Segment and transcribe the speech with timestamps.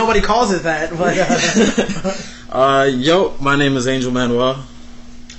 [0.00, 0.90] nobody calls it that.
[0.96, 2.16] But uh,
[2.50, 4.64] Uh, yo, my name is Angel Manuel.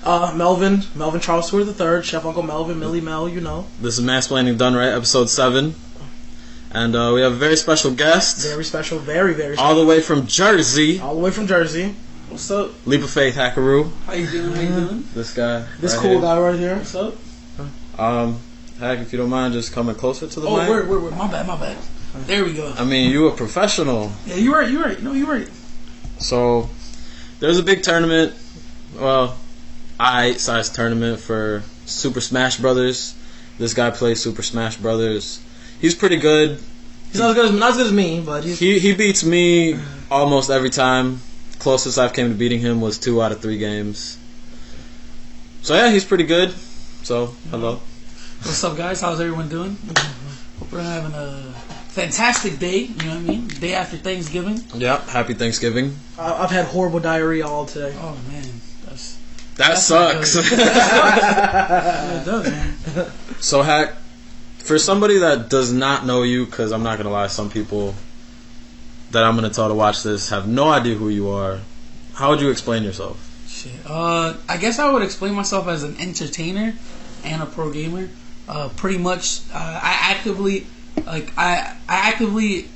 [0.06, 3.97] uh, Melvin, Melvin Charles Stewart the third, Chef Uncle Melvin, Millie Mel, you know, This
[4.00, 5.75] is Mass Planning Done Right, episode 7.
[6.74, 9.70] And uh, we have a very special guest, very special, very very special.
[9.73, 11.93] all the way from Jersey, all the way from Jersey.
[12.30, 12.71] What's up?
[12.88, 13.91] Leap of Faith Hackaroo.
[14.05, 14.54] How you doing?
[14.55, 15.04] How you doing?
[15.14, 15.66] This guy.
[15.82, 16.21] This right cool here.
[16.21, 16.75] guy right here.
[16.78, 17.14] What's up?
[18.00, 18.39] Um,
[18.80, 20.70] Hack, if you don't mind just coming closer to the Oh, mic.
[20.70, 21.18] word, word, word.
[21.18, 21.75] My bad, my bad.
[22.14, 22.73] There we go.
[22.78, 24.12] I mean, you a professional.
[24.25, 25.02] Yeah, you right, You're right.
[25.02, 25.50] No, you're right.
[26.20, 26.70] So,
[27.40, 28.34] there's a big tournament,
[28.95, 29.38] well,
[29.99, 33.16] I size tournament for Super Smash Brothers.
[33.58, 35.44] This guy plays Super Smash Brothers.
[35.80, 36.59] He's pretty good.
[37.12, 39.23] He's not as good as not as good as me, but he's He he beats
[39.23, 39.78] me
[40.09, 41.22] almost every time.
[41.59, 44.17] Closest I've came to beating him was two out of three games.
[45.62, 46.52] So yeah, he's pretty good.
[47.03, 47.81] So hello.
[48.41, 49.02] What's up, guys?
[49.02, 49.78] How's everyone doing?
[50.59, 51.51] Hope we're having a
[51.91, 52.80] fantastic day.
[52.80, 53.48] You know what I mean?
[53.48, 54.59] Day after Thanksgiving.
[54.76, 55.08] Yep.
[55.08, 55.95] Happy Thanksgiving.
[56.17, 57.94] I- I've had horrible diarrhea all today.
[58.00, 58.44] Oh man,
[58.86, 59.17] that's
[59.58, 60.52] That That's not sucks.
[60.52, 62.73] yeah, it does, man.
[63.39, 63.94] so hack
[64.59, 67.95] for somebody that does not know you, because I'm not gonna lie, some people
[69.12, 71.59] that I'm gonna tell to watch this have no idea who you are.
[72.14, 73.17] How would you explain yourself?
[73.47, 73.72] Shit.
[73.86, 76.73] Uh, I guess I would explain myself as an entertainer
[77.25, 78.09] and a pro gamer.
[78.47, 80.66] Uh, pretty much, uh, I actively,
[81.06, 82.67] like, I I actively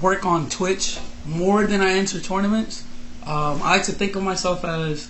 [0.00, 2.84] work on Twitch more than I enter tournaments.
[3.24, 5.08] Um, I like to think of myself as,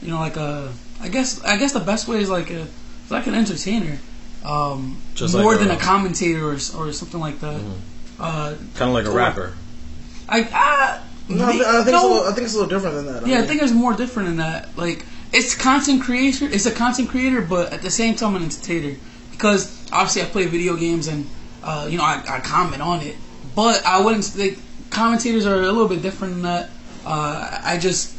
[0.00, 0.72] you know, like a.
[1.00, 2.66] I guess I guess the best way is like a
[3.10, 3.98] like an entertainer,
[4.44, 7.60] um, Just like more a- than a commentator or, or something like that.
[8.18, 9.54] Uh, Kind of like a rapper.
[10.28, 12.68] I ah, No, I, thi- I think it's a little, I think it's a little
[12.70, 13.26] different than that.
[13.26, 14.76] Yeah, I mean, think it's more different than that.
[14.78, 16.46] Like, it's content creator.
[16.46, 18.96] It's a content creator, but at the same time, an entertainer.
[19.30, 21.26] Because obviously, I play video games and
[21.62, 23.16] uh, you know I, I comment on it.
[23.54, 24.36] But I wouldn't.
[24.36, 24.58] Like,
[24.90, 26.70] commentators are a little bit different in that.
[27.04, 28.14] Uh, I just,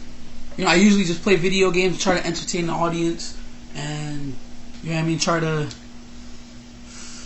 [0.58, 3.38] you know, I usually just play video games, try to entertain the audience,
[3.76, 4.36] and
[4.84, 5.70] you know I mean, try to.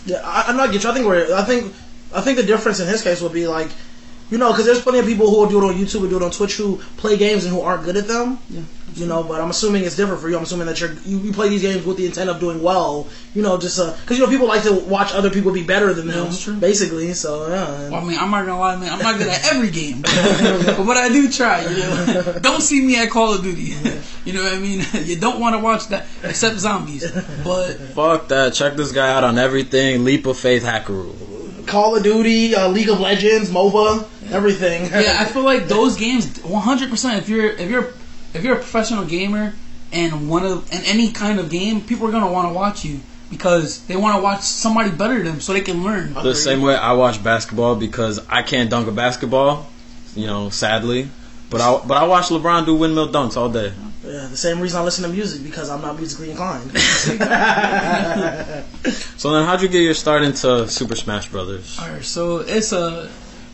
[0.05, 0.89] Yeah, I, I'm not get you.
[0.89, 1.33] I think we're.
[1.35, 1.73] I think.
[2.13, 3.69] I think the difference in his case would be like,
[4.29, 6.17] you know, because there's plenty of people who will do it on YouTube and do
[6.17, 8.39] it on Twitch who play games and who aren't good at them.
[8.49, 8.61] Yeah.
[8.95, 10.37] You know, but I'm assuming it's different for you.
[10.37, 13.07] I'm assuming that you're you, you play these games with the intent of doing well.
[13.35, 15.93] You know, just uh, because you know people like to watch other people be better
[15.93, 16.55] than them, that's true.
[16.55, 17.13] basically.
[17.13, 17.89] So yeah.
[17.89, 18.91] Well, I mean, I'm not gonna lie, man.
[18.91, 21.61] I'm not good at every game, but what I do try.
[21.61, 23.73] You know, don't see me at Call of Duty.
[24.27, 24.85] You know what I mean?
[25.05, 27.09] You don't want to watch that except zombies.
[27.45, 28.53] But Fuck that.
[28.53, 30.03] Check this guy out on everything.
[30.03, 31.15] Leap of Faith Hackaroo.
[31.67, 34.85] Call of Duty, uh, League of Legends, MOBA, everything.
[34.85, 36.89] yeah, I feel like those games, 100.
[36.89, 37.93] percent If you're if you're
[38.33, 39.53] if you're a professional gamer
[39.91, 42.99] and one of in any kind of game, people are gonna want to watch you
[43.29, 46.13] because they want to watch somebody better than them so they can learn.
[46.13, 49.67] The same way I watch basketball because I can't dunk a basketball,
[50.15, 51.09] you know, sadly.
[51.49, 53.71] But I but I watch LeBron do windmill dunks all day.
[54.07, 56.71] Yeah, the same reason I listen to music because I'm not musically inclined.
[59.17, 61.77] So then, how'd you get your start into Super Smash Brothers?
[61.79, 63.09] Alright, so it's a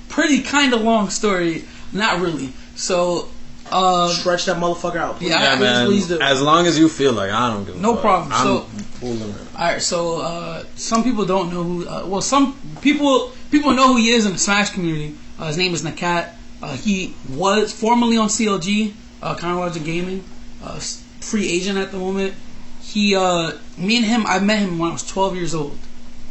[0.09, 1.63] pretty kind of long story.
[1.93, 2.49] Not really.
[2.75, 3.29] So,
[3.71, 5.17] uh, Stretch that motherfucker out.
[5.17, 5.29] Please.
[5.29, 5.85] Yeah, Yeah, please, man.
[5.87, 6.19] please do.
[6.19, 8.01] As long as you feel like I don't give a No fuck.
[8.01, 8.33] problem.
[8.33, 8.59] I'm So-
[8.99, 9.35] fooling.
[9.55, 11.87] Alright, so uh, some people don't know who.
[11.87, 15.15] Uh, well, some people people know who he is in the Smash community.
[15.39, 16.29] Uh, his name is Nakat.
[16.61, 20.23] Uh, he was formerly on CLG, uh, Counter Logic Gaming,
[20.63, 20.79] uh,
[21.19, 22.33] free agent at the moment.
[22.81, 25.77] He, uh, me and him, I met him when I was 12 years old,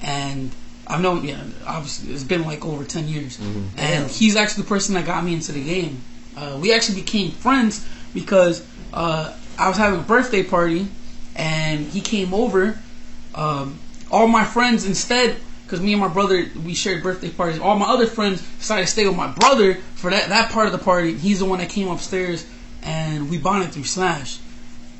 [0.03, 0.51] and
[0.87, 3.39] I've known, yeah, obviously it's been like over 10 years,
[3.77, 6.03] and he's actually the person that got me into the game.
[6.37, 10.89] Uh, we actually became friends because uh, I was having a birthday party,
[11.35, 12.79] and he came over
[13.35, 13.79] um,
[14.11, 17.59] all my friends instead because me and my brother we shared birthday parties.
[17.59, 20.73] All my other friends decided to stay with my brother for that, that part of
[20.73, 21.15] the party.
[21.15, 22.47] He's the one that came upstairs
[22.83, 24.39] and we bonded through smash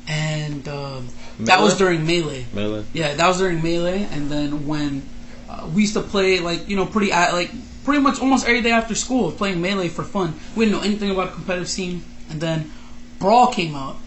[0.07, 1.07] and um,
[1.39, 2.45] that was during melee.
[2.53, 2.83] Melee.
[2.93, 4.07] yeah that was during melee.
[4.11, 5.03] And then when
[5.49, 7.51] uh, we used to play like you know pretty uh, like
[7.83, 10.33] pretty much almost every day after school playing melee for fun.
[10.55, 12.03] We didn't know anything about the competitive scene.
[12.29, 12.71] And then
[13.19, 13.97] brawl came out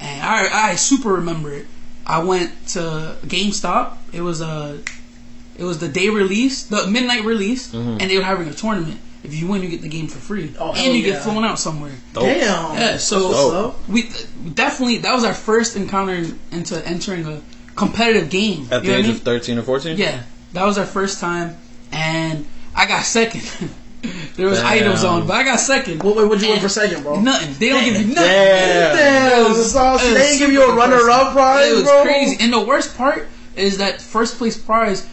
[0.00, 1.66] and I, I super remember it.
[2.06, 3.96] I went to GameStop.
[4.12, 4.80] It was a,
[5.56, 9.00] it was the day release, the midnight release, and they were having a tournament.
[9.24, 11.12] If you win, you get the game for free, Oh, and you yeah.
[11.12, 11.92] get flown out somewhere.
[12.12, 12.24] Dope.
[12.24, 12.74] Damn.
[12.74, 13.88] Yeah, so Dope.
[13.88, 14.10] we
[14.54, 17.40] definitely that was our first encounter into entering a
[17.76, 18.66] competitive game.
[18.72, 19.96] At the age what I of 13 or 14?
[19.96, 20.22] yeah,
[20.54, 21.56] that was our first time,
[21.92, 23.42] and I got second.
[24.36, 24.66] there was Damn.
[24.72, 26.02] items on, but I got second.
[26.02, 27.20] What, what would you win for second, bro?
[27.20, 27.54] Nothing.
[27.60, 28.14] They don't give you nothing.
[28.16, 28.96] Damn.
[28.96, 32.02] Damn, It was- so it was they give you a runner-up prize, It was bro.
[32.02, 32.38] crazy.
[32.42, 35.06] And the worst part is that first place prize,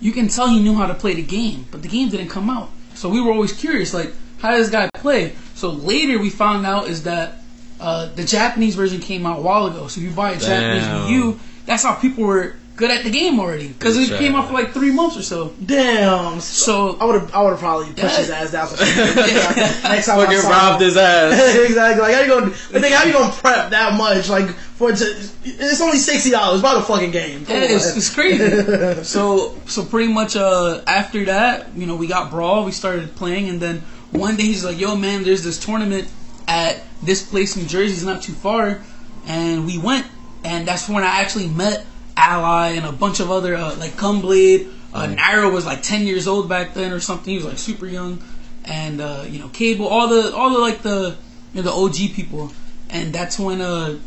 [0.00, 2.50] you can tell he knew how to play the game, but the game didn't come
[2.50, 2.68] out.
[2.96, 5.34] So we were always curious, like, how does this guy play?
[5.54, 7.40] So later we found out is that
[7.80, 9.86] uh, the Japanese version came out a while ago.
[9.88, 11.08] So if you buy a Japanese Damn.
[11.08, 14.42] Wii U, that's how people were good at the game already because it came job.
[14.42, 15.54] out for like three months or so.
[15.64, 16.40] Damn.
[16.40, 18.68] So I would have, I would have probably pushed his ass down.
[18.68, 19.16] Some shit.
[19.16, 20.86] Next time I Fucking saw robbed him.
[20.86, 21.56] his ass.
[21.68, 22.02] exactly.
[22.02, 22.46] Like how you gonna?
[22.72, 24.28] But think how you gonna prep that much?
[24.28, 25.04] Like for it to,
[25.44, 26.60] it's only sixty dollars.
[26.60, 27.46] Buy the fucking game.
[27.46, 29.02] Come Yeah, it's, it's crazy.
[29.04, 32.64] so so pretty much uh, after that, you know, we got brawl.
[32.64, 33.80] We started playing, and then
[34.12, 36.08] one day he's like, "Yo, man, there's this tournament
[36.46, 37.94] at this place in New Jersey.
[37.94, 38.82] It's not too far,"
[39.26, 40.06] and we went,
[40.44, 41.86] and that's when I actually met
[42.16, 44.72] Ally and a bunch of other uh, like Cumblade.
[44.94, 47.30] Uh, Nairo was like ten years old back then or something.
[47.30, 48.22] He was like super young,
[48.64, 51.16] and uh, you know, Cable, all the all the like the
[51.52, 52.52] you know, the OG people,
[52.88, 53.98] and that's when uh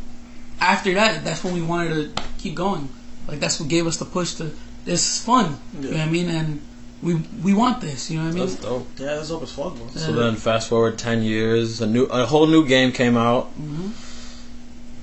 [0.60, 2.90] after that, that's when we wanted to keep going.
[3.28, 4.52] Like that's what gave us the push to.
[4.86, 5.58] This is fun.
[5.74, 6.30] You know what I mean?
[6.30, 6.62] And
[7.02, 8.10] we we want this.
[8.10, 8.48] You know what I mean?
[8.48, 8.88] That's dope.
[8.98, 9.88] Yeah, that's dope as fuck, bro.
[9.90, 13.48] So then, fast forward ten years, a new, a whole new game came out.
[13.60, 13.90] Mm-hmm.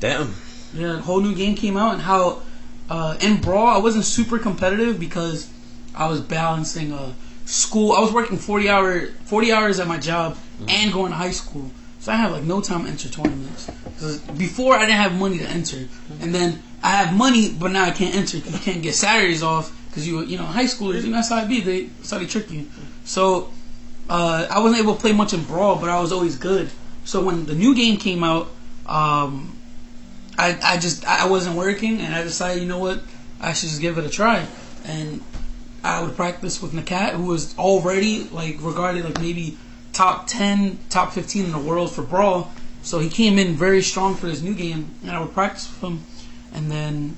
[0.01, 0.35] Damn.
[0.75, 2.43] Yeah, a whole new game came out, and how
[2.91, 5.49] uh, in Brawl I wasn't super competitive because
[5.95, 7.13] I was balancing uh,
[7.47, 7.93] school.
[7.93, 10.37] I was working forty hour forty hours at my job
[10.69, 13.71] and going to high school, so I had like no time to enter tournaments.
[13.99, 15.89] 'Cause before I didn't have money to enter,
[16.21, 18.41] and then I have money, but now I can't enter.
[18.41, 21.03] 'cause You can't get Saturdays off because you you know high schoolers.
[21.03, 21.61] You know that's how it be.
[21.61, 22.67] They that's how they trick you.
[23.05, 23.49] So
[24.11, 26.71] uh, I wasn't able to play much in Brawl, but I was always good.
[27.05, 28.49] So when the new game came out,
[28.87, 29.56] um,
[30.39, 33.01] I, I just I wasn't working, and I decided, you know what,
[33.41, 34.47] I should just give it a try.
[34.85, 35.23] And
[35.83, 39.57] I would practice with Nakat, who was already like regarded like maybe
[39.93, 42.51] top ten, top fifteen in the world for brawl.
[42.83, 45.83] So he came in very strong for his new game, and I would practice with
[45.91, 46.05] him,
[46.53, 47.17] and then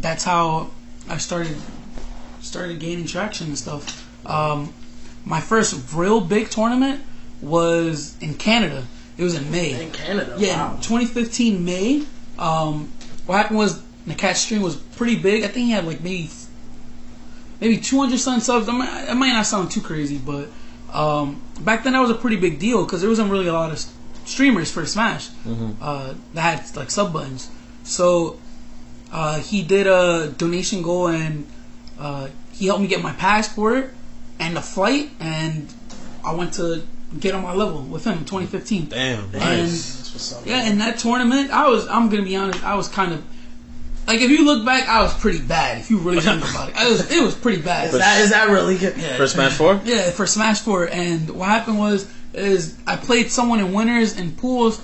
[0.00, 0.70] that's how
[1.08, 1.56] I started
[2.40, 4.08] started gaining traction and stuff.
[4.26, 4.72] Um,
[5.24, 7.00] my first real big tournament
[7.40, 8.84] was in Canada.
[9.16, 9.80] It was in May.
[9.82, 10.78] In Canada, Yeah, wow.
[10.80, 12.04] 2015 May.
[12.38, 12.92] Um,
[13.26, 15.44] what happened was Nakat stream was pretty big.
[15.44, 16.30] I think he had like maybe
[17.60, 18.68] maybe 200 something subs.
[18.68, 20.48] I might, it might not sound too crazy, but
[20.92, 23.70] um, back then that was a pretty big deal because there wasn't really a lot
[23.70, 23.84] of
[24.24, 25.30] streamers for Smash
[25.80, 27.50] uh, that had like sub buttons.
[27.84, 28.38] So
[29.12, 31.46] uh, he did a donation goal and
[31.98, 33.94] uh, he helped me get my passport
[34.38, 35.72] and the flight, and
[36.24, 36.82] I went to
[37.20, 38.86] get on my level with him in 2015.
[38.86, 39.24] Damn.
[39.24, 40.46] And That's what's up.
[40.46, 41.86] yeah, in that tournament, I was.
[41.88, 42.62] I'm gonna be honest.
[42.64, 43.24] I was kind of
[44.06, 45.78] like, if you look back, I was pretty bad.
[45.78, 47.10] If you really think about it, I was.
[47.10, 47.88] It was pretty bad.
[47.88, 48.96] Is that, is that really good?
[48.96, 49.16] Yeah.
[49.16, 49.80] For Smash Four.
[49.84, 54.36] Yeah, for Smash Four, and what happened was is I played someone in winners and
[54.36, 54.80] pools,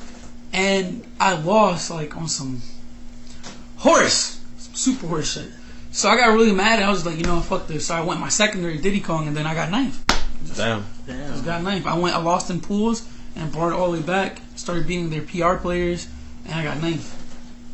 [0.52, 2.60] and I lost like on some
[3.78, 5.48] horse, some super horse shit.
[5.90, 6.78] So I got really mad.
[6.78, 7.86] and I was like, you know, fuck this.
[7.86, 10.04] So I went my secondary Diddy Kong, and then I got ninth.
[10.56, 10.84] Damn.
[11.08, 11.44] Just Damn.
[11.44, 11.86] got ninth.
[11.86, 12.14] I went.
[12.14, 14.40] I lost in pools and brought it all the way back.
[14.56, 16.08] Started beating their PR players,
[16.44, 17.14] and I got ninth.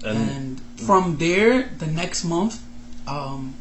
[0.04, 2.62] And And from there, the next month,
[3.06, 3.54] um,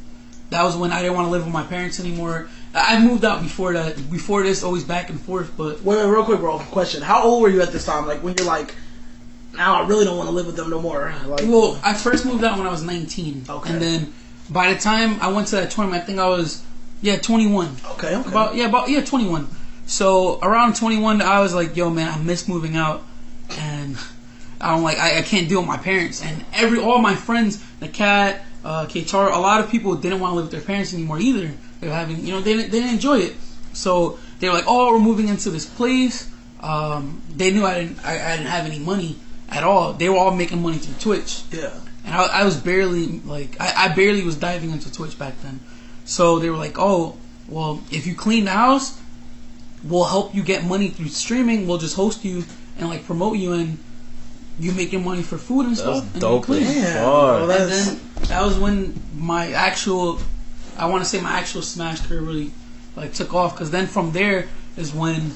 [0.49, 2.49] that was when I didn't want to live with my parents anymore.
[2.75, 4.09] I I moved out before that.
[4.11, 5.51] Before this, always back and forth.
[5.57, 6.59] But Wait, wait, real quick, bro.
[6.59, 8.05] Question: How old were you at this time?
[8.07, 8.75] Like when you're like,
[9.55, 11.13] now I really don't want to live with them no more.
[11.25, 13.69] Like, well, I first moved out when I was 19, Okay.
[13.71, 14.13] and then
[14.49, 16.61] by the time I went to that tournament, I think I was
[17.01, 17.77] yeah 21.
[17.91, 18.29] okay, okay.
[18.29, 19.47] About yeah, about yeah, twenty one.
[19.85, 23.03] So around twenty one, I was like, "Yo, man, I miss moving out,
[23.57, 23.97] and
[24.61, 27.63] I don't like I, I can't deal with my parents." And every all my friends,
[27.81, 31.51] Nakat, uh, a lot of people didn't want to live with their parents anymore either.
[31.81, 33.35] They were having, you know, they didn't, they didn't enjoy it.
[33.73, 36.29] So they were like, "Oh, we're moving into this place."
[36.61, 39.17] Um, they knew I didn't I, I didn't have any money
[39.49, 39.93] at all.
[39.93, 41.43] They were all making money through Twitch.
[41.51, 41.71] yeah.
[42.05, 45.59] And I, I was barely like I, I barely was diving into Twitch back then.
[46.05, 47.17] So they were like, "Oh,
[47.49, 48.99] well, if you clean the house,
[49.83, 51.67] we'll help you get money through streaming.
[51.67, 52.43] We'll just host you
[52.77, 53.77] and like promote you, and
[54.59, 57.47] you making money for food and That's stuff." and dope clean." as Damn, fuck.
[57.47, 60.19] bro, And then that was when my actual,
[60.77, 62.51] I want to say my actual Smash career really
[62.95, 63.53] like took off.
[63.53, 64.47] Because then from there
[64.77, 65.31] is when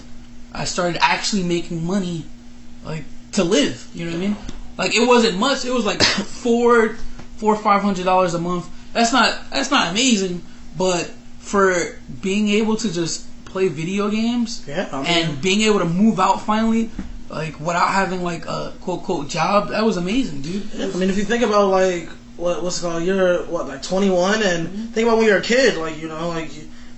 [0.54, 2.26] I started actually making money,
[2.84, 3.88] like to live.
[3.94, 4.38] You know what I mean?
[4.78, 5.66] Like it wasn't much.
[5.66, 6.02] It was like
[6.44, 6.96] four,
[7.38, 8.70] four five hundred dollars a month.
[8.94, 10.42] That's not that's not amazing,
[10.78, 15.80] but for being able to just play video games Yeah, I mean- and being able
[15.80, 16.90] to move out finally,
[17.30, 20.74] like without having like a quote quote job, that was amazing, dude.
[20.74, 23.82] Was- I mean, if you think about like what what's it called, you're what like
[23.84, 24.86] 21, and mm-hmm.
[24.88, 26.50] think about when you're a kid, like you know, like.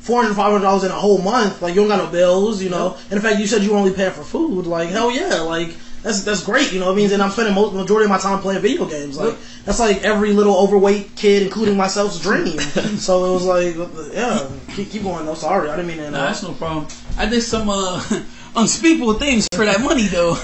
[0.01, 2.63] Four hundred, five hundred dollars in a whole month, like you don't got no bills,
[2.63, 2.95] you know.
[3.11, 6.23] And in fact, you said you only paying for food, like hell yeah, like that's
[6.23, 6.91] that's great, you know.
[6.91, 9.79] It means that I'm spending most majority of my time playing video games, like that's
[9.79, 12.59] like every little overweight kid, including myself's dream.
[12.97, 13.75] so it was like,
[14.13, 15.25] yeah, keep, keep going.
[15.25, 15.33] though.
[15.33, 16.11] sorry, I didn't mean that.
[16.11, 16.87] Nah, that's no problem.
[17.17, 17.69] I did some.
[17.69, 18.01] uh
[18.55, 20.35] unspeakable things for that money, though.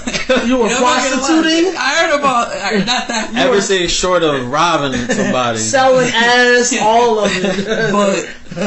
[0.44, 1.26] You were know, I'm not gonna lie.
[1.26, 1.74] prostituting?
[1.76, 3.32] I heard about I- not that.
[3.34, 5.58] Everything short of robbing somebody.
[5.58, 7.92] Selling ass, all of it.
[7.92, 8.18] but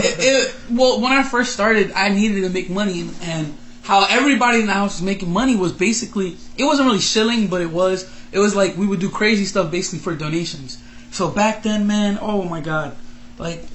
[0.03, 3.58] it, it, well, when I first started, I needed to make money, and
[3.89, 7.60] how everybody in the house was making money was basically it wasn't really shilling, but
[7.60, 10.77] it was it was like we would do crazy stuff basically for donations.
[11.10, 12.96] So back then, man, oh my god,
[13.39, 13.65] like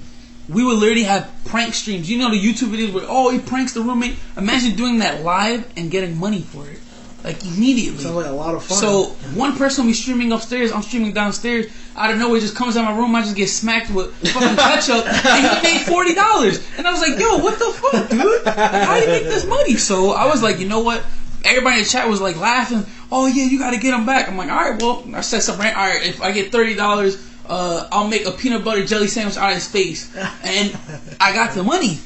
[0.49, 2.09] we would literally have prank streams.
[2.09, 4.17] You know the YouTube videos where oh he pranks the roommate.
[4.37, 6.79] Imagine doing that live and getting money for it,
[7.25, 8.05] like immediately.
[8.05, 8.77] Sounds like a lot of fun.
[8.79, 9.05] So
[9.35, 11.73] one person will be streaming upstairs, I'm streaming downstairs.
[11.97, 13.15] Out of nowhere, he just comes out my room.
[13.15, 16.65] I just get smacked with fucking ketchup, and he made forty dollars.
[16.77, 18.45] And I was like, "Yo, what the fuck, dude?
[18.47, 21.05] How do you make this money?" So I was like, "You know what?"
[21.45, 22.85] Everybody in the chat was like laughing.
[23.13, 24.29] Oh yeah, you got to get him back.
[24.29, 25.67] I'm like, all right, well, I said something.
[25.67, 29.37] All right, if I get thirty dollars, uh, I'll make a peanut butter jelly sandwich
[29.37, 30.77] out of his face, and
[31.21, 32.01] I got the money.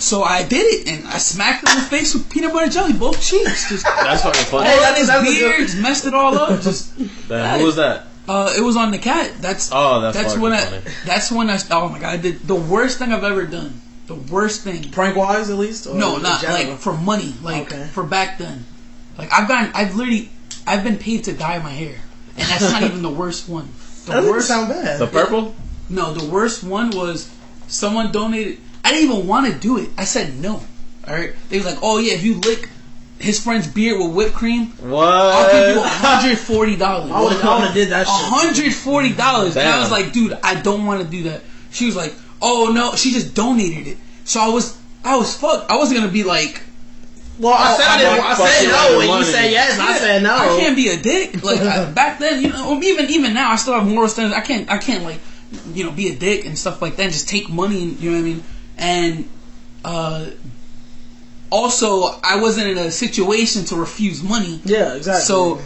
[0.00, 2.92] So I did it, and I smacked him in the face with peanut butter jelly,
[2.94, 3.68] both cheeks.
[3.68, 4.68] Just That's fucking funny.
[4.68, 6.60] Hey, all that in is- his that's a beard, messed it all up.
[6.62, 6.96] Just
[7.28, 8.06] Damn, who was that?
[8.28, 9.32] uh, it was on the cat.
[9.40, 10.82] That's Oh, that's fucking when I.
[11.04, 11.58] That's when I.
[11.70, 12.08] Oh my god!
[12.08, 13.80] I did the worst thing I've ever done.
[14.06, 14.90] The worst thing.
[14.90, 15.86] prank wise, at least.
[15.86, 17.34] Or No, not like for money.
[17.42, 17.86] Like Okay.
[17.92, 18.64] for back then.
[19.18, 19.70] Like I've gotten.
[19.74, 20.30] I've literally.
[20.66, 21.96] I've been paid to dye my hair,
[22.36, 23.68] and that's not even the worst one.
[24.06, 24.48] The That doesn't worst.
[24.48, 24.98] sound bad.
[24.98, 25.54] The purple?
[25.88, 27.28] no, the worst one was
[27.66, 28.58] someone donated.
[28.84, 29.90] I didn't even want to do it.
[29.96, 30.62] I said no.
[31.06, 31.32] All right.
[31.48, 32.68] They was like, "Oh yeah, if you lick
[33.18, 35.06] his friend's beard with whipped cream, what?
[35.06, 35.90] I'll give you What?
[35.90, 38.16] hundred forty dollars." I would have did that shit.
[38.16, 39.56] hundred forty dollars.
[39.56, 41.42] And I was like, dude, I don't want to do that.
[41.70, 43.98] She was like, oh no, she just donated it.
[44.24, 45.70] So I was, I was fucked.
[45.70, 46.62] I wasn't gonna be like,
[47.38, 49.32] Well, I said I, I'm didn't, I said no, didn't and you it.
[49.32, 50.34] said yes, and I said no.
[50.36, 51.42] I can't be a dick.
[51.44, 54.36] Like I, back then, you know, even even now, I still have moral standards.
[54.36, 55.20] I can't, I can't like,
[55.72, 57.02] you know, be a dick and stuff like that.
[57.04, 58.44] And just take money, and, you know what I mean?
[58.80, 59.28] And
[59.84, 60.26] uh,
[61.50, 64.60] also, I wasn't in a situation to refuse money.
[64.64, 65.22] Yeah, exactly.
[65.24, 65.60] So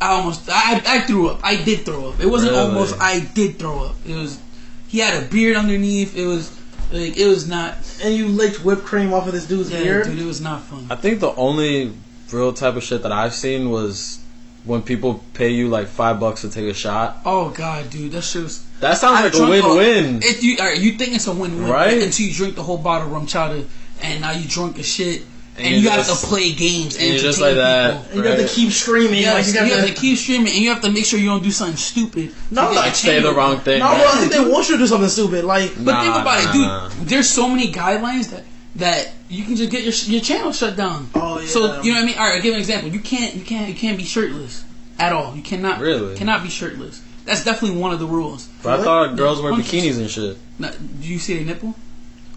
[0.00, 1.40] I almost I, I threw up.
[1.44, 2.20] I did throw up.
[2.20, 2.64] It wasn't Really?
[2.64, 2.96] almost.
[3.00, 3.96] I did throw up.
[4.06, 4.40] It was.
[4.88, 6.16] He had a beard underneath.
[6.16, 6.58] It was
[6.90, 7.76] like it was not.
[8.02, 10.06] and you licked whipped cream off of this dude's Yeah, beard.
[10.06, 10.86] dude, it was not fun.
[10.90, 11.92] I think the only
[12.30, 14.18] real type of shit that I've seen was
[14.64, 17.18] when people pay you like five bucks to take a shot.
[17.24, 18.66] Oh god, dude, that shit was.
[18.82, 20.20] That sounds I like a drunk win-win.
[20.22, 22.02] If you all right, you think it's a win-win, Right?
[22.02, 23.64] Until you drink the whole bottle of RumChata,
[24.02, 25.22] and now you drunk as shit,
[25.56, 28.02] and, And you you're have to play games and, and you're just like that.
[28.06, 28.16] people.
[28.18, 29.20] and you have to keep screaming.
[29.20, 31.26] Yes, like you, you, have to keep streaming, and you have to make sure you
[31.28, 32.34] don't do something stupid.
[32.50, 33.36] No, like Say the change.
[33.36, 33.78] wrong thing.
[33.80, 35.44] No, bro, I think they want you to do something stupid.
[35.44, 36.62] Like, But think Nah, about it, dude.
[36.66, 36.88] nah.
[37.02, 38.44] There's so many guidelines that
[38.76, 41.08] that you can just get your your channel shut down.
[41.14, 41.46] Oh, yeah.
[41.46, 42.18] So you know what I mean?
[42.18, 42.90] All right, I'll give an example.
[42.90, 44.64] You can't you can't you can't be shirtless
[44.98, 45.36] at all.
[45.36, 46.16] You cannot Really?
[46.16, 47.02] cannot be shirtless.
[47.24, 48.48] That's definitely one of the rules.
[48.62, 50.36] But I thought girls wear bikinis and shit.
[50.58, 51.74] Now, do you see a nipple?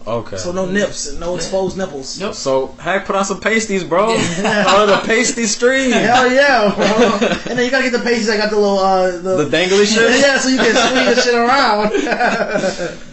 [0.06, 0.36] Okay.
[0.36, 2.20] so no nips, no exposed nipples.
[2.20, 2.34] Nope.
[2.34, 4.14] So heck, put on some pasties, bro.
[4.14, 5.90] Out of the pasty stream.
[5.90, 7.28] Hell yeah, bro.
[7.50, 9.84] and then you gotta get the pasties that got the little uh the, The dangly
[9.92, 10.20] shit.
[10.20, 11.90] yeah, so you can swing the shit around.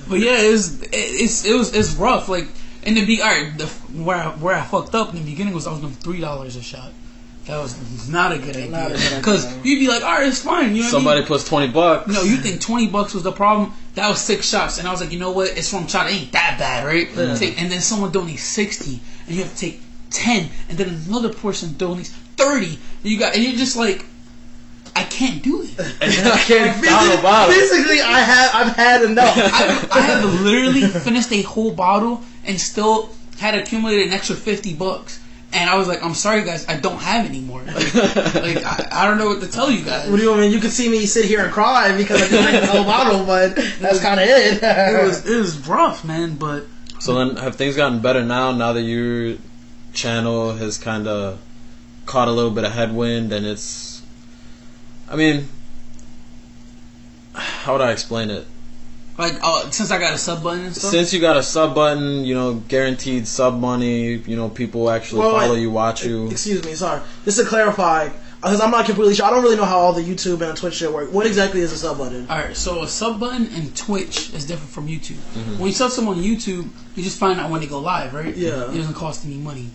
[0.08, 2.30] But yeah, it was it, it's it was it's rough.
[2.30, 2.48] Like
[2.84, 5.56] in the be all right, the, where I, where I fucked up in the beginning
[5.56, 6.92] was I was doing three dollars a shot.
[7.46, 9.18] That was not a good Not a good idea idea.
[9.20, 10.48] because you'd be like, all right, it's fine.
[10.48, 10.90] You know what I mean?
[10.92, 12.08] Somebody puts twenty bucks.
[12.08, 13.74] No, you think twenty bucks was the problem?
[13.96, 15.58] That was six shots, and I was like, you know what?
[15.58, 16.10] It's from China.
[16.10, 17.08] It ain't that bad, right?
[17.38, 21.34] Take, and then someone donates sixty, and you have to take ten, and then another
[21.34, 22.78] person donates thirty.
[23.02, 24.06] And you got, and you're just like,
[24.96, 25.80] I can't do it.
[26.02, 27.54] I can't down a bottle.
[27.54, 29.36] Basically, I have I've had enough.
[29.38, 34.74] I, I have literally finished a whole bottle and still had accumulated an extra fifty
[34.74, 35.20] bucks.
[35.54, 37.62] And I was like, I'm sorry, guys, I don't have any more.
[37.62, 40.10] Like, like, I, I don't know what to tell you guys.
[40.10, 40.52] What do you mean?
[40.52, 43.24] You can see me sit here and cry because I just drank the whole bottle,
[43.26, 44.64] but that's kind of it.
[44.64, 46.36] It was it was rough, man.
[46.36, 46.66] But
[47.00, 48.52] So then, have things gotten better now?
[48.52, 49.38] Now that your
[49.94, 51.40] channel has kind of
[52.06, 54.02] caught a little bit of headwind, and it's,
[55.10, 55.48] I mean,
[57.36, 58.48] how would I explain it?
[59.18, 60.92] Like, uh, since I got a sub button and stuff.
[60.92, 64.14] Since you got a sub button, you know, guaranteed sub money.
[64.14, 65.62] You know, people actually Well, follow wait.
[65.62, 66.30] you, watch you.
[66.32, 67.02] Excuse me, sorry.
[67.24, 69.26] Just to clarify, because I'm not completely sure.
[69.26, 71.14] I don't really know how all the YouTube and the Twitch shit work.
[71.14, 72.28] What exactly is a sub button?
[72.28, 75.22] All right, so a sub button and Twitch is different from YouTube.
[75.36, 75.60] Mm-hmm.
[75.60, 78.36] When you sub someone on YouTube, you just find out when they go live, right?
[78.36, 78.72] Yeah.
[78.72, 79.70] It doesn't cost any money.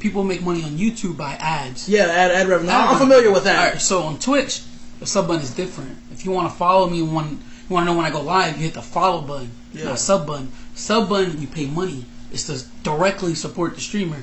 [0.00, 1.88] People make money on YouTube by ads.
[1.88, 2.70] Yeah, ad, ad revenue.
[2.70, 3.58] Ad I'm familiar with that.
[3.58, 4.62] All right, so on Twitch,
[5.00, 5.96] the sub button is different.
[6.12, 7.40] If you want to follow me one want
[7.72, 9.84] you want to know when I go live, you hit the follow button, Yeah.
[9.84, 10.52] not sub button.
[10.74, 12.04] Sub button, you pay money.
[12.30, 14.18] It's to directly support the streamer.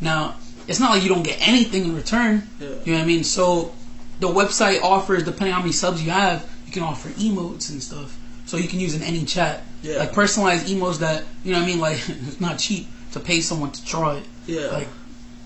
[0.00, 0.34] Now,
[0.66, 2.48] it's not like you don't get anything in return.
[2.60, 2.68] Yeah.
[2.84, 3.24] You know what I mean?
[3.24, 3.72] So,
[4.20, 7.80] the website offers, depending on how many subs you have, you can offer emotes and
[7.82, 8.16] stuff.
[8.46, 9.98] So you can use in any chat, Yeah.
[9.98, 11.78] like personalized emotes that you know what I mean.
[11.80, 14.24] Like it's not cheap to pay someone to draw it.
[14.46, 14.66] Yeah.
[14.68, 14.88] Like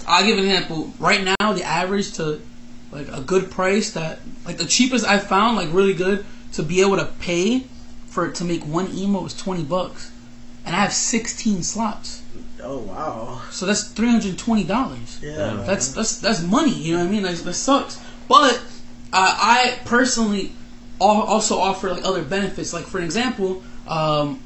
[0.06, 0.92] I'll give an example.
[0.98, 2.40] Right now, the average to
[2.92, 6.80] like a good price that like the cheapest I found like really good to be
[6.80, 7.64] able to pay
[8.06, 10.10] for to make one emote was twenty bucks,
[10.66, 12.22] and I have sixteen slots,
[12.62, 13.40] Oh wow.
[13.50, 15.18] so that's three hundred twenty dollars.
[15.22, 15.62] Yeah.
[15.66, 16.74] That's that's that's money.
[16.74, 17.22] You know what I mean?
[17.22, 18.00] Like, that sucks.
[18.28, 18.56] But
[19.12, 20.52] uh, I personally
[21.00, 22.72] also offer like other benefits.
[22.72, 24.40] Like for example, um,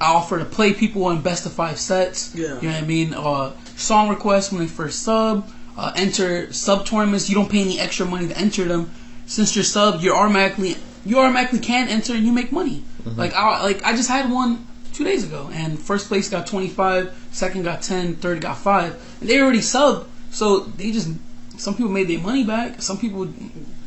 [0.00, 2.34] I offer to play people in best of five sets.
[2.34, 2.60] Yeah.
[2.60, 3.14] You know what I mean?
[3.14, 5.48] Uh, song requests when they first sub.
[5.76, 7.28] Uh, enter sub tournaments.
[7.28, 8.90] You don't pay any extra money to enter them.
[9.26, 12.82] Since you're sub, you're automatically you automatically can enter and you make money.
[13.02, 13.18] Mm-hmm.
[13.18, 17.28] Like I like I just had one two days ago, and first place got 25,
[17.32, 20.06] second got 10, third got five, and they already subbed.
[20.30, 21.08] So they just
[21.56, 22.82] some people made their money back.
[22.82, 23.28] Some people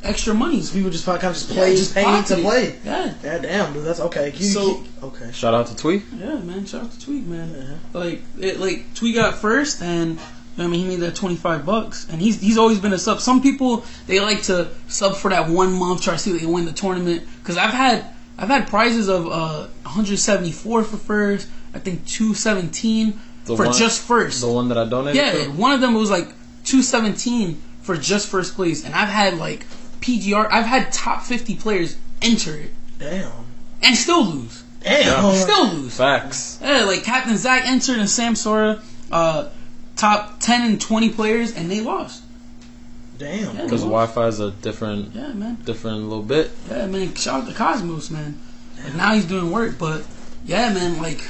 [0.03, 0.61] extra money.
[0.61, 2.75] So people just kind of just play, Yeah, just pay to play.
[2.85, 3.13] Yeah.
[3.23, 4.31] Yeah, damn, dude, that's okay.
[4.35, 5.31] You, So- okay.
[5.31, 6.03] Shout out to Tweek.
[6.17, 6.65] Yeah, man.
[6.65, 7.53] Shout out to Tweek, man.
[7.93, 7.99] Yeah.
[7.99, 10.19] Like, it, like Tweek got first, and
[10.57, 13.19] I mean, he made that twenty five bucks, and he's he's always been a sub.
[13.19, 16.47] Some people they like to sub for that one month, try to see if they
[16.47, 17.23] win the tournament.
[17.39, 18.05] Because I've had
[18.37, 21.47] I've had prizes of uh, one hundred seventy four for first.
[21.73, 24.41] I think two seventeen The for one- just first.
[24.41, 25.51] The one that I donated Yeah, to?
[25.51, 26.29] one of them was like
[26.63, 29.65] two seventeen for just first place, and I've had like
[30.01, 30.47] PGR.
[30.51, 33.31] I've had top fifty players enter it Damn.
[33.83, 34.63] and still lose.
[34.81, 35.35] Damn.
[35.35, 35.95] Still lose.
[35.97, 36.59] Facts.
[36.61, 39.49] Yeah, like Captain Zack entered and Samsora, uh,
[39.97, 42.23] top 10 and 20 players, and they lost.
[43.17, 43.55] Damn.
[43.55, 43.63] Yeah.
[43.63, 45.57] Because Wi Fi is a different, Yeah, man.
[45.65, 46.51] different little bit.
[46.69, 47.15] Yeah, man.
[47.15, 48.39] Shout out to Cosmos, man.
[48.83, 50.03] Like, now he's doing work, but
[50.45, 51.01] yeah, man.
[51.01, 51.27] Like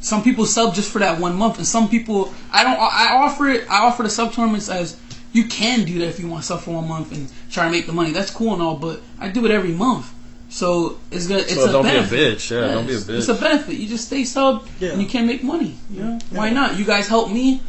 [0.00, 2.78] some people sub just for that one month, and some people I don't.
[2.78, 3.70] I offer it.
[3.70, 4.98] I offer the sub tournaments as
[5.32, 7.70] you can do that if you want to sub for one month and try to
[7.70, 8.10] make the money.
[8.12, 10.12] That's cool and all, but I do it every month.
[10.50, 11.42] So it's good.
[11.42, 12.10] It's So a don't benefit.
[12.10, 12.50] be a bitch.
[12.50, 13.18] Yeah, don't be a it's- bitch.
[13.18, 13.76] It's a benefit.
[13.76, 14.90] You just stay sub Yeah.
[14.90, 15.76] and you can make money.
[15.90, 16.76] You know why not?
[16.78, 17.62] You guys help me.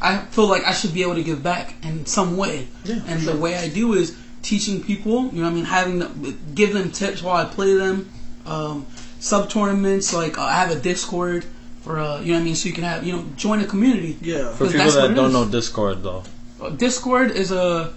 [0.00, 2.68] I feel like I should be able to give back in some way.
[2.84, 3.34] Yeah, and sure.
[3.34, 5.28] the way I do is teaching people.
[5.32, 8.08] You know, what I mean, having them, give them tips while I play them.
[8.46, 8.86] Um,
[9.18, 11.44] sub tournaments like uh, I have a Discord
[11.82, 13.66] for uh, you know what I mean, so you can have you know join a
[13.66, 14.16] community.
[14.22, 14.52] Yeah.
[14.54, 15.32] For people that's that don't is.
[15.34, 16.22] know Discord, though.
[16.62, 17.92] Uh, Discord is a,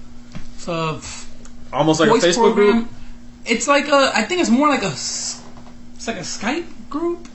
[0.68, 1.00] a
[1.72, 2.72] Almost like voice a Facebook program.
[2.80, 2.88] group?
[3.46, 4.92] It's like a, I think it's more like a.
[4.92, 7.28] it's like a Skype group,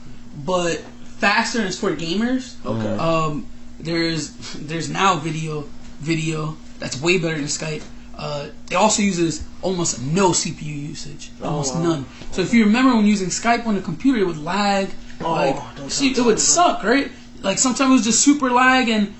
[0.45, 0.77] but
[1.19, 2.55] faster and it's for gamers.
[2.65, 2.97] Okay.
[2.97, 3.47] Um,
[3.79, 5.65] there's there's now video
[5.99, 7.83] video that's way better than Skype.
[8.17, 11.83] Uh, it also uses almost no CPU usage, almost wow.
[11.83, 12.05] none.
[12.31, 14.89] So if you remember when using Skype on the computer, it would lag.
[15.21, 17.11] Oh, like see, it would suck, right?
[17.41, 19.13] Like sometimes it was just super lag and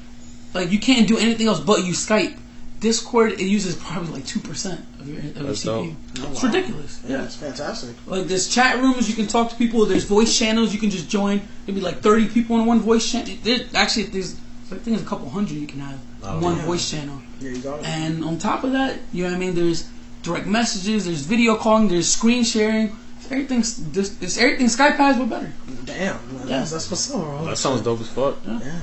[0.54, 2.38] like you can't do anything else but use Skype.
[2.80, 5.66] Discord it uses probably like two percent of your, of your That's CPU.
[5.66, 5.94] dope.
[6.32, 6.50] It's Wow.
[6.50, 7.02] ridiculous.
[7.08, 7.96] yeah, it's fantastic.
[8.06, 9.86] Like there's chat rooms you can talk to people.
[9.86, 11.42] There's voice channels you can just join.
[11.68, 13.36] Maybe like 30 people in one voice channel.
[13.44, 14.36] There, actually, there's
[14.68, 16.66] I think there's a couple hundred you can have Oh, in one yeah.
[16.66, 17.20] voice channel.
[17.40, 17.86] Yeah, you got it.
[17.88, 19.56] And on top of that, you know what I mean.
[19.56, 19.90] There's
[20.24, 21.06] direct messages.
[21.06, 21.88] There's video calling.
[21.88, 22.96] There's screen sharing.
[23.32, 25.52] Everything's just it's everything Skype has but better.
[25.86, 26.16] Damn.
[26.34, 26.60] Man, Yeah.
[26.60, 27.46] That's, that's what's up, bro.
[27.46, 28.38] That sounds dope as fuck.
[28.48, 28.82] Yeah.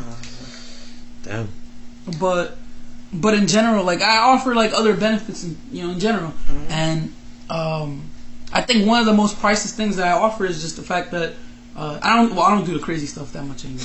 [1.23, 1.49] Damn.
[2.21, 2.57] but
[3.13, 6.33] but in general, like I offer like other benefits, in, you know, in general,
[6.69, 7.13] and
[7.51, 8.11] um,
[8.53, 11.11] I think one of the most priceless things that I offer is just the fact
[11.13, 11.35] that
[11.77, 13.85] uh, I don't well I don't do the crazy stuff that much anymore,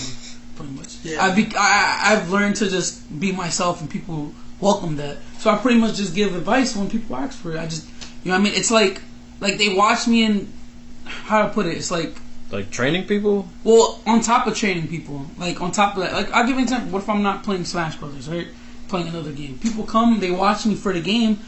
[0.55, 0.97] pretty much.
[1.03, 1.23] Yeah.
[1.23, 5.17] I've be, I, I've learned to just be myself, and people welcome that.
[5.39, 7.59] So I pretty much just give advice when people ask for it.
[7.59, 7.87] I just
[8.23, 8.53] you know what I mean.
[8.55, 9.01] It's like
[9.39, 10.51] like they watch me and
[11.05, 11.75] how to put it.
[11.77, 12.15] It's like
[12.51, 13.47] Like training people?
[13.63, 16.57] well, on top of training people, like on top of that, like I'll give you
[16.57, 16.91] an example.
[16.91, 18.47] What if I'm not playing Smash Brothers, right?
[18.91, 19.57] Playing another game.
[19.59, 21.39] People come, they watch me for the game,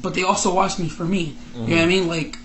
[0.00, 1.34] but they also watch me for me.
[1.54, 2.06] You know what I mean?
[2.08, 2.38] Like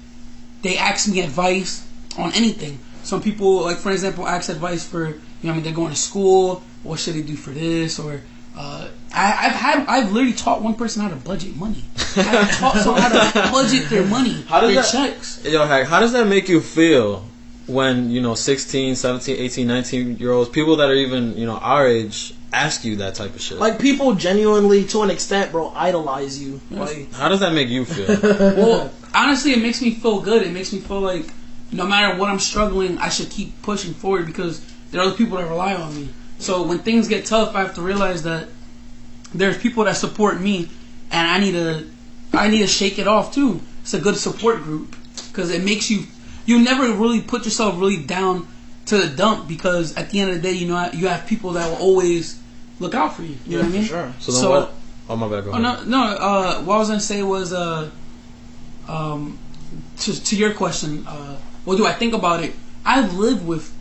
[0.63, 2.80] they ask me advice on anything.
[3.04, 5.91] Some people, like for example, ask advice for you know, what I mean, they're going
[5.91, 6.63] to school.
[6.84, 7.99] What should they do for this?
[7.99, 8.21] Or
[8.58, 11.84] uh, I, I've had, I've literally taught one person how to budget money.
[12.17, 15.45] I've taught someone how to budget their money, How does their that- checks.
[15.45, 17.25] Yo, Hack, how does that make you feel
[17.67, 21.58] when, you know, 16, 17, 18, 19 year olds, people that are even, you know,
[21.58, 23.58] our age, ask you that type of shit?
[23.58, 26.60] Like people genuinely, to an extent, bro, idolize you.
[26.70, 28.08] Like, how does that make you feel?
[28.62, 30.44] Well, honestly, it makes me feel good.
[30.44, 31.26] It makes me feel like
[31.72, 35.38] no matter what I'm struggling, I should keep pushing forward because there are other people
[35.38, 36.10] that rely on me.
[36.40, 38.48] So when things get tough, I have to realize that
[39.34, 40.70] there's people that support me,
[41.12, 41.88] and I need to,
[42.34, 43.62] I need to shake it off too.
[43.82, 44.96] It's a good support group
[45.30, 46.06] because it makes you,
[46.46, 48.48] you never really put yourself really down
[48.88, 51.52] to the dump because at the end of the day, you know, you have people
[51.52, 52.40] that will always
[52.82, 53.38] look out for you.
[53.48, 53.84] You know what I mean?
[53.86, 54.13] sure.
[54.20, 54.74] So then what?
[55.10, 55.88] Oh, my bad, go Oh ahead.
[55.88, 56.15] no, no.
[56.28, 57.89] Uh, what I was gonna say was, uh,
[58.88, 59.38] um,
[60.00, 62.54] to to your question, uh, what do I think about it?
[62.86, 63.72] I've lived with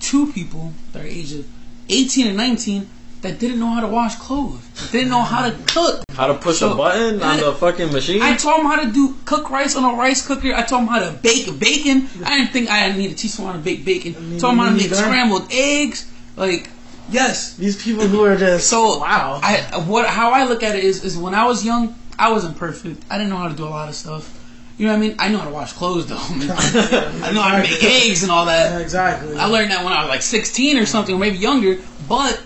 [0.00, 1.46] two people that are ages
[1.88, 2.88] 18 and 19
[3.22, 4.60] that didn't know how to wash clothes,
[4.92, 6.02] didn't know how to cook.
[6.14, 8.22] How to push So- a button on the fucking machine?
[8.22, 10.52] I taught them how to do cook rice on a rice cooker.
[10.54, 12.08] I taught them how to bake bacon.
[12.24, 14.14] I didn't think I need to teach him how to bake bacon.
[14.30, 14.96] mean, taught them how to make neither.
[14.96, 16.06] scrambled eggs.
[16.36, 16.68] Like
[17.10, 17.54] yes.
[17.56, 19.40] These people who are just So wow.
[19.42, 22.56] I what how I look at it is is when I was young, I wasn't
[22.56, 23.04] perfect.
[23.10, 24.32] I didn't know how to do a lot of stuff.
[24.78, 25.16] You know what I mean?
[25.18, 26.16] I know how to wash clothes though.
[26.20, 28.80] I know how to make eggs and all Yeah, that.
[28.82, 29.36] exactly.
[29.36, 31.78] I learned that when I was like 16 or something, or maybe younger.
[32.08, 32.42] But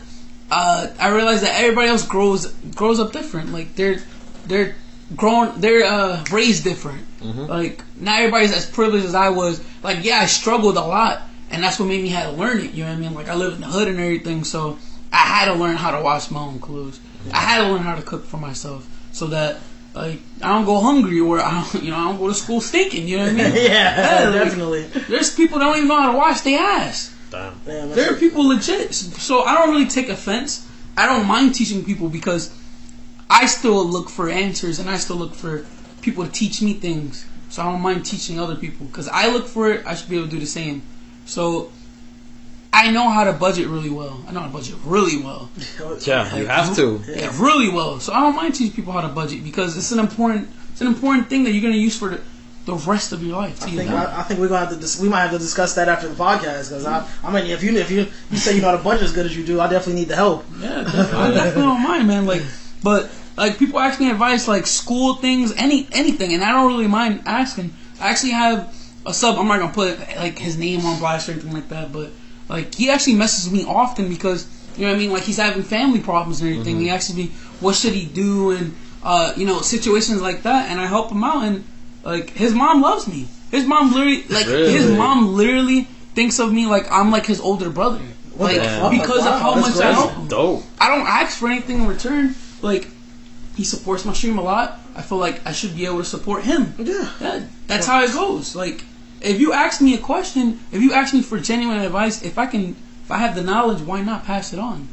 [0.50, 3.50] uh, I realized that everybody else grows grows up different.
[3.52, 3.98] Like they're
[4.46, 4.76] they're
[5.16, 7.06] grown, they're uh, raised different.
[7.22, 9.60] Like not everybody's as privileged as I was.
[9.82, 12.72] Like yeah, I struggled a lot, and that's what made me had to learn it.
[12.72, 13.14] You know what I mean?
[13.14, 14.78] Like I lived in the hood and everything, so
[15.12, 17.00] I had to learn how to wash my own clothes.
[17.32, 19.58] I had to learn how to cook for myself, so that.
[19.92, 22.60] Like I don't go hungry, or I don't, you know, I don't go to school
[22.60, 23.08] stinking.
[23.08, 23.54] You know what I mean?
[23.56, 24.82] yeah, like, definitely.
[24.84, 27.12] There's people that don't even know how to wash their ass.
[27.30, 27.60] Damn.
[27.64, 28.94] Damn, There are people legit.
[28.94, 30.66] So I don't really take offense.
[30.96, 32.54] I don't mind teaching people because
[33.28, 35.64] I still look for answers and I still look for
[36.02, 37.26] people to teach me things.
[37.48, 39.86] So I don't mind teaching other people because I look for it.
[39.86, 40.82] I should be able to do the same.
[41.30, 41.70] So
[42.72, 44.20] I know how to budget really well.
[44.26, 45.48] I know how to budget really well.
[46.06, 47.00] Yeah, you have to.
[47.08, 48.00] Yeah, really well.
[48.00, 50.86] So I don't mind teaching people how to budget because it's an important it's an
[50.88, 52.20] important thing that you're gonna use for the,
[52.66, 53.62] the rest of your life.
[53.62, 53.90] I think.
[53.90, 56.08] I, I think we're gonna have to dis- we might have to discuss that after
[56.08, 58.76] the podcast because I I mean if you if you you say you know how
[58.76, 60.44] to budget as good as you do I definitely need the help.
[60.58, 62.26] Yeah, def- I definitely don't mind, man.
[62.26, 62.42] Like,
[62.82, 66.88] but like people ask me advice, like school things, any anything, and I don't really
[66.88, 67.72] mind asking.
[68.00, 68.74] I actually have
[69.10, 69.38] a sub.
[69.38, 72.10] I'm not gonna put like his name on blast or anything like that, but
[72.48, 74.46] like he actually messes with me often because
[74.76, 75.12] you know what I mean.
[75.12, 76.80] Like he's having family problems and everything.
[76.80, 77.26] He asks me
[77.60, 81.22] what should he do and uh, you know situations like that, and I help him
[81.24, 81.44] out.
[81.44, 81.64] And
[82.04, 83.28] like his mom loves me.
[83.50, 85.82] His mom literally like his mom literally
[86.14, 88.00] thinks of me like I'm like his older brother.
[88.36, 88.92] Like the fuck?
[88.92, 90.28] because Wow, of how that's much I help him.
[90.28, 90.62] Dope.
[90.80, 92.34] I don't ask for anything in return.
[92.62, 92.88] Like,
[93.56, 94.78] he supports my stream a lot.
[94.96, 96.72] I feel like I should be able to support him.
[96.78, 97.10] Yeah.
[97.20, 98.56] Yeah, that's how it goes.
[98.56, 98.84] Like,
[99.20, 102.46] if you ask me a question, if you ask me for genuine advice, if I
[102.46, 104.88] can, if I have the knowledge, why not pass it on?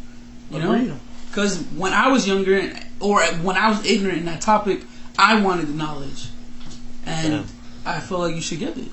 [0.51, 0.87] You Agreed.
[0.89, 0.97] know?
[1.29, 4.81] Because when I was younger, or when I was ignorant in that topic,
[5.19, 6.29] I wanted the knowledge,
[7.05, 7.43] and Yeah.
[7.85, 8.87] I feel like you should get it.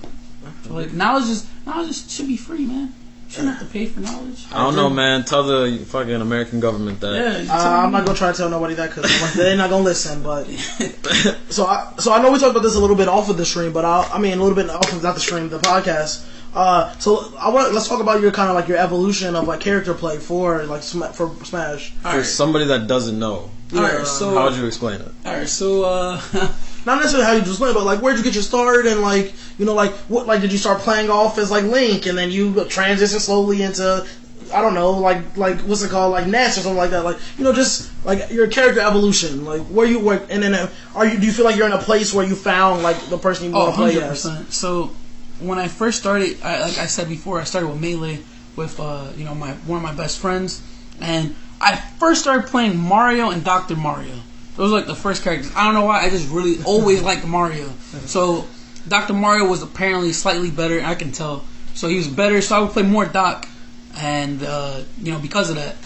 [0.68, 2.94] Like knowledge is knowledge is, should be free, man.
[3.26, 4.44] You shouldn't have to pay for knowledge.
[4.52, 5.24] I don't know, man.
[5.24, 7.14] Tell the fucking American government that.
[7.46, 10.22] Yeah, Uh, I'm not gonna try to tell nobody that because they're not gonna listen.
[10.22, 10.44] But
[11.48, 13.44] so I so I know we talked about this a little bit off of the
[13.46, 16.24] stream, but I I mean a little bit off of not the stream, the podcast.
[16.54, 19.58] Uh, so I want let's talk about your kind of like your evolution of like
[19.60, 21.92] character play for like Sma- for Smash.
[22.04, 22.26] All For right.
[22.26, 25.08] somebody that doesn't know, All right, Yeah, so how would you explain it?
[25.26, 26.20] all right, so uh,
[26.86, 29.32] Not necessarily how you just play, but like where'd you get your start and like
[29.58, 32.30] you know like what like did you start playing off as like Link and then
[32.30, 34.06] you transition slowly into
[34.52, 37.16] I don't know like like what's it called like Ness or something like that like
[37.38, 41.06] you know just like your character evolution like where you work and then uh, are
[41.06, 43.46] you do you feel like you're in a place where you found like the person
[43.50, 44.54] you oh, want to play 100 as?
[44.54, 44.94] So
[45.40, 48.20] when I first started, I, like I said before, I started with melee
[48.56, 50.62] with uh, you know my one of my best friends,
[51.00, 54.20] and I first started playing Mario and Doctor Mario.
[54.56, 55.50] Those were like the first characters.
[55.56, 56.02] I don't know why.
[56.02, 57.68] I just really always liked Mario.
[58.06, 58.46] So
[58.86, 60.80] Doctor Mario was apparently slightly better.
[60.80, 61.44] I can tell.
[61.74, 62.40] So he was better.
[62.40, 63.48] So I would play more Doc,
[63.96, 65.76] and uh, you know because of that.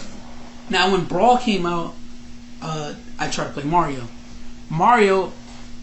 [0.69, 1.95] Now when Brawl came out,
[2.61, 4.07] uh, I tried to play Mario.
[4.69, 5.31] Mario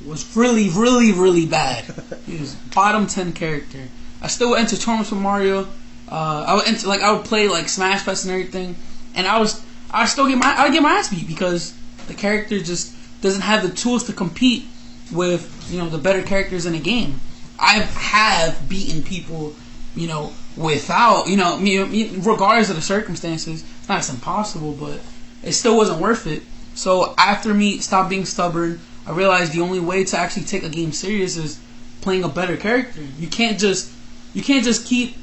[0.07, 1.85] was really, really, really bad.
[2.27, 3.88] He was bottom ten character.
[4.22, 5.68] I still would enter tournaments with Mario.
[6.09, 8.77] Uh, I would enter like I would play like Smash Fest and everything,
[9.16, 11.75] and I was I still get my I get my ass beat because
[12.09, 14.66] the character just doesn't have the tools to compete
[15.12, 17.21] with you know the better characters in the game.
[17.59, 19.55] I have beaten people,
[19.95, 23.64] you know, without you know, regardless of the circumstances.
[23.79, 25.01] It's not as impossible, but
[25.42, 26.42] it still wasn't worth it.
[26.75, 30.69] So after me stop being stubborn, I realized the only way to actually take a
[30.69, 31.61] game serious is
[32.01, 33.01] playing a better character.
[33.19, 33.92] You can't just
[34.35, 35.16] you can't just keep.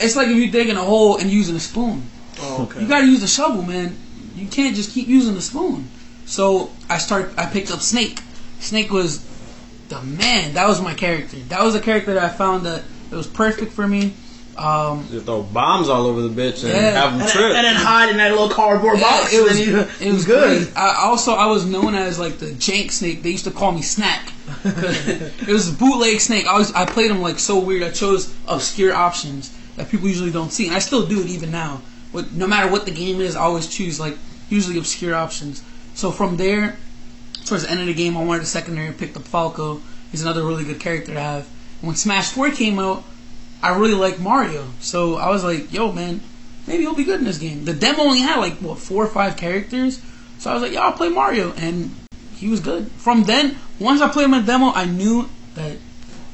[0.00, 2.02] It's like if you're digging a hole and using a spoon.
[2.40, 2.80] Oh, okay.
[2.80, 3.96] You gotta use a shovel, man.
[4.34, 5.88] You can't just keep using the spoon.
[6.26, 7.32] So I start.
[7.36, 8.20] I picked up Snake.
[8.60, 9.24] Snake was
[9.88, 10.54] the man.
[10.54, 11.36] That was my character.
[11.48, 14.14] That was a character that I found that it was perfect for me.
[14.56, 16.90] Um, You throw bombs all over the bitch and Yeah.
[17.08, 17.56] have them trip.
[17.56, 19.32] and then hide in that little cardboard Yeah, box.
[19.32, 20.62] it was you- it was good.
[20.68, 20.76] great.
[20.76, 23.24] I, also, I was known as like the jank snake.
[23.24, 24.32] They used to call me Snack.
[24.62, 24.74] 'Cause
[25.08, 26.46] it was a bootleg snake.
[26.46, 27.82] I was I played them like so weird.
[27.82, 31.50] I chose obscure options that people usually don't see, and I still do it even
[31.50, 31.82] now.
[32.12, 34.16] With no matter what the game is, I always choose like
[34.50, 35.62] usually obscure options.
[35.94, 36.76] So from there,
[37.44, 39.80] towards the end of the game, I wanted a secondary and picked up Falco.
[40.10, 41.46] He's another really good character to have.
[41.80, 43.04] When Smash 4 came out,
[43.62, 44.68] I really liked Mario.
[44.80, 46.20] So I was like, yo, man,
[46.66, 47.64] maybe he'll be good in this game.
[47.64, 50.02] The demo only had like what four or five characters,
[50.38, 51.94] so I was like, yeah, I'll play Mario, and
[52.36, 52.90] he was good.
[52.92, 55.76] From then, once I played my demo, I knew that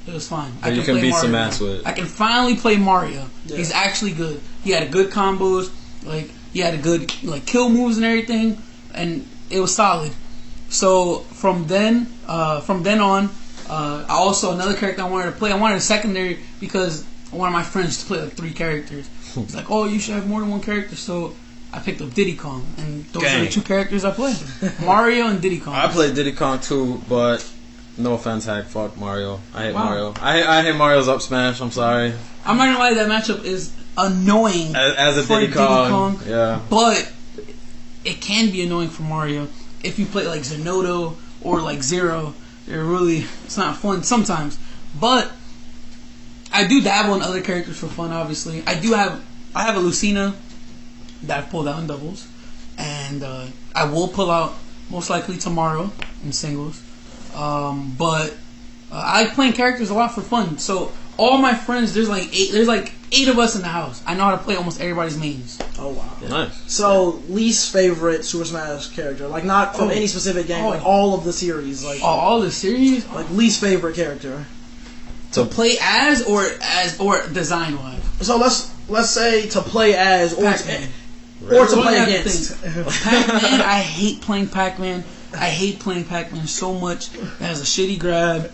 [0.06, 0.52] it was fine.
[0.62, 1.46] I That you can play beat some Mario.
[1.46, 1.86] ass with.
[1.86, 3.26] I can finally play Mario.
[3.46, 3.56] Yeah.
[3.56, 4.40] He's actually good.
[4.64, 5.70] He had good combos,
[6.04, 8.58] like he had a good like kill moves and everything,
[8.94, 10.12] and it was solid.
[10.68, 13.28] So from then, uh, from then on,
[13.68, 15.50] uh, I also another character I wanted to play.
[15.52, 19.08] I wanted a secondary because one of my friends used to play like three characters.
[19.34, 21.34] He's like, "Oh, you should have more than one character." So
[21.72, 24.34] I picked up Diddy Kong, and those are the two characters I play:
[24.84, 25.74] Mario and Diddy Kong.
[25.74, 27.48] I played Diddy Kong too, but
[27.98, 28.64] no offense, hack.
[28.66, 29.40] Fuck Mario.
[29.54, 29.84] I hate Wow.
[29.84, 30.14] Mario.
[30.20, 31.60] I I hate Mario's up smash.
[31.60, 32.12] I'm sorry.
[32.44, 34.74] I'm not gonna lie, that matchup is annoying.
[34.74, 36.20] As, as a For Diddy Diddy Kong, Kong.
[36.26, 36.60] yeah.
[36.70, 37.12] But
[38.04, 39.48] it can be annoying for Mario
[39.82, 42.34] if you play like Zinoto or like Zero.
[42.66, 44.58] They're really it's not fun sometimes.
[44.98, 45.30] But
[46.52, 48.10] I do dabble in other characters for fun.
[48.10, 50.34] Obviously, I do have I have a Lucina
[51.24, 52.26] that I've pulled out in doubles,
[52.78, 54.54] and uh, I will pull out
[54.90, 55.90] most likely tomorrow
[56.24, 56.82] in singles.
[57.34, 58.36] Um, but
[58.90, 60.58] uh, I playing characters a lot for fun.
[60.58, 62.50] So all my friends, there's like eight.
[62.52, 64.02] There's like eight of us in the house.
[64.06, 65.58] I know how to play almost everybody's mains.
[65.78, 66.08] Oh wow.
[66.28, 66.72] Nice.
[66.72, 69.90] So least favorite Super Smash character, like not from Oh.
[69.90, 70.70] any specific game, Oh.
[70.70, 74.44] like all of the series, like Oh, all the series like least favorite character.
[75.32, 78.00] So play as or as or design wise.
[78.22, 80.88] So let's let's say to play as or Pac-Man.
[81.48, 82.60] to, or to play against.
[82.62, 85.04] Pac-Man, I hate playing Pac-Man.
[85.34, 87.14] I hate playing Pac-Man so much.
[87.14, 88.50] It has a shitty grab.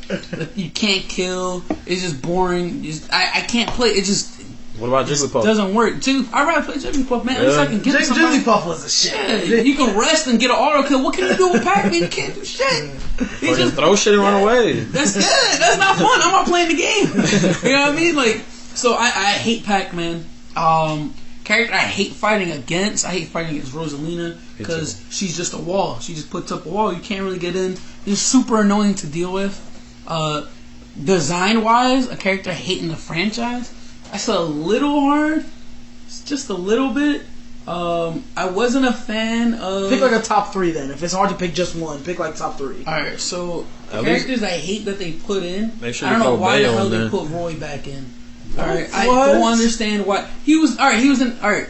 [0.56, 1.64] You can't kill.
[1.86, 2.82] It's just boring.
[2.82, 3.88] Just, I, I can't play.
[3.90, 4.36] It just
[4.78, 5.40] what about Jigglypuff?
[5.42, 6.00] It doesn't work.
[6.02, 7.36] Dude, I'd rather play Jigglypuff, man.
[7.36, 8.38] At least I can get Jig- somebody.
[8.38, 9.64] Jigglypuff was a Yeah, shit.
[9.66, 11.02] you can rest and get an auto kill.
[11.02, 11.94] What can you do with Pac-Man?
[11.94, 12.90] You can't do shit.
[13.16, 14.80] He Fucking just throw shit and run away.
[14.80, 15.22] That's good.
[15.22, 16.20] That's not fun.
[16.20, 17.06] I'm not playing the game.
[17.70, 18.14] you know what I mean?
[18.14, 20.26] Like, so I, I hate Pac-Man.
[20.54, 21.14] Um,
[21.46, 23.04] character I hate fighting against.
[23.06, 25.98] I hate fighting against Rosalina because she's just a wall.
[26.00, 26.92] She just puts up a wall.
[26.92, 27.78] You can't really get in.
[28.04, 29.54] It's super annoying to deal with.
[30.06, 30.46] Uh,
[31.02, 33.72] design wise, a character I hate in the franchise.
[34.10, 35.44] That's a little hard.
[36.06, 37.22] It's just a little bit.
[37.66, 39.90] Um, I wasn't a fan of.
[39.90, 40.90] Pick like a top three then.
[40.90, 42.84] If it's hard to pick just one, pick like top three.
[42.86, 45.72] Alright, so At characters I hate that they put in.
[45.80, 47.10] Make sure I don't know throw why the Bayo hell in they there.
[47.10, 48.06] put Roy back in.
[48.58, 49.26] Alright, I What?
[49.32, 51.68] don't understand why he was alright, he was an alright.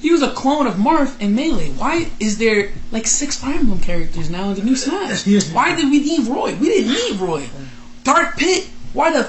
[0.00, 1.70] He was a clone of Marth in Melee.
[1.72, 5.26] Why is there like six Fire Emblem characters now in the new Smash?
[5.52, 6.54] why did we need Roy?
[6.56, 7.48] We didn't need Roy.
[8.04, 8.68] Dark Pit.
[8.94, 9.24] Why the?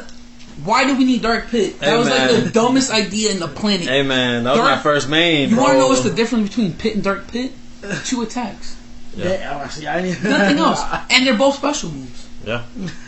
[0.63, 1.79] Why did we need Dark Pit?
[1.79, 3.87] That Hey, was like the dumbest idea in the planet.
[3.87, 5.49] Hey man, that was Dark- my first main.
[5.49, 5.63] you bro.
[5.63, 7.51] want to know what's the difference between Pit and Dark Pit?
[8.05, 8.77] Two attacks,
[9.15, 9.25] Yeah.
[9.29, 10.23] Yeah, oh, actually, I didn't.
[10.23, 12.27] nothing else, and they're both special moves.
[12.45, 12.63] Yeah.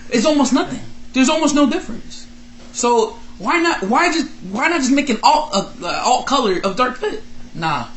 [0.10, 0.82] It's almost nothing.
[1.14, 2.28] There's almost no difference.
[2.74, 3.84] So why not?
[3.84, 4.30] Why just?
[4.52, 7.24] Why not just make an alt uh, uh, alt color of Dark Pit?
[7.56, 7.88] Nah,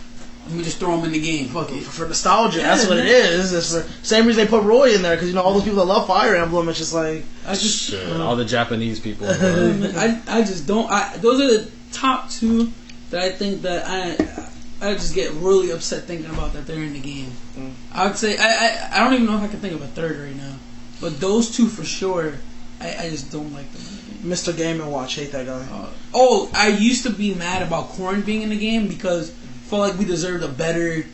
[0.46, 1.48] let me just throw them in the game.
[1.48, 1.82] Fuck it.
[1.82, 2.58] for nostalgia.
[2.58, 3.06] that's what man.
[3.06, 3.52] it is.
[3.52, 5.78] It's for same reason they put Roy in there because you know all those people
[5.78, 6.68] that love Fire Emblem.
[6.68, 9.26] It's just like I just, Shit, all the Japanese people.
[9.30, 10.90] I, I just don't.
[10.90, 12.72] I those are the top two
[13.10, 14.50] that I think that I.
[14.78, 17.32] I just get really upset thinking about that they're in the game.
[17.56, 17.72] Mm.
[17.94, 19.86] I would say I, I I don't even know if I can think of a
[19.86, 20.56] third right now,
[21.00, 22.34] but those two for sure.
[22.78, 23.82] I, I just don't like them.
[24.26, 24.54] In the game.
[24.54, 24.56] Mr.
[24.56, 25.16] Game and Watch.
[25.16, 25.66] Hate that guy.
[25.70, 29.34] Uh, oh, I used to be mad about Corrin being in the game because I
[29.68, 31.04] felt like we deserved a better.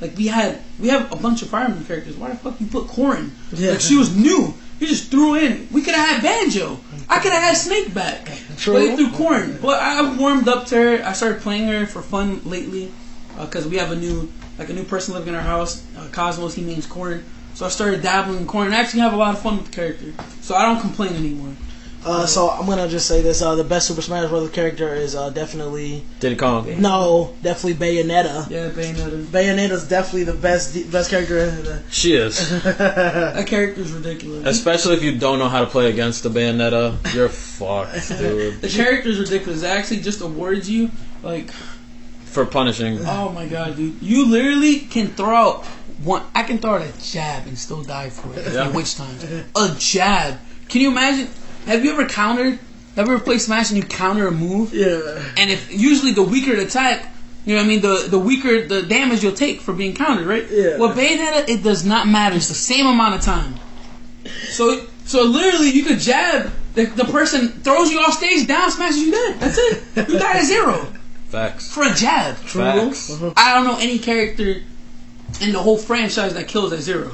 [0.00, 2.16] Like we had, we have a bunch of Fire Emblem characters.
[2.16, 3.30] Why the fuck you put Corrin?
[3.52, 3.72] Yeah.
[3.72, 4.54] Like she was new.
[4.78, 5.68] You just threw in.
[5.70, 6.80] We could have had Banjo.
[7.06, 8.30] I could have had Snake back.
[8.56, 8.74] True.
[8.74, 9.60] But they threw Corrin.
[9.60, 11.04] But I warmed up to her.
[11.04, 12.90] I started playing her for fun lately
[13.38, 15.84] because we have a new, like a new person living in our house.
[15.98, 16.54] Uh, Cosmos.
[16.54, 17.22] He means Corrin.
[17.54, 19.72] So I started dabbling in Corrin I actually have a lot of fun with the
[19.72, 20.14] character.
[20.40, 21.54] So I don't complain anymore.
[22.04, 24.50] Uh, so I'm gonna just say this: uh, the best Super Smash Bros.
[24.50, 26.80] character is uh, definitely Diddy Kong.
[26.80, 28.48] no, definitely Bayonetta.
[28.48, 29.24] Yeah, Bayonetta.
[29.24, 31.38] Bayonetta's definitely the best best character.
[31.38, 32.50] In the, She is.
[32.62, 34.46] That character's ridiculous.
[34.46, 38.60] Especially if you don't know how to play against the Bayonetta, you're fucked, dude.
[38.62, 39.62] The character's ridiculous.
[39.62, 40.90] It actually just awards you
[41.22, 41.50] like,
[42.24, 42.98] For punishing.
[43.04, 44.00] oh my god, dude!
[44.00, 45.64] You literally can throw out
[46.02, 46.22] one.
[46.34, 48.54] I can throw out a jab and still die for it.
[48.54, 48.68] Yeah.
[48.70, 49.22] Which times
[49.54, 50.38] a jab?
[50.70, 51.28] Can you imagine?
[51.66, 52.58] Have you ever countered?
[52.96, 54.74] Have you ever played Smash and you counter a move?
[54.74, 57.12] yeah, And if usually the weaker the attack,
[57.44, 60.26] you know what I mean, the the weaker the damage you'll take for being countered,
[60.26, 60.46] right?
[60.50, 60.76] Yeah.
[60.76, 62.36] Well, Bayonetta, it does not matter.
[62.36, 63.54] It's the same amount of time.
[64.50, 66.52] So so literally, you could jab.
[66.74, 69.40] The, the person throws you off stage, down smashes you dead.
[69.40, 70.08] That's it.
[70.08, 70.86] You die at zero
[71.26, 71.72] Facts.
[71.72, 72.36] for a jab.
[72.36, 73.10] Facts.
[73.36, 74.62] I don't know any character
[75.40, 77.10] in the whole franchise that kills at zero.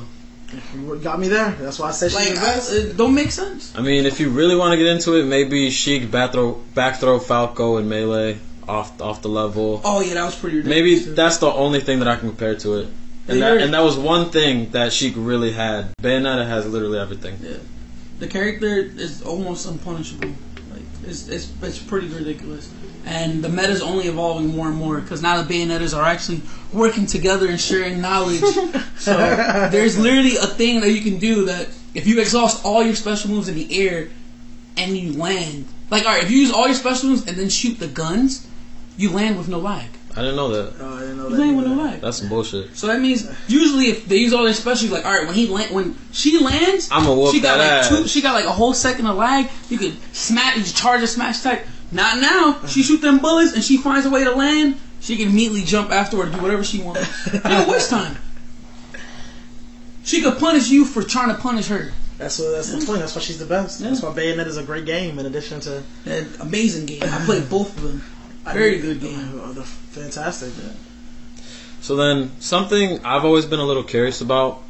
[0.75, 1.51] You got me there.
[1.53, 2.73] That's why I said she's the best.
[2.73, 3.73] I- it don't make sense.
[3.77, 6.97] I mean, if you really want to get into it, maybe Sheik back throw, back
[7.01, 9.81] throw Falco and Melee off off the level.
[9.85, 10.63] Oh yeah, that was pretty.
[10.63, 11.15] Maybe ridiculous, too.
[11.15, 12.89] that's the only thing that I can compare to it.
[13.29, 15.93] And that, and that was one thing that Sheik really had.
[16.01, 17.37] Bayonetta has literally everything.
[17.43, 17.57] Yeah.
[18.21, 20.33] The character is almost unpunishable.
[20.73, 22.71] Like it's it's, it's pretty ridiculous.
[23.07, 26.43] And the meta is only evolving more and more because now the Bayonettas are actually
[26.73, 28.41] working together and sharing knowledge.
[28.99, 29.17] so
[29.71, 33.31] there's literally a thing that you can do that if you exhaust all your special
[33.31, 34.09] moves in the air
[34.77, 37.79] and you land, like alright, if you use all your special moves and then shoot
[37.79, 38.47] the guns,
[38.97, 39.89] you land with no lag.
[40.17, 40.75] I didn't know that.
[40.81, 41.41] Oh, I didn't know You that.
[41.43, 42.01] land with no lag.
[42.01, 42.75] That's some bullshit.
[42.75, 45.47] So that means usually if they use all their specials, like all right, when he
[45.47, 48.11] land, when she lands, I'ma whoop she got that like two, ass.
[48.11, 49.49] she got like a whole second of lag.
[49.69, 51.67] You could smash, you charge a smash attack.
[51.93, 52.67] Not now.
[52.67, 54.77] She shoot them bullets and she finds a way to land.
[55.01, 57.09] She can immediately jump afterward, do whatever she wants.
[57.33, 58.17] You don't waste time.
[60.05, 61.93] She could punish you for trying to punish her.
[62.19, 63.01] That's what that's the point.
[63.01, 63.81] That's why she's the best.
[63.81, 63.89] Yeah.
[63.89, 65.19] That's why Bayonetta is a great game.
[65.19, 67.03] In addition to An amazing game.
[67.03, 68.03] I played both of them.
[68.45, 69.33] Very good game.
[69.43, 70.53] Oh, they're fantastic.
[71.81, 74.63] So then, something I've always been a little curious about.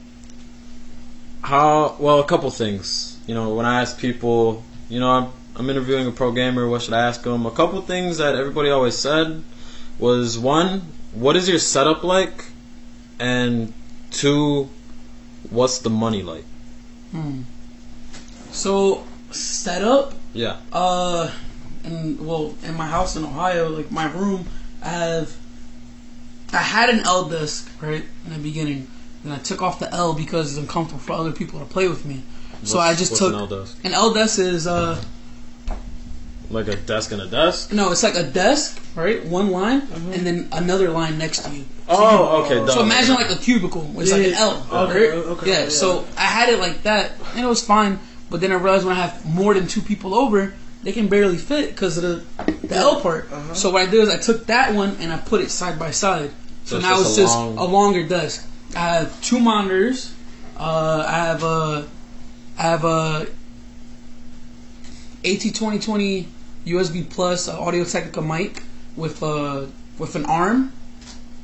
[1.43, 3.19] How well, a couple things.
[3.27, 6.69] You know, when I ask people, you know, I'm, I'm interviewing a pro gamer.
[6.69, 7.47] What should I ask them?
[7.47, 9.43] A couple things that everybody always said
[9.99, 12.45] was one, what is your setup like,
[13.19, 13.73] and
[14.11, 14.69] two,
[15.51, 16.45] what's the money like?
[17.11, 17.43] Hmm.
[18.51, 20.59] So setup Yeah.
[20.73, 21.31] Uh,
[21.85, 24.47] and well, in my house in Ohio, like my room,
[24.83, 25.37] I have.
[26.53, 28.89] I had an L desk right in the beginning,
[29.25, 32.05] and I took off the L because it's uncomfortable for other people to play with
[32.05, 32.23] me.
[32.63, 33.85] so I just what's took an L desk?
[33.85, 35.03] an L desk is uh
[36.51, 37.73] like a desk and a desk.
[37.73, 39.25] no, it's like a desk, right?
[39.25, 39.83] One line,
[40.13, 41.65] and then another line next to you.
[41.89, 42.67] Oh, okay.
[42.73, 43.91] So imagine like a cubicle.
[44.01, 44.67] It's like an L.
[44.73, 45.19] okay, right?
[45.19, 45.69] okay, yeah, yeah.
[45.69, 47.99] So I had it like that, and it was fine.
[48.31, 51.37] But then I realized when I have more than two people over, they can barely
[51.37, 53.29] fit because of the the L part.
[53.33, 53.55] Uh-huh.
[53.55, 55.91] So what I did is I took that one and I put it side by
[55.93, 56.31] side.
[56.65, 58.49] So, So it's now just it's a just long- a longer desk.
[58.75, 60.13] I have two monitors.
[60.59, 61.87] Uh, I have a
[62.59, 63.27] I have a
[65.25, 66.29] AT twenty twenty
[66.67, 68.63] USB plus uh, Audio Technica mic
[68.97, 69.67] with uh
[69.99, 70.73] with an arm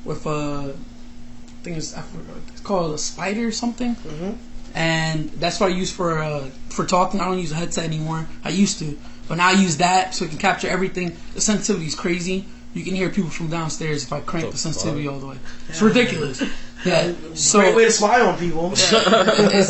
[0.04, 3.94] with a I think it's I forgot, it's called a spider or something.
[3.96, 4.36] Mhm.
[4.74, 7.20] And that's what I use for uh, for talking.
[7.20, 8.26] I don't use a headset anymore.
[8.42, 11.16] I used to, but now I use that so it can capture everything.
[11.34, 12.46] The sensitivity is crazy.
[12.74, 15.38] You can hear people from downstairs if I crank the, The sensitivity all the way.
[15.68, 16.42] It's ridiculous.
[16.84, 17.12] Yeah.
[17.34, 18.72] So Great way to spy on people.
[18.74, 18.90] it's,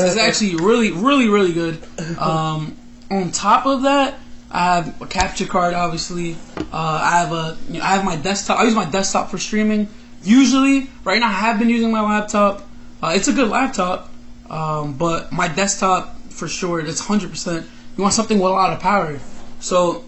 [0.01, 1.79] it's actually really, really, really good.
[2.19, 2.75] Um,
[3.11, 4.19] on top of that,
[4.53, 5.75] I have a capture card.
[5.75, 8.59] Obviously, uh, I have a, you know, I have my desktop.
[8.59, 9.88] I use my desktop for streaming.
[10.23, 12.62] Usually, right now, I have been using my laptop.
[13.03, 14.11] Uh, it's a good laptop,
[14.51, 16.81] um, but my desktop for sure.
[16.81, 17.67] It's hundred percent.
[17.97, 19.19] You want something with a lot of power.
[19.61, 20.05] So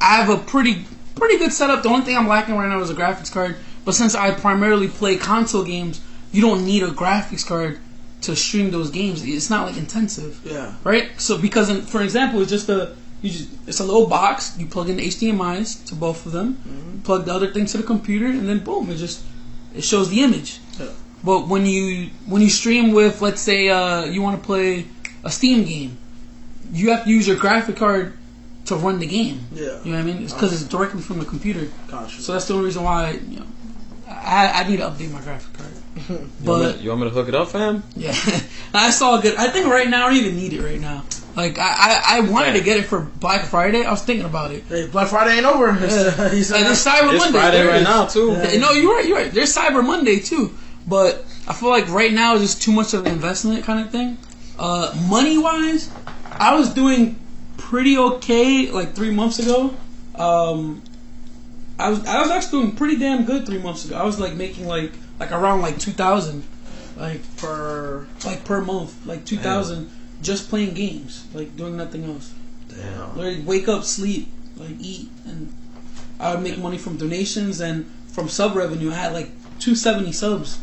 [0.00, 0.84] I have a pretty
[1.16, 1.82] pretty good setup.
[1.82, 3.56] The only thing I'm lacking right now is a graphics card.
[3.84, 7.78] But since I primarily play console games, you don't need a graphics card
[8.20, 9.24] to stream those games.
[9.24, 10.74] It's not like intensive, Yeah.
[10.84, 11.08] right?
[11.18, 14.56] So because, in, for example, it's just a you just it's a little box.
[14.58, 17.00] You plug in the HDMI's to both of them.
[17.04, 19.24] Plug the other thing to the computer, and then boom, it just
[19.74, 20.60] it shows the image.
[20.78, 20.88] Yeah.
[21.24, 24.86] But when you when you stream with, let's say, uh, you want to play
[25.24, 25.98] a Steam game,
[26.72, 28.16] you have to use your graphic card
[28.66, 29.46] to run the game.
[29.52, 29.82] Yeah.
[29.82, 30.22] You know what I mean?
[30.22, 31.68] It's because it's directly from the computer.
[31.88, 32.20] Gotcha.
[32.20, 33.46] So that's the only reason why you know
[34.08, 35.72] I, I need to update my graphic card.
[36.08, 37.82] You want, But me, you want me to hook it up, fam?
[37.96, 38.14] yeah,
[38.74, 39.36] I saw a good.
[39.36, 41.04] I think right now I don't even need it right now.
[41.36, 43.84] Like I, I, I wanted to get it for Black Friday.
[43.84, 44.64] I was thinking about it.
[44.68, 45.70] Hey, Black Friday ain't over.
[45.80, 47.38] It's, he said, And it's Cyber It's Monday.
[47.38, 47.84] Friday there right is.
[47.84, 48.32] now too.
[48.32, 49.06] Yeah, No, you're right.
[49.06, 49.30] You're right.
[49.32, 50.52] There's Cyber Monday too,
[50.86, 53.90] but I feel like right now is just too much of an investment kind of
[53.92, 54.18] thing.
[54.58, 55.90] Uh, money wise,
[56.32, 57.18] I was doing
[57.56, 59.74] pretty okay like three months ago.
[60.16, 60.82] Um,
[61.78, 63.96] I was I was actually doing pretty damn good three months ago.
[63.96, 66.44] I was like making like like around like two thousand,
[66.96, 68.06] like per.
[68.24, 69.90] like per month, like two thousand
[70.22, 72.32] just playing games, like doing nothing else.
[72.68, 73.16] Damn.
[73.16, 75.52] Literally wake up, sleep, like eat, and
[76.18, 78.90] I would make money from donations and from sub revenue.
[78.90, 80.58] I had like 270 subs,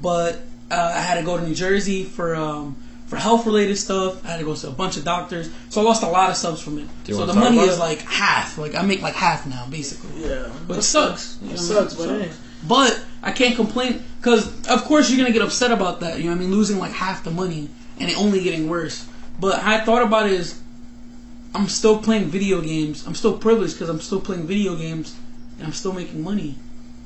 [0.00, 0.40] but
[0.70, 2.76] uh, I had to go to New Jersey for um,
[3.06, 4.24] for health related stuff.
[4.24, 6.36] I had to go to a bunch of doctors, so I lost a lot of
[6.36, 6.86] subs from it.
[7.04, 7.80] So the money is it?
[7.80, 8.58] like half.
[8.58, 10.28] Like I make like half now, basically.
[10.28, 10.52] Yeah.
[10.68, 11.38] But it sucks.
[11.42, 11.66] You know It I mean?
[11.66, 12.30] sucks, but hey.
[12.66, 16.18] But I can't complain because, of course, you're gonna get upset about that.
[16.18, 19.06] You know, what I mean, losing like half the money and it only getting worse.
[19.38, 20.60] But how I thought about it is,
[21.54, 23.06] I'm still playing video games.
[23.06, 25.16] I'm still privileged because I'm still playing video games
[25.58, 26.56] and I'm still making money.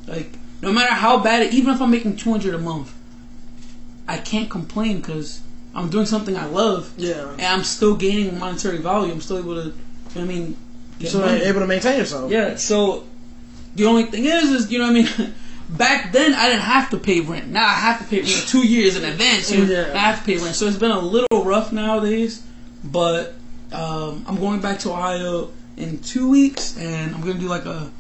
[0.07, 2.93] Like no matter how bad it, even if I'm making 200 a month,
[4.07, 5.41] I can't complain because
[5.75, 7.31] I'm doing something I love Yeah.
[7.33, 9.13] and I'm still gaining monetary value.
[9.13, 9.73] I'm still able to, you know
[10.15, 10.57] what I mean,
[11.05, 11.43] So money.
[11.43, 12.31] able to maintain yourself.
[12.31, 13.05] Yeah, so
[13.75, 15.35] the only thing is, is you know what I mean.
[15.77, 17.49] Back then, I didn't have to pay rent.
[17.49, 19.51] Now I have to pay rent two years in advance.
[19.51, 19.93] You know, Yeah.
[19.95, 22.43] I have to pay rent, so it's been a little rough nowadays.
[22.85, 23.35] But
[23.73, 27.91] um, I'm going back to Ohio in two weeks, and I'm gonna do like a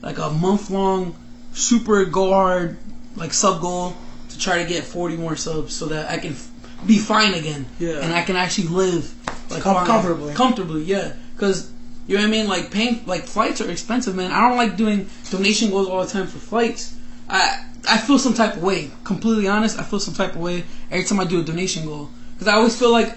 [0.00, 1.14] like a month long
[1.52, 2.78] super go hard
[3.16, 3.94] like sub goal
[4.28, 6.48] to try to get 40 more subs so that I can f-
[6.86, 7.66] be fine again.
[7.80, 7.98] Yeah.
[8.00, 9.12] And I can actually live
[9.50, 10.34] like Com- comfortably.
[10.34, 11.14] Comfortably, yeah.
[11.34, 11.70] Because
[12.06, 12.46] you know what I mean.
[12.48, 14.30] Like paying like flights are expensive, man.
[14.32, 16.94] I don't like doing donation goals all the time for flights.
[17.28, 18.90] I I feel some type of way.
[19.04, 22.10] Completely honest, I feel some type of way every time I do a donation goal
[22.34, 23.16] because I always feel like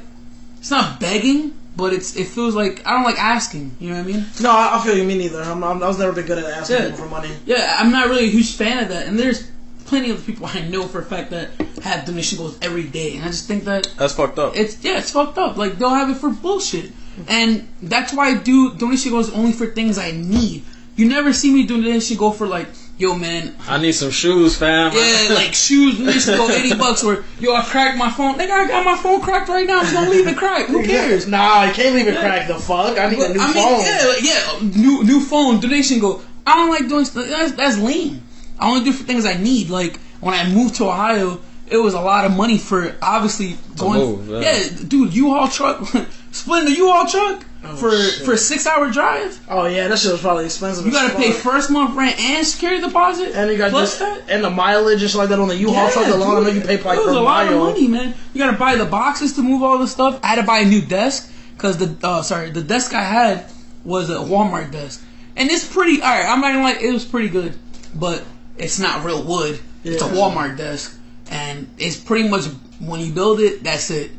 [0.60, 3.76] it's not begging, but it's it feels like I don't like asking.
[3.80, 4.26] You know what I mean?
[4.42, 5.04] No, I, I feel you.
[5.04, 5.42] Me neither.
[5.42, 6.84] I'm, I'm, I was never been good at asking Yeah.
[6.90, 7.30] people for money.
[7.46, 9.08] Yeah, I'm not really a huge fan of that.
[9.08, 9.50] And there's
[9.86, 11.50] plenty of people I know for a fact that
[11.84, 14.56] have donation goals every day, and I just think that That's fucked up.
[14.56, 15.58] it's yeah, it's fucked up.
[15.58, 16.92] Like they'll have it for bullshit,
[17.28, 20.64] and that's why I do donation goals only for things I need.
[20.96, 22.68] You never see me do donation goal for like,
[23.02, 24.94] yo man, I need some shoes, fam.
[24.94, 25.98] yeah, like shoes.
[25.98, 28.38] Donation goal eighty bucks, or yo, I cracked my phone.
[28.38, 29.80] Nigga, I got my phone cracked right now.
[29.80, 30.70] I'm just gonna leave it cracked.
[30.70, 31.28] Who cares?
[31.28, 32.48] Nah, I can't leave it cracked.
[32.48, 32.98] The fuck?
[33.00, 33.82] I need a But, new I mean, phone.
[33.82, 36.22] yeah, like, yeah, new new phone donation go.
[36.46, 37.28] I don't like doing stuff.
[37.28, 38.24] That's, that's lame.
[38.60, 39.70] I only do for things I need.
[39.70, 44.00] Like when I moved to Ohio, it was a lot of money for obviously going.
[44.00, 44.62] move, yeah.
[44.88, 45.88] dude, U-Haul truck,
[46.32, 48.26] splitting the U-Haul truck Oh, for shit.
[48.26, 49.40] for a six hour drive.
[49.48, 50.86] Oh yeah, that shit was probably expensive.
[50.86, 53.36] You gotta pay first month rent and security deposit.
[53.36, 54.34] And you got plus just that.
[54.34, 56.38] and the mileage and shit like that on the U-Haul truck alone.
[56.38, 57.68] I know you pay like it was a lot mile.
[57.68, 58.16] of money, man.
[58.34, 60.20] You gotta buy the boxes to move all the stuff.
[60.24, 63.46] I had to buy a new desk because the uh, sorry the desk I had
[63.86, 65.04] was a Walmart desk,
[65.36, 66.02] and it's pretty.
[66.02, 67.54] All right, I'm not gonna like it was pretty good,
[67.94, 68.24] but
[68.58, 69.60] it's not real wood.
[69.84, 71.00] It's a Walmart desk,
[71.30, 72.46] and it's pretty much
[72.80, 74.12] when you build it, that's it.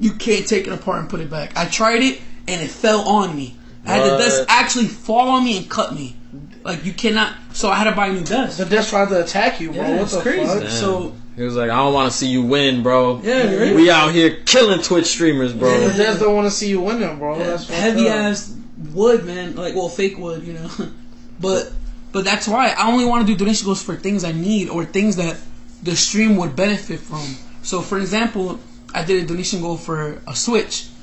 [0.00, 1.56] You can't take it apart and put it back.
[1.56, 3.56] I tried it and it fell on me.
[3.86, 6.16] I had the dust actually fall on me and cut me.
[6.62, 7.34] Like you cannot.
[7.52, 8.58] So I had to buy a new dust.
[8.58, 9.82] The dust tried to attack you, bro.
[9.82, 10.46] Yeah, what it's the crazy.
[10.46, 10.60] fuck?
[10.60, 10.70] Damn.
[10.70, 13.20] So- he was like, I don't want to see you win, bro.
[13.20, 13.74] Yeah, right?
[13.74, 15.88] We out here killing Twitch streamers, bro.
[15.88, 17.36] The desk don't want to see you winning, bro.
[17.36, 18.14] Yeah, That's heavy up.
[18.14, 18.56] ass
[18.92, 19.56] wood, man.
[19.56, 20.70] Like, well, fake wood, you know.
[21.40, 21.72] but,
[22.12, 24.84] but that's why I only want to do donation goals for things I need or
[24.84, 25.36] things that
[25.82, 27.36] the stream would benefit from.
[27.62, 28.60] So, for example,
[28.94, 30.93] I did a donation goal for a Switch, and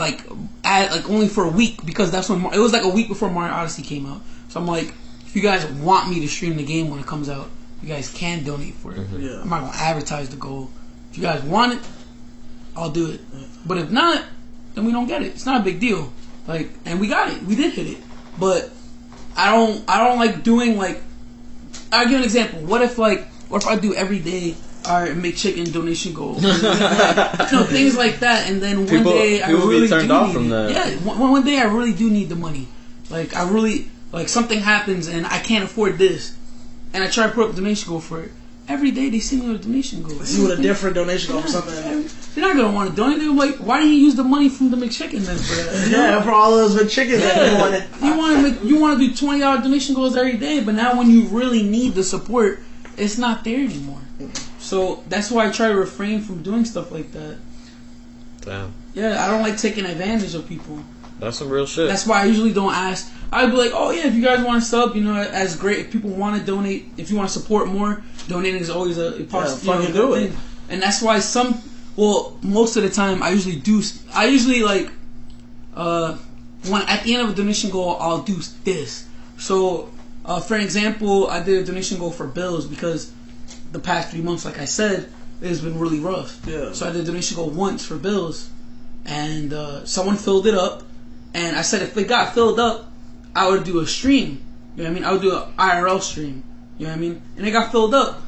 [0.00, 0.20] like,
[0.64, 3.08] at like only for a week because that's when Mar- it was like a week
[3.08, 4.22] before Mario Odyssey came out.
[4.48, 4.94] So I'm like,
[5.26, 7.48] if you guys want me to stream the game when it comes out,
[7.82, 8.98] you guys can donate for it.
[8.98, 9.20] Mm-hmm.
[9.20, 9.40] Yeah.
[9.42, 10.70] I'm not gonna advertise the goal.
[11.10, 11.80] If you guys want it,
[12.76, 13.20] I'll do it.
[13.66, 14.24] But if not,
[14.74, 15.28] then we don't get it.
[15.28, 16.12] It's not a big deal.
[16.46, 17.42] Like, and we got it.
[17.42, 17.98] We did hit it.
[18.38, 18.70] But
[19.36, 19.84] I don't.
[19.88, 21.02] I don't like doing like.
[21.92, 22.60] I'll give you an example.
[22.60, 24.54] What if like, what if I do every day?
[24.84, 26.34] All right, make chicken donation goal.
[26.36, 26.42] you
[27.52, 28.50] know, things like that.
[28.50, 30.48] And then one People- day I people be really turned do off need from it.
[30.50, 30.70] that.
[30.72, 32.66] Yeah, one, one day I really do need the money.
[33.10, 36.36] Like I really like something happens and I can't afford this,
[36.94, 38.32] and I try to put up a donation goal for it.
[38.68, 40.18] Every day they see me with a donation goal.
[40.20, 41.74] See what a different donation goal for something.
[42.34, 43.18] They're not gonna want to donate.
[43.18, 45.86] They're like, why didn't you use the money from the McChicken then for that?
[45.88, 45.96] You?
[45.96, 47.84] Yeah, for all those big chickens that you wanted.
[48.02, 50.74] You want to make, you want to do twenty dollar donation goals every day, but
[50.74, 52.60] now when you really need the support,
[52.96, 54.00] it's not there anymore.
[54.20, 54.48] Mm-hmm.
[54.72, 57.36] So that's why I try to refrain from doing stuff like that.
[58.40, 58.72] Damn.
[58.94, 60.82] Yeah, I don't like taking advantage of people.
[61.20, 61.88] That's some real shit.
[61.88, 63.12] That's why I usually don't ask.
[63.30, 65.80] I'd be like, oh yeah, if you guys want to sub, you know, as great.
[65.80, 69.20] If people want to donate, if you want to support more, donating is always a,
[69.20, 69.62] a positive.
[69.62, 70.32] fucking you know, do it.
[70.70, 71.60] And that's why some,
[71.94, 73.82] well, most of the time I usually do.
[74.14, 74.90] I usually like,
[75.74, 76.16] uh,
[76.66, 79.06] when at the end of a donation goal, I'll do this.
[79.36, 79.90] So,
[80.24, 83.12] uh, for example, I did a donation goal for bills because
[83.72, 85.08] the past three months, like I said,
[85.40, 86.40] it's been really rough.
[86.46, 86.72] Yeah.
[86.72, 88.50] So I did a donation goal once for bills,
[89.04, 90.82] and uh, someone filled it up,
[91.34, 92.90] and I said if it got filled up,
[93.34, 94.44] I would do a stream.
[94.76, 95.04] You know what I mean?
[95.04, 96.44] I would do an IRL stream.
[96.78, 97.22] You know what I mean?
[97.36, 98.22] And it got filled up.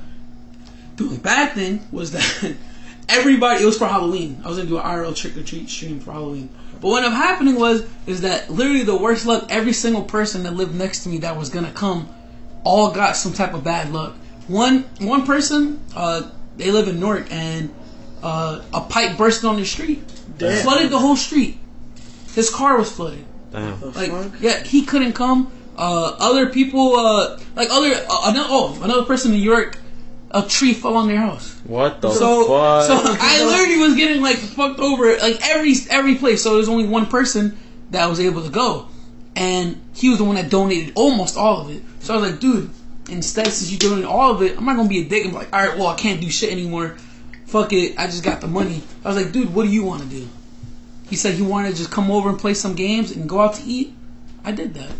[0.96, 2.56] The only bad thing was that
[3.08, 3.62] everybody.
[3.62, 4.40] It was for Halloween.
[4.44, 6.48] I was gonna do an IRL trick or treat stream for Halloween.
[6.80, 9.46] But what ended up happening was is that literally the worst luck.
[9.50, 12.08] Every single person that lived next to me that was gonna come,
[12.62, 14.14] all got some type of bad luck.
[14.48, 17.72] One one person, uh, they live in Newark, and
[18.22, 20.02] uh, a pipe burst on the street,
[20.38, 20.62] Damn.
[20.62, 21.58] flooded the whole street.
[22.34, 23.24] His car was flooded.
[23.52, 23.80] Damn.
[23.92, 25.50] Like, yeah, he couldn't come.
[25.76, 29.78] Uh, other people, uh, like other, uh, another, oh, another person in New York,
[30.30, 31.54] a tree fell on their house.
[31.64, 32.86] What the So, fuck?
[32.86, 36.42] so I literally was getting like fucked over, like every every place.
[36.42, 37.56] So there's only one person
[37.90, 38.88] that was able to go,
[39.36, 41.82] and he was the one that donated almost all of it.
[42.00, 42.70] So I was like, dude,
[43.08, 45.38] instead since you're doing all of it, I'm not gonna be a dick and be
[45.38, 46.96] like, all right, well I can't do shit anymore.
[47.46, 48.82] Fuck it, I just got the money.
[49.04, 50.28] I was like, dude, what do you want to do?
[51.08, 53.54] He said he wanted to just come over and play some games and go out
[53.54, 53.94] to eat.
[54.44, 54.90] I did that.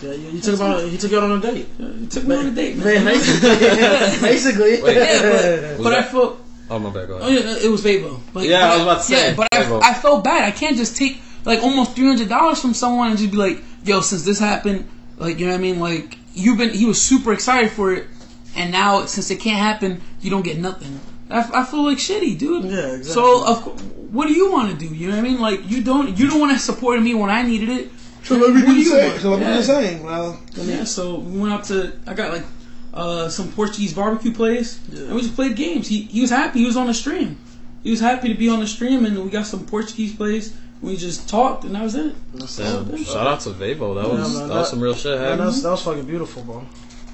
[0.00, 1.68] Yeah, you, you took about he took you out on a date.
[1.78, 3.04] Yeah, You took me on a date, man.
[3.04, 3.48] Man, basically,
[4.28, 4.82] basically.
[4.82, 4.96] Wait.
[4.96, 6.40] Yeah, but, but I felt
[6.70, 7.08] Oh my bad.
[7.08, 8.20] Go Oh yeah, it was Vavo.
[8.32, 10.44] Like, Yeah, but I was about to say, Yeah, but I, I felt bad.
[10.44, 13.62] I can't just take like almost three hundred dollars from someone and just be like,
[13.84, 14.88] "Yo, since this happened,
[15.18, 15.80] like you know what I mean?
[15.80, 18.06] Like you've been, he was super excited for it,
[18.56, 21.00] and now since it can't happen, you don't get nothing.
[21.30, 22.64] I, I feel like shitty, dude.
[22.64, 23.04] Yeah, exactly.
[23.04, 24.92] So of course, what do you want to do?
[24.94, 25.40] You know what I mean?
[25.40, 27.90] Like you don't, you don't want to support me when I needed it.
[28.24, 29.20] So let me What do you want?
[29.20, 29.56] So let me do Yeah.
[29.58, 30.02] the same.
[30.02, 32.44] Well, I mean, Yeah, so we went out to I got like
[32.92, 35.04] uh, some Portuguese barbecue place, Yeah.
[35.04, 35.86] and we just played games.
[35.88, 36.58] He he was happy.
[36.58, 37.38] He was on the stream.
[37.84, 40.52] He was happy to be on the stream, and we got some Portuguese place.
[40.82, 42.14] We just talked, and that was it.
[42.56, 43.94] Damn, shout out to Vavo.
[43.94, 45.18] That Yeah, was man, that was some real shit.
[45.20, 46.64] man, that, was, that was fucking beautiful, bro.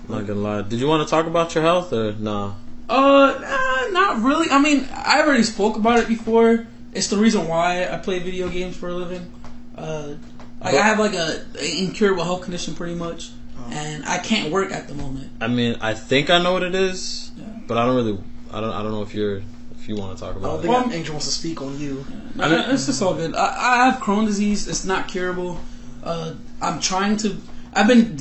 [0.08, 0.62] Not gonna lie.
[0.62, 2.54] Did you want to talk about your health or nah?
[2.88, 4.48] Uh, nah, not really.
[4.50, 6.66] I mean, I already spoke about it before.
[6.92, 9.30] It's the reason why I play video games for a living.
[9.76, 10.14] Uh,
[10.62, 13.30] like I have like a, a incurable health condition, pretty much,
[13.70, 15.30] and I can't work at the moment.
[15.40, 17.44] I mean, I think I know what it is, Yeah.
[17.66, 18.18] but I don't really.
[18.52, 18.70] I don't.
[18.72, 19.42] I don't know if you're.
[19.87, 20.49] If you want to talk about.
[20.49, 20.80] I don't about it.
[20.80, 22.05] think Well, Angel wants to speak on you.
[22.41, 23.37] I mean, it's just all good.
[23.37, 24.66] I, I have Crohn's disease.
[24.66, 25.61] It's not curable.
[26.03, 27.37] Uh, I'm trying to.
[27.72, 28.18] I've been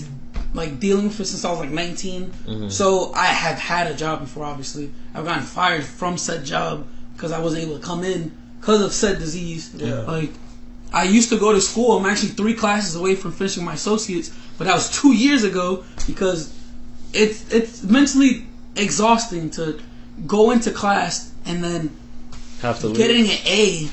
[0.53, 2.70] like dealing with it since I was like 19.
[2.70, 4.45] So I have had a job before.
[4.45, 6.86] Obviously, I've gotten fired from said job
[7.16, 9.74] because I wasn't able to come in because of said disease.
[9.74, 10.01] Yeah.
[10.01, 10.34] Like
[10.93, 11.97] I used to go to school.
[11.97, 15.84] I'm actually three classes away from finishing my associates, but that was two years ago
[16.05, 16.55] because
[17.11, 18.45] it's it's mentally
[18.76, 19.82] exhausting to
[20.28, 21.95] go into class and then
[22.61, 22.97] Have to leave.
[22.97, 23.89] getting an A,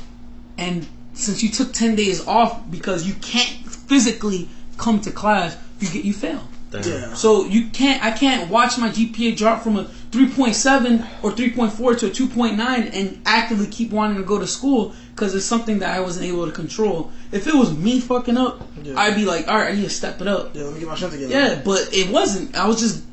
[0.59, 4.49] and since you took ten days off because you can't physically
[4.79, 6.43] come to class, you get you fail.
[6.71, 6.83] Damn.
[6.85, 7.15] Yeah.
[7.15, 8.03] So you can't.
[8.03, 12.59] I can't watch my GPA drop from a 3.7 or 3.4 to a 2.9
[12.95, 16.47] and actively keep wanting to go to school because it's something that I wasn't able
[16.47, 17.13] to control.
[17.31, 18.99] If it was me fucking up, Yeah.
[18.99, 20.55] I'd be like, all right, I need to step it up.
[20.55, 21.31] Yeah, let me get my shit together.
[21.33, 22.57] Yeah, but it wasn't.
[22.57, 23.05] I was just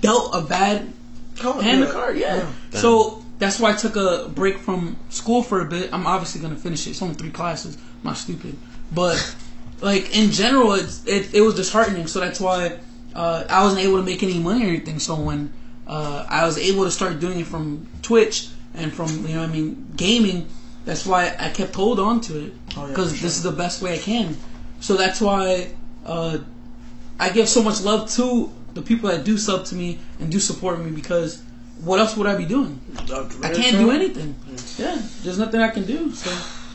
[0.00, 0.92] dealt a bad
[1.36, 1.86] Call hand yeah.
[1.86, 2.50] the card, yeah.
[2.72, 5.92] So that's why I took a break from school for a bit.
[5.92, 6.90] I'm obviously gonna finish it.
[6.90, 7.76] It's only three classes.
[7.76, 8.56] I'm not stupid,
[8.92, 9.36] but
[9.80, 12.06] like in general, it's, it it was disheartening.
[12.06, 12.78] So that's why
[13.14, 14.98] uh, I wasn't able to make any money or anything.
[14.98, 15.52] So when
[15.86, 19.50] uh, I was able to start doing it from Twitch and from you know what
[19.50, 20.48] I mean gaming,
[20.84, 23.52] that's why I kept hold on to it Oh, yeah, because for this is the
[23.52, 24.36] best way I can.
[24.80, 25.70] So that's why
[26.04, 26.38] uh,
[27.18, 30.38] I give so much love to the people that do sub to me and do
[30.38, 31.42] support me because
[31.84, 32.80] what else would I be doing?
[33.42, 34.34] I can't do anything.
[34.78, 36.12] Yeah, there's nothing I can do.
[36.12, 36.30] So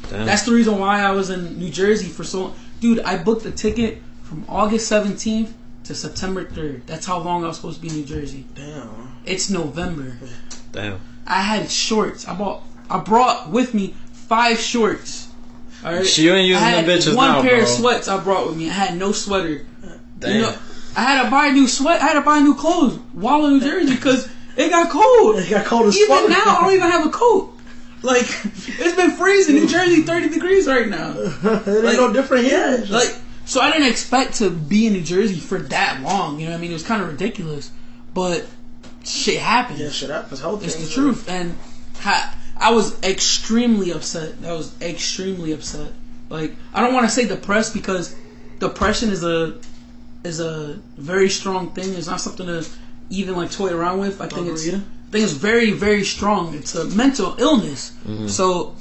[0.09, 0.25] Damn.
[0.25, 2.53] that's the reason why I was in New Jersey for so.
[2.79, 5.51] Dude, I booked a ticket from August 17th
[5.83, 6.85] to September 3rd.
[6.87, 8.45] That's how long I was supposed to be in New Jersey.
[8.55, 9.17] Damn.
[9.25, 10.17] It's November.
[10.71, 10.99] Damn.
[11.27, 12.27] I had shorts.
[12.27, 12.63] I bought.
[12.89, 15.29] I brought with me five shorts.
[15.83, 16.17] All right.
[16.17, 17.63] You ain't using I had them bitches one now, pair bro.
[17.63, 18.69] of sweats I brought with me.
[18.69, 19.65] I had no sweater.
[20.19, 20.35] Damn.
[20.35, 20.57] You know,
[20.95, 22.01] I had to buy new sweat.
[22.01, 25.37] I had to buy new clothes while in New Jersey because it got cold.
[25.37, 26.29] It got cold as Even fuck.
[26.29, 27.57] now, I don't even have a coat.
[28.03, 29.55] Like it's been freezing.
[29.55, 31.11] New Jersey, thirty degrees right now.
[31.17, 32.83] it ain't Like- no different here.
[32.89, 36.39] Like so, I didn't expect to be in New Jersey for that long.
[36.39, 36.71] You know what I mean?
[36.71, 37.71] It was kind of ridiculous,
[38.13, 38.45] but
[39.03, 39.79] shit happened.
[39.79, 40.39] yeah, shit happens.
[40.41, 41.55] Health It's the truth, and
[41.99, 44.33] ha- I was extremely upset.
[44.45, 45.91] I was extremely upset.
[46.29, 48.15] Like I don't want to say depressed because
[48.59, 49.57] depression is a
[50.23, 51.93] is a very strong thing.
[51.93, 52.65] It's not something to
[53.11, 54.19] even like toy around with.
[54.21, 54.81] I think it's I
[55.11, 56.55] think it's very very strong.
[56.55, 57.91] It's a mental illness.
[58.27, 58.75] So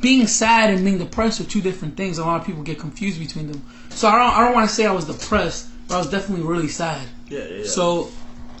[0.00, 2.18] being sad and being depressed are two different things.
[2.18, 3.64] A lot of people get confused between them.
[3.90, 6.44] So I don't I don't want to say I was depressed, but I was definitely
[6.46, 7.06] really sad.
[7.28, 7.56] Yeah, yeah.
[7.56, 7.66] yeah.
[7.66, 8.10] So,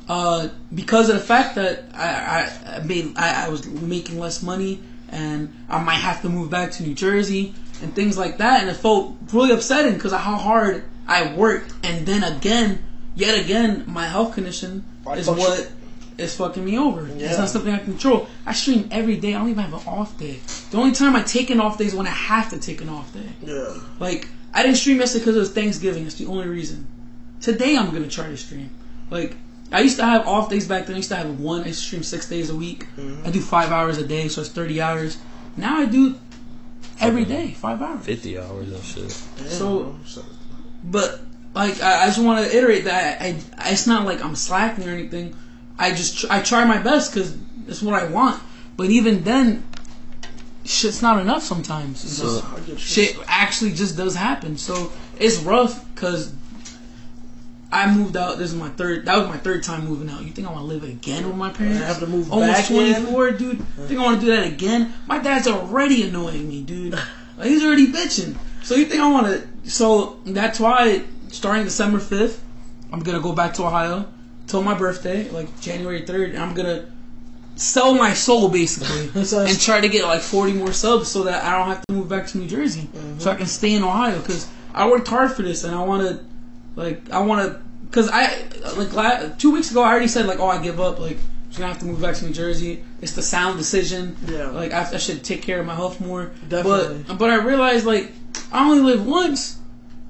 [0.08, 4.42] uh, because of the fact that I, I, I made I, I was making less
[4.42, 8.60] money and I might have to move back to New Jersey and things like that,
[8.60, 12.82] and it felt really upsetting because of how hard I worked, and then again,
[13.14, 15.70] yet again, my health condition Why is fuck you- what
[16.18, 17.08] is fucking me over.
[17.16, 17.28] Yeah.
[17.30, 18.28] It's not something I can control.
[18.46, 19.34] I stream every day.
[19.34, 20.40] I don't even have an off day.
[20.70, 22.88] The only time I take an off day is when I have to take an
[22.88, 23.28] off day.
[23.44, 23.74] yeah.
[23.98, 26.06] Like I didn't stream yesterday because it was Thanksgiving.
[26.06, 26.86] It's the only reason.
[27.40, 28.70] Today I'm gonna try to stream.
[29.10, 29.36] Like
[29.72, 30.94] I used to have off days back then.
[30.94, 31.62] I used to have one.
[31.62, 32.86] I used to stream six days a week.
[32.98, 33.26] Mm-hmm.
[33.26, 35.16] I do five hours a day, so it's thirty hours.
[35.56, 36.16] Now I do
[37.00, 38.04] every day, five hours.
[38.04, 39.10] Fifty hours and shit.
[39.48, 39.96] So-
[40.84, 41.20] But
[41.54, 44.88] like I, I just want to iterate that I, I, it's not like I'm slacking
[44.88, 45.34] or anything.
[45.78, 47.36] I just tr- I try my best because
[47.68, 48.42] it's what I want.
[48.76, 49.64] But even then,
[50.64, 52.04] shit's not enough sometimes.
[52.04, 52.78] It's just- get you.
[52.78, 54.56] shit actually just does happen.
[54.56, 56.32] So it's rough because
[57.70, 58.36] I moved out.
[58.38, 59.06] This is my third.
[59.06, 60.22] That was my third time moving out.
[60.22, 61.80] You think I want to live again with my parents?
[61.80, 63.58] I have to move Almost twenty four, dude.
[63.58, 64.92] You think I want to do that again?
[65.06, 66.98] My dad's already annoying me, dude.
[67.38, 68.36] Like, he's already bitching.
[68.62, 69.70] So you think I want to?
[69.70, 71.02] So that's why
[71.32, 72.42] starting December fifth,
[72.92, 74.06] I'm gonna go back to Ohio
[74.46, 76.86] till my birthday, like January third, and I'm gonna
[77.56, 81.44] sell my soul basically So- and try to get like 40 more subs so that
[81.44, 83.18] I don't have to move back to New Jersey, mm-hmm.
[83.18, 86.08] so I can stay in Ohio because I worked hard for this and I want
[86.08, 86.24] to,
[86.76, 88.42] like, I want to, because I
[88.76, 91.18] like la- two weeks ago I already said like, oh, I give up, like.
[91.54, 92.82] I'm gonna have to move back to New Jersey.
[93.02, 94.16] It's the sound decision.
[94.26, 94.46] Yeah.
[94.46, 96.30] Like I, I should take care of my health more.
[96.48, 97.04] Definitely.
[97.06, 98.10] But but I realized like
[98.50, 99.58] I only live once.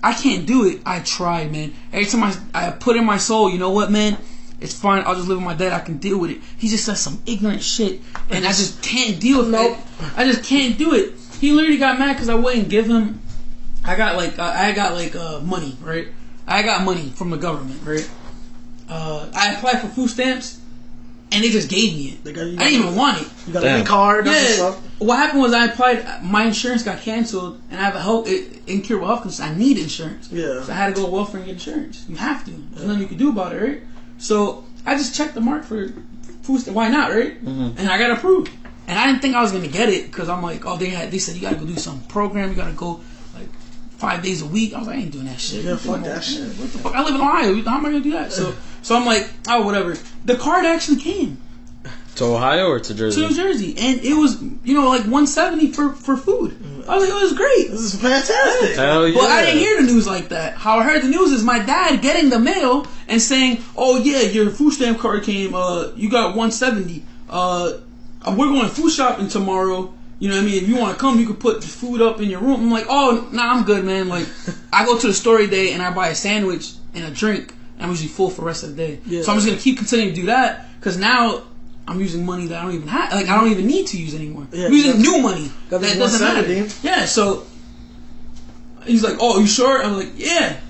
[0.03, 0.81] I can't do it.
[0.85, 1.73] I tried, man.
[1.93, 2.37] Every time I,
[2.69, 4.19] I put in my soul, you know what, man?
[4.61, 5.03] It's fine.
[5.07, 5.73] I'll just live with my dad.
[5.73, 6.39] I can deal with it.
[6.57, 8.01] He just says some ignorant shit,
[8.31, 9.77] and I just can't deal with Nope.
[9.79, 9.85] it.
[10.17, 11.15] I just can't do it.
[11.41, 13.21] He literally got mad because I wouldn't give him.
[13.85, 16.09] I got like I I got like uh, money, right?
[16.47, 18.09] I got money from the government, right?
[18.89, 20.61] Uh, I applied for food stamps,
[21.33, 22.25] and they just gave me it.
[22.25, 23.29] They got- you I didn't even want it.
[23.47, 24.27] You got a big card.
[24.27, 24.83] That's what's Yeah.
[24.99, 26.23] What happened was I applied.
[26.23, 28.29] My insurance got canceled, and I have a health
[28.67, 29.45] incurable health condition.
[29.45, 30.29] I need insurance.
[30.31, 30.63] Yeah.
[30.63, 32.05] So I had to go to welfare and get insurance.
[32.09, 32.51] You have to.
[32.73, 33.81] There's nothing you can do about it, right?
[34.19, 35.93] So I just checked the mark for
[36.43, 36.61] food.
[36.61, 36.77] stamp.
[36.77, 37.45] Why not, right?
[37.45, 37.79] Mm-hmm.
[37.79, 38.51] And I got approved.
[38.89, 41.11] And I didn't think I was gonna get it because I'm like, oh, they had.
[41.11, 42.51] They said you gotta go do some program.
[42.51, 43.01] You gotta go like
[44.03, 44.75] five days a week.
[44.75, 45.65] I was like, I ain't doing that shit.
[45.65, 46.43] Yeah, fuck that shit.
[46.59, 46.95] What the fuck?
[46.95, 47.55] I live in Ohio.
[47.63, 48.33] How am I gonna do that?
[48.33, 49.97] So, so I'm like, oh, whatever.
[50.25, 51.39] The card actually came
[52.17, 53.21] To Ohio or to Jersey.
[53.23, 53.43] to Jersey?
[53.43, 56.57] New Jersey, and it was you know like 170 for for food.
[56.89, 57.71] I was like, it was great.
[57.71, 58.75] This is fantastic.
[58.77, 59.15] Hell yeah.
[59.21, 60.55] But I didn't hear the news like that.
[60.57, 64.23] How I heard the news is my dad getting the mail and saying, "Oh yeah,
[64.23, 65.55] your food stamp card came.
[65.55, 67.05] Uh, you got 170.
[67.31, 67.79] Uh,
[68.27, 69.95] we're going food shopping tomorrow.
[70.23, 70.63] You know what I mean?
[70.63, 72.71] If you want to come, you could put the food up in your room." I'm
[72.71, 74.09] like, "Oh, nah, I'm good, man.
[74.09, 74.29] Like,
[74.73, 77.53] I go to the store day and I buy a sandwich and a drink.
[77.75, 79.01] And I'm usually full for the rest of the day.
[79.05, 79.23] Yeah.
[79.23, 81.43] So I'm just gonna keep continuing to do that because now."
[81.89, 84.15] I'm using money that I don't even have, like I don't even need to use
[84.15, 84.47] anymore.
[84.53, 86.47] Yeah, I'm using new money that doesn't matter.
[86.47, 86.87] 170.
[86.87, 87.45] Yeah, so
[88.87, 90.61] he's like, "Oh, you sure?" I'm like, "Yeah."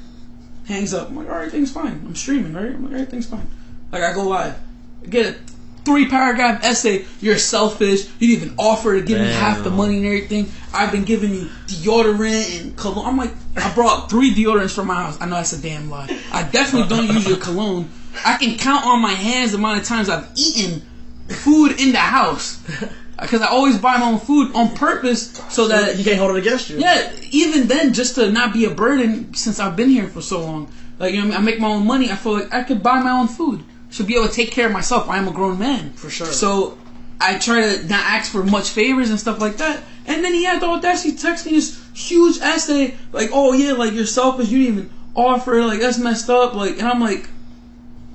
[0.67, 1.09] Hangs up.
[1.11, 2.01] I'm like, "All right, everything's fine.
[2.07, 3.47] I'm streaming, right?" I'm like, "Everything's fine."
[3.93, 4.57] Like I go live,
[5.03, 5.37] I get
[5.85, 7.05] three paragraph essay.
[7.21, 8.07] You're selfish.
[8.19, 10.51] You didn't even offer to give me half the money and everything.
[10.73, 13.07] I've been giving you deodorant and cologne.
[13.07, 15.19] I'm like, I brought three deodorants from my house.
[15.21, 16.09] I know that's a damn lie.
[16.33, 17.91] I definitely don't use your cologne.
[18.25, 20.83] I can count on my hands the amount of times I've eaten
[21.29, 22.63] food in the house.
[23.21, 26.39] Because I always buy my own food on purpose so that You can't hold it
[26.39, 26.79] against you.
[26.79, 30.41] yeah, even then, just to not be a burden since I've been here for so
[30.41, 30.73] long.
[30.99, 31.49] Like, you know, what I, mean?
[31.49, 32.11] I make my own money.
[32.11, 33.65] I feel like I could buy my own food.
[33.93, 35.09] Should be able to take care of myself.
[35.09, 35.93] I am a grown man.
[35.93, 36.27] For sure.
[36.27, 36.79] So
[37.21, 39.85] I try to not ask for much favors and stuff like that.
[40.07, 43.73] And then he had the audacity to text me this huge essay, like, oh yeah,
[43.73, 44.49] like you're selfish.
[44.49, 45.63] You didn't even offer.
[45.63, 46.55] Like that's messed up.
[46.55, 47.29] Like, and I'm like,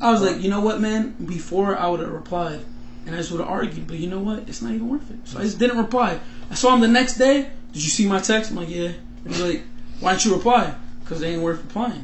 [0.01, 1.15] I was like, you know what, man?
[1.23, 2.59] Before I would have replied,
[3.05, 3.87] and I just would have argued.
[3.87, 4.49] But you know what?
[4.49, 5.27] It's not even worth it.
[5.27, 6.19] So I just didn't reply.
[6.51, 7.49] I saw him the next day.
[7.71, 8.51] Did you see my text?
[8.51, 8.93] I'm like, yeah.
[9.23, 9.63] And he's like,
[9.99, 10.75] why didn't you reply?
[11.01, 12.03] Because they ain't worth replying.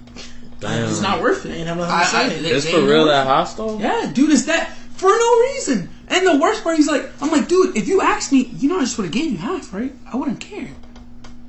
[0.63, 0.89] Damn.
[0.89, 1.51] It's not worth it.
[1.51, 2.39] I Ain't have nothing to say.
[2.41, 3.79] they- It's they for real that hostile?
[3.79, 5.89] Yeah, dude, is that for no reason?
[6.07, 8.77] And the worst part, he's like, I'm like, dude, if you asked me, you know,
[8.77, 9.93] I just would have gave you half, right?
[10.11, 10.69] I wouldn't care.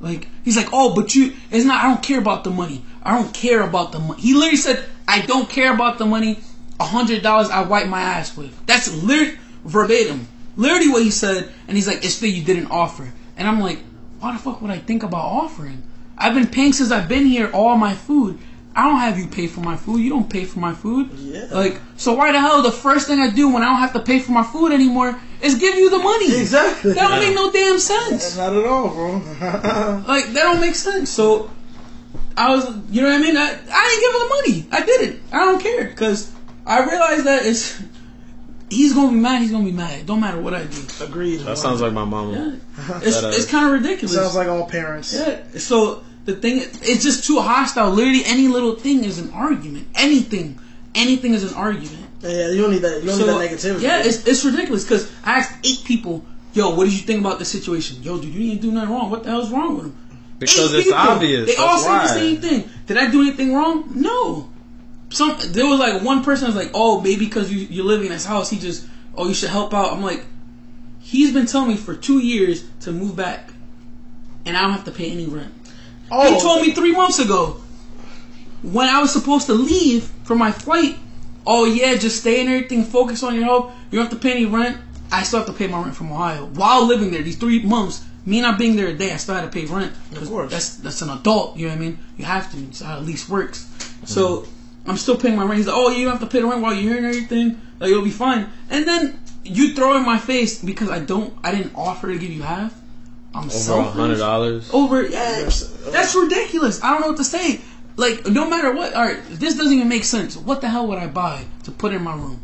[0.00, 2.84] Like, he's like, oh, but you, it's not, I don't care about the money.
[3.02, 4.20] I don't care about the money.
[4.20, 6.40] He literally said, I don't care about the money.
[6.80, 8.66] A hundred dollars I wipe my ass with.
[8.66, 10.26] That's literally verbatim.
[10.56, 11.50] Literally what he said.
[11.68, 13.12] And he's like, it's that you didn't offer.
[13.36, 13.80] And I'm like,
[14.20, 15.82] why the fuck would I think about offering?
[16.18, 18.38] I've been paying since I've been here all my food.
[18.76, 19.98] I don't have you pay for my food.
[20.00, 21.10] You don't pay for my food.
[21.12, 21.46] Yeah.
[21.52, 24.00] Like, so why the hell the first thing I do when I don't have to
[24.00, 26.40] pay for my food anymore is give you the money?
[26.40, 26.92] Exactly.
[26.92, 28.36] That don't make no damn sense.
[28.36, 29.12] Not at all, bro.
[30.08, 31.10] Like, that don't make sense.
[31.10, 31.50] So,
[32.36, 33.36] I was, you know what I mean?
[33.36, 34.68] I, I didn't give him the money.
[34.72, 35.22] I didn't.
[35.32, 35.84] I don't care.
[35.84, 36.32] Because
[36.66, 37.80] I realized that it's,
[38.70, 39.40] he's going to be mad.
[39.42, 40.00] He's going to be mad.
[40.00, 40.82] It don't matter what I do.
[41.00, 41.36] Agreed.
[41.40, 42.32] That sounds like my mama.
[42.32, 42.96] Yeah.
[43.02, 44.16] It's, uh, it's kind of ridiculous.
[44.16, 45.14] Sounds like all parents.
[45.14, 45.44] Yeah.
[45.58, 47.90] So the thing, it's just too hostile.
[47.90, 49.88] Literally, any little thing is an argument.
[49.94, 50.58] Anything,
[50.94, 51.98] anything is an argument.
[52.20, 53.02] Yeah, you don't need that.
[53.02, 53.82] You don't So, need that negativity.
[53.82, 54.84] Yeah, it's, it's ridiculous.
[54.84, 58.02] Because I asked eight people, "Yo, what did you think about the situation?
[58.02, 59.10] Yo, dude, you didn't do nothing wrong.
[59.10, 59.96] What the hell's wrong with him?"
[60.38, 60.98] Because Eight it's people.
[60.98, 61.46] obvious.
[61.46, 62.70] They all That's said the same thing.
[62.86, 63.90] Did I do anything wrong?
[63.94, 64.48] No.
[65.10, 68.12] Some there was like one person was like, "Oh, maybe because you you're living in
[68.12, 70.24] his house, he just oh you should help out." I'm like,
[71.00, 73.50] he's been telling me for two years to move back,
[74.46, 75.52] and I don't have to pay any rent.
[76.14, 77.60] Oh, He told me three months ago
[78.62, 80.96] when I was supposed to leave for my flight.
[81.46, 82.84] Oh yeah, just stay and everything.
[82.84, 83.74] Focus on your health.
[83.90, 84.78] You don't have to pay any rent.
[85.12, 87.22] I still have to pay my rent from Ohio while living there.
[87.22, 89.92] These three months, me not being there a day, I still had to pay rent.
[90.16, 90.50] Of course.
[90.50, 91.56] that's that's an adult.
[91.56, 91.98] You know what I mean?
[92.16, 92.58] You have to.
[92.58, 93.64] It's how at least works.
[93.64, 94.06] Mm-hmm.
[94.06, 94.46] So
[94.86, 95.58] I'm still paying my rent.
[95.58, 97.60] He's like, oh, you don't have to pay the rent while you're here and everything.
[97.80, 98.48] Like you'll be fine.
[98.70, 101.34] And then you throw in my face because I don't.
[101.42, 102.74] I didn't offer to give you half.
[103.34, 104.70] I'm Over a selfish hundred dollars.
[104.72, 105.48] over yeah
[105.90, 107.60] that's ridiculous i don't know what to say
[107.96, 108.92] like no matter what.
[108.94, 110.36] All right, this doesn't even make sense.
[110.36, 112.40] What the hell would I buy to put in my room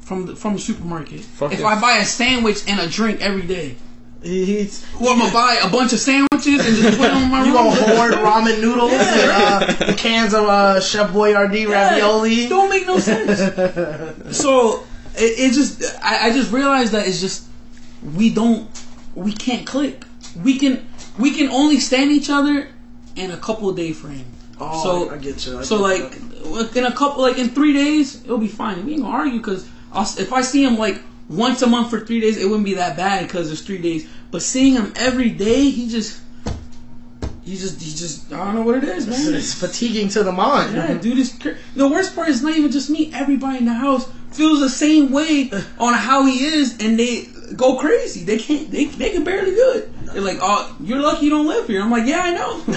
[0.00, 1.20] from the from the supermarket?
[1.20, 1.64] Fuck if it.
[1.66, 3.76] I buy a sandwich and a drink every day,
[4.22, 7.30] He, he's, or I'm gonna buy a bunch of sandwiches and just put them in
[7.30, 7.74] my you room.
[7.74, 12.48] gonna hoard ramen noodles and uh, cans of uh, Chef Boyardee Yeah, ravioli.
[12.48, 13.38] Don't make no sense.
[14.34, 17.46] so it, it just I, I just realized that it's just
[18.16, 18.66] we don't
[19.14, 20.06] we can't click.
[20.42, 20.86] We can
[21.18, 22.68] we can only stand each other
[23.16, 24.26] in a couple of day frame.
[24.58, 25.58] Oh, so I get you.
[25.58, 28.84] I so get like in a couple like in three days it'll be fine.
[28.84, 29.66] We ain't gonna argue because
[30.18, 32.96] if I see him like once a month for three days, it wouldn't be that
[32.96, 34.08] bad because it's three days.
[34.30, 36.20] But seeing him every day, he just.
[37.42, 39.34] He just, he just, I don't know what it is, man.
[39.34, 40.76] It's fatiguing to the mind.
[40.76, 43.10] Yeah, dude, it's cra- the worst part is not even just me.
[43.12, 47.76] Everybody in the house feels the same way on how he is, and they go
[47.76, 48.22] crazy.
[48.22, 48.70] They can't.
[48.70, 49.88] They they can barely do it.
[50.12, 52.62] They're like, "Oh, you're lucky you don't live here." I'm like, "Yeah, I know.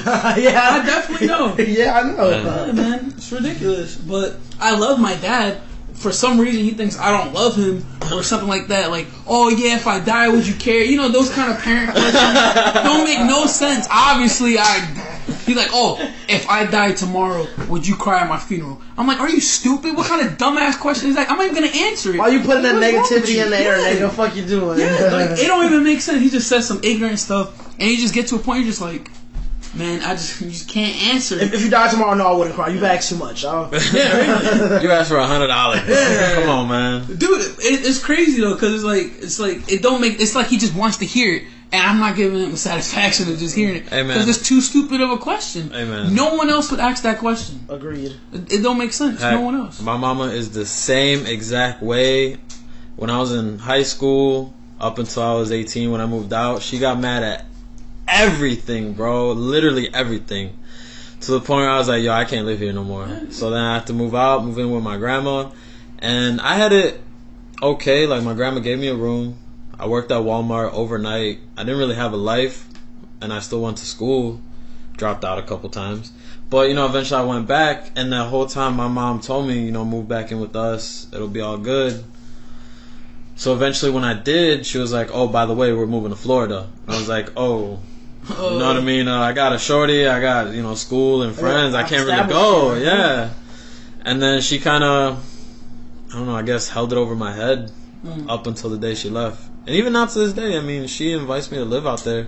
[0.42, 2.30] yeah, I definitely know." yeah, I know.
[2.30, 3.96] Yeah, man, it's ridiculous.
[3.96, 5.62] But I love my dad.
[6.04, 8.92] For some reason, he thinks I don't love him or something like that.
[8.92, 10.84] Like, oh yeah, if I die, would you care?
[10.84, 13.88] You know, those kind of parent questions don't make no sense.
[13.90, 15.10] Obviously, I.
[15.46, 15.98] He's like, oh,
[16.30, 18.82] if I die tomorrow, would you cry at my funeral?
[18.98, 19.96] I'm like, are you stupid?
[19.96, 21.30] What kind of dumbass question is that?
[21.30, 22.18] I'm not even gonna answer it.
[22.20, 24.08] Why are you putting that What's wrong with negativity in the air, Yeah.
[24.08, 24.12] nigga?
[24.12, 24.80] Fuck you doing?
[24.80, 26.22] Yeah, like it don't even make sense.
[26.22, 28.60] He just says some ignorant stuff, and you just get to a point.
[28.60, 29.10] You're just like,
[29.76, 31.36] man, I just you just can't answer.
[31.40, 32.70] if, if you die tomorrow, no, I wouldn't cry.
[32.70, 33.44] You've asked too much.
[33.46, 34.18] I'll- yeah,
[34.58, 34.84] really.
[34.84, 35.82] You asked for a hundred dollars.
[35.88, 36.36] Yeah.
[36.42, 37.06] Come on, man.
[37.18, 37.56] dude it,
[37.86, 40.76] it's crazy though because it's like it's like it don't make it's like he just
[40.76, 43.88] wants to hear it and i'm not giving him the satisfaction of just hearing it
[43.92, 44.08] Amen.
[44.08, 46.14] because it's too stupid of a question Amen.
[46.14, 48.16] no one else would ask that question Agreed.
[48.34, 51.82] it, it don't make sense Heck, no one else My mama is the same exact
[51.82, 52.38] way.
[52.96, 56.62] When I was in high school, up until I was 18, when I moved out,
[56.62, 57.46] she got mad at
[58.08, 59.32] everything, bro.
[59.32, 60.58] Literally everything.
[61.22, 63.08] To the point where I was like, yo, I can't live here no more.
[63.30, 65.52] So then I had to move out, move in with my grandma.
[66.00, 67.02] And I had it
[67.62, 68.06] okay.
[68.08, 69.38] Like, my grandma gave me a room.
[69.80, 71.40] I worked at Walmart overnight.
[71.58, 72.68] I didn't really have a life.
[73.22, 74.42] And I still went to school.
[74.98, 76.12] Dropped out a couple times.
[76.50, 77.92] But, you know, eventually I went back.
[77.96, 81.08] And that whole time my mom told me, you know, move back in with us.
[81.14, 82.04] It'll be all good.
[83.36, 86.16] So eventually when I did, she was like, oh, by the way, we're moving to
[86.16, 86.70] Florida.
[86.88, 87.80] I was like, oh,
[88.30, 89.08] you know what I mean?
[89.08, 91.76] Uh, I got a shorty, I got, you know, school and friends.
[91.76, 92.74] I can't really go.
[92.76, 92.86] here.
[92.86, 93.30] Yeah.
[94.06, 95.24] And then she kind of,
[96.10, 97.72] I don't know, I guess held it over my head
[98.06, 98.30] Mm.
[98.30, 99.42] up until the day she left.
[99.66, 102.28] And even now to this day, I mean, she invites me to live out there.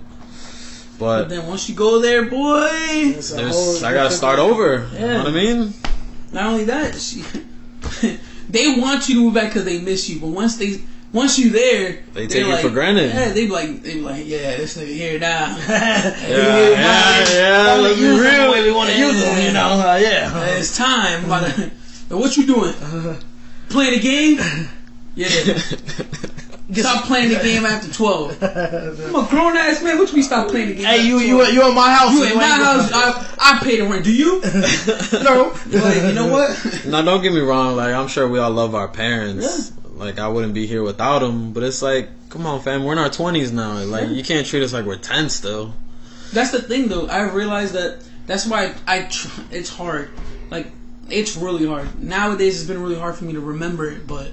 [0.97, 2.69] but But then once you go there boy
[3.11, 3.41] there's, I
[3.91, 4.89] gotta different- start over.
[4.93, 5.73] You know what I mean?
[6.31, 7.23] not only that she,
[8.49, 10.81] they want you to move back because they miss you but once they
[11.15, 13.09] once you there They take like- for granted.
[13.13, 17.73] yeah they be like they be like yeah this nigga here now Yeah, yeah, yeah.
[17.73, 18.51] Only Let's be use them the real.
[18.51, 19.69] way we want to use them, you know?
[19.81, 20.45] Uh, yeah.
[20.57, 21.71] it's time to-
[22.17, 22.73] what you doing
[23.69, 24.39] playing a game
[25.15, 25.29] yeah
[26.73, 28.41] Stop playing the game after 12.
[28.41, 29.99] I'm a grown ass man.
[29.99, 31.27] What you mean stop playing the game Hey, you 12?
[31.27, 32.11] you you in my house?
[32.11, 34.03] You in my house, I, I pay the rent.
[34.03, 34.41] Do you?
[35.23, 35.53] no.
[35.79, 36.85] Like, you know what?
[36.87, 37.75] Now, don't get me wrong.
[37.75, 39.71] Like, I'm sure we all love our parents.
[39.95, 41.53] Like, I wouldn't be here without them.
[41.53, 42.83] But it's like, come on, fam.
[42.83, 43.83] We're in our 20s now.
[43.83, 45.73] Like, you can't treat us like we're 10 still.
[46.33, 47.07] That's the thing, though.
[47.07, 49.03] I realized that that's why I.
[49.03, 50.09] Tr- it's hard.
[50.49, 50.67] Like,
[51.09, 52.01] it's really hard.
[52.03, 54.31] Nowadays, it's been really hard for me to remember it, but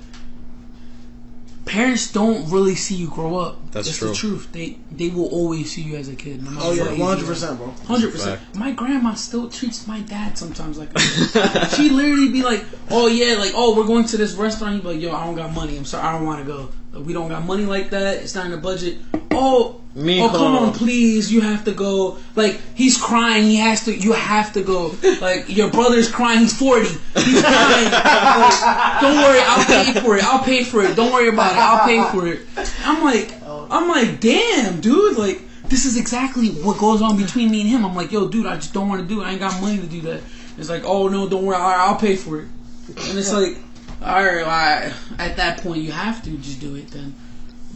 [1.64, 3.70] parents don't really see you grow up.
[3.72, 4.08] That's It's true.
[4.08, 4.48] the truth.
[4.52, 6.42] They they will always see you as a kid.
[6.42, 7.14] No matter Oh yeah, what age you one are.
[7.16, 7.70] hundred percent, bro.
[7.86, 8.40] Hundred percent.
[8.56, 10.90] My grandma still treats my dad sometimes like
[11.76, 14.88] she literally be like, "Oh yeah, like oh we're going to this restaurant." You be
[14.88, 15.76] like, "Yo, I don't got money.
[15.76, 16.68] I'm sorry, I don't want to go.
[16.94, 18.22] We don't got money like that.
[18.22, 18.98] It's not in the budget."
[19.34, 22.18] Oh, Me oh come on, please, you have to go.
[22.36, 23.94] Like he's crying, he has to.
[23.96, 24.94] You have to go.
[25.20, 27.90] Like your brother's crying, he's forty, he's crying.
[27.90, 30.24] Like, don't worry, I'll pay for it.
[30.24, 30.96] I'll pay for it.
[30.96, 31.58] Don't worry about it.
[31.58, 32.40] I'll pay for it.
[32.84, 37.62] I'm like, I'm like, damn, dude, like this is exactly what goes on between me
[37.62, 37.84] and him.
[37.84, 39.24] I'm like, yo, dude, I just don't want to do it.
[39.24, 40.20] I ain't got money to do that.
[40.58, 42.48] It's like, oh no, don't worry, I'll pay for it.
[42.88, 43.56] And it's like,
[44.04, 47.14] all right, all right, at that point, you have to just do it then.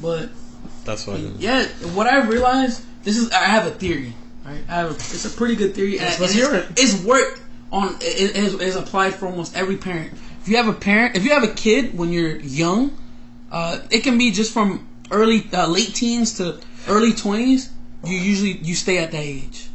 [0.00, 0.30] But
[0.84, 1.16] That's why.
[1.38, 4.14] yeah, what I realized, this is, I have a theory.
[4.44, 5.98] Right, I have a, it's a pretty good theory.
[5.98, 7.40] And, Let's- let's and hear it's, it's worked
[7.72, 7.96] on.
[8.00, 10.12] It is is applied for almost every parent.
[10.42, 12.96] If you have a parent, if you have a kid when you're young,
[13.50, 17.70] uh, it can be just from early, uh, late teens to early twenties.
[18.04, 19.68] You usually you stay at that age.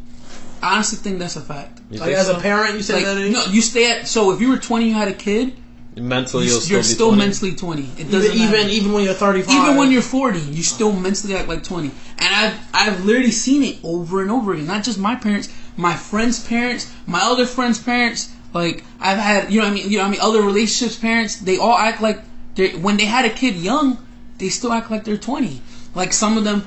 [0.61, 1.81] I honestly think that's a fact.
[1.89, 3.17] You Like think as a parent, you say Like that.
[3.17, 3.33] age?
[3.33, 4.07] no, you stay at.
[4.07, 5.53] So if you were twenty, you had a kid.
[5.95, 7.19] Mentally, You, you'll still you're be still 20.
[7.19, 7.83] mentally twenty.
[7.83, 8.57] It even doesn't matter.
[8.57, 9.55] even even when you're thirty five.
[9.63, 11.91] Even when you're 40, you still mentally act like 20.
[12.19, 14.67] And I've I've literally seen it over and over again.
[14.67, 18.29] Not just my parents, my friends' parents, my other friends' parents.
[18.53, 20.97] Like I've had, you know, what I mean, you know, what I mean, other relationships'
[20.97, 21.35] parents.
[21.37, 22.21] They all act like
[22.55, 23.97] they when they had a kid young,
[24.37, 25.61] they still act like they're twenty.
[25.93, 26.63] Like some of them,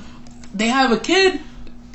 [0.55, 1.41] they have a kid,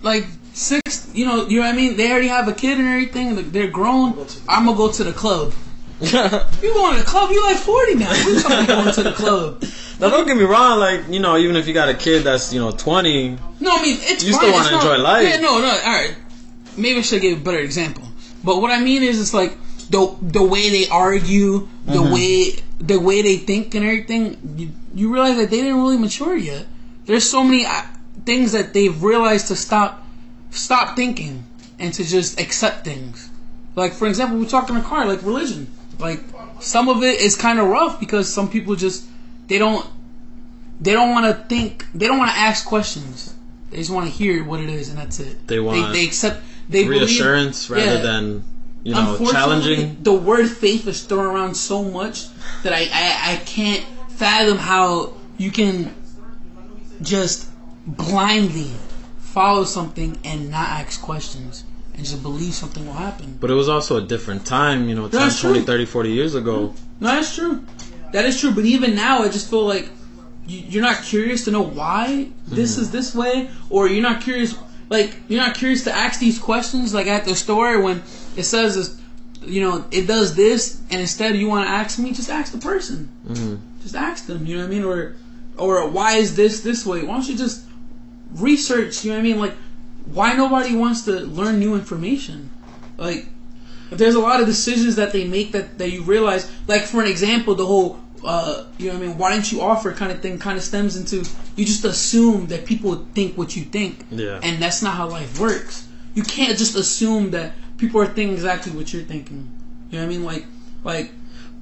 [0.01, 1.11] like six.
[1.13, 1.95] You know, you know what I mean.
[1.95, 3.35] They already have a kid and everything.
[3.35, 4.17] like, They're grown.
[4.47, 5.53] I'm gonna go to the club.
[6.61, 7.29] You going to the club?
[7.31, 8.11] You like forty now?
[8.25, 9.63] We talking going to the club?
[9.99, 10.79] Now, don't get me wrong.
[10.79, 13.81] Like you know, even if you got a kid that's you know twenty, No, I
[13.81, 14.41] mean it's You fine.
[14.41, 15.27] still wanna enjoy life.
[15.27, 15.67] Yeah, no, no.
[15.69, 16.15] All right.
[16.77, 18.03] Maybe I should give a better example.
[18.43, 19.57] But what I mean is, it's like
[19.89, 22.13] the the way they argue, the Mm-hmm.
[22.13, 24.37] way the way they think and everything.
[24.55, 26.65] You, you realize that they didn't really mature yet.
[27.05, 27.81] There's so many uh,
[28.25, 30.05] things that they've realized to stop
[30.51, 31.43] stop thinking
[31.77, 33.29] and to just accept things.
[33.75, 35.67] Like for example, we talk in a car, like religion.
[35.99, 36.21] Like
[36.61, 39.05] some of it is kind of rough because some people just
[39.47, 39.85] they don't
[40.79, 43.35] they don't want to think they don't want to ask questions.
[43.69, 45.47] They just want to hear what it is and that's it.
[45.47, 48.03] They want they, accept they reassurance believe, rather yeah.
[48.03, 48.43] than
[48.83, 49.97] you know challenging.
[50.01, 52.27] The word faith is thrown around so much
[52.63, 55.93] that I, I, I can't fathom how you can
[57.01, 57.47] just
[57.85, 58.71] blindly
[59.19, 61.63] follow something and not ask questions
[61.99, 63.37] and just believe something will happen.
[63.41, 66.73] But it was also a different time, you know, 10, 20, 30, 40 years ago.
[67.01, 67.65] No, that's true.
[68.13, 68.51] That is true.
[68.51, 69.89] But even now, I just feel like
[70.47, 72.81] you, you're not curious to know why this mm-hmm.
[72.83, 74.57] is this way, or you're not curious.
[74.87, 76.93] Like you're not curious to ask these questions.
[76.93, 78.01] Like at the store when
[78.37, 79.01] it says, this,
[79.43, 82.59] you know, it does this, and instead you want to ask me, just ask the
[82.59, 83.11] person.
[83.27, 83.81] Mm-hmm.
[83.81, 84.45] Just ask them.
[84.45, 84.85] You know what I mean?
[84.85, 85.15] Or,
[85.57, 87.03] or why is this this way?
[87.03, 87.65] Why don't you just
[88.35, 89.03] research?
[89.03, 89.39] You know what I mean?
[89.39, 89.55] Like,
[90.13, 92.49] why nobody wants to learn new information?
[92.97, 93.27] Like,
[93.91, 97.07] there's a lot of decisions that they make that, that you realize like for an
[97.07, 100.21] example the whole uh, you know what I mean why didn't you offer kind of
[100.21, 104.39] thing kind of stems into you just assume that people think what you think Yeah.
[104.43, 108.73] and that's not how life works you can't just assume that people are thinking exactly
[108.73, 109.49] what you're thinking
[109.89, 110.45] you know what I mean like
[110.83, 111.11] like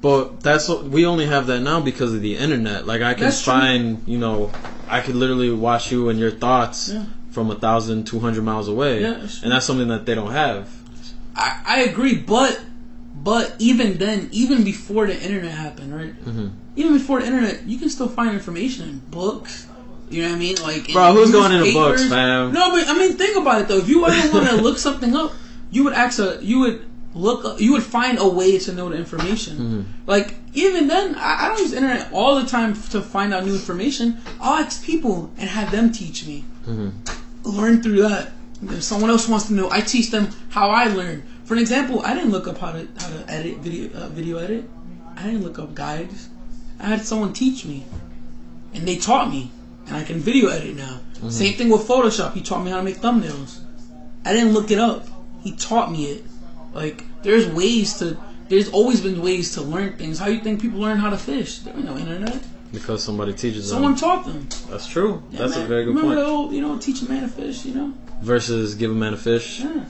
[0.02, 2.86] But that's what we only have that now because of the internet.
[2.86, 4.52] Like I can find, you know,
[4.88, 7.06] I could literally watch you and your thoughts Yeah.
[7.38, 10.31] From a thousand, two hundred miles away, Yeah, that's and that's something that they don't
[10.31, 10.67] have.
[11.35, 12.59] I, I agree but
[13.29, 16.47] but even then even before the internet happened right Mm-hmm.
[16.75, 19.67] even before the internet you can still find information in books
[20.09, 22.53] you know what I mean like Bro, who's going into books, fam?
[22.53, 23.77] No, but I mean, think about it though.
[23.77, 25.31] If you ever want to look something up,
[25.69, 28.88] you would ask a, you would look, up- you would find a way to know
[28.89, 29.53] the information.
[29.57, 29.81] Mm-hmm.
[30.13, 33.43] Like even then, I, I don't use the internet all the time to find out
[33.45, 34.17] new information.
[34.39, 36.45] I'll ask people and have them teach me.
[36.65, 36.89] Mm-hmm.
[37.48, 38.32] Learn through that.
[38.62, 41.24] If someone else wants to know, I teach them how I learned.
[41.45, 44.38] For an example, I didn't look up how to how to edit video uh, video
[44.38, 44.70] edit.
[45.16, 46.30] I didn't look up guides.
[46.80, 47.86] I had someone teach me,
[48.74, 49.52] and they taught me,
[49.88, 51.00] and I can video edit now.
[51.30, 52.34] Same thing with Photoshop.
[52.34, 53.60] He taught me how to make thumbnails.
[54.26, 55.08] I didn't look it up.
[55.41, 56.26] He taught me it.
[56.74, 58.18] Like there's ways to.
[58.50, 60.20] There's always been ways to learn things.
[60.20, 61.60] How you think people learn how to fish?
[61.60, 62.43] There ain't no internet.
[62.80, 63.97] Because somebody teaches Someone them.
[63.99, 64.47] Someone taught them.
[64.69, 65.23] That's true.
[65.32, 66.25] Yeah, that's a very good Remember point.
[66.25, 67.65] the old, you know, teach a man a fish.
[67.65, 67.93] You know.
[68.21, 69.59] Versus give a man a fish.
[69.59, 69.86] Yeah.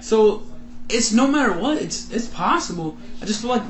[0.00, 0.42] So
[0.88, 2.96] it's no matter what, it's it's possible.
[3.20, 3.62] I just feel like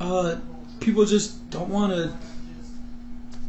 [0.00, 0.36] uh
[0.80, 2.12] people just don't want to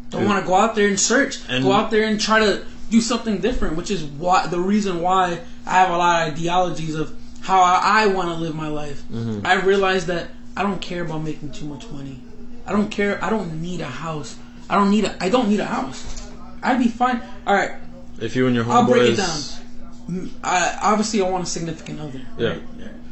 [0.09, 2.65] don't want to go out there and search, And- go out there and try to
[2.91, 6.93] do something different, which is why the reason why I have a lot of ideologies
[6.95, 9.01] of how I, I want to live my life.
[9.11, 9.45] Mm-hmm.
[9.45, 12.21] I realize that I don't care about making too much money.
[12.65, 13.23] I don't care.
[13.23, 14.37] I don't need a house.
[14.69, 15.23] I don't need a.
[15.23, 16.29] I don't need a house.
[16.61, 17.21] I'd be fine.
[17.45, 17.71] All right.
[18.21, 20.29] If you and your homeboys, I'll break it down.
[20.43, 22.21] I obviously I want a significant other.
[22.37, 22.49] Yeah.
[22.49, 22.61] right?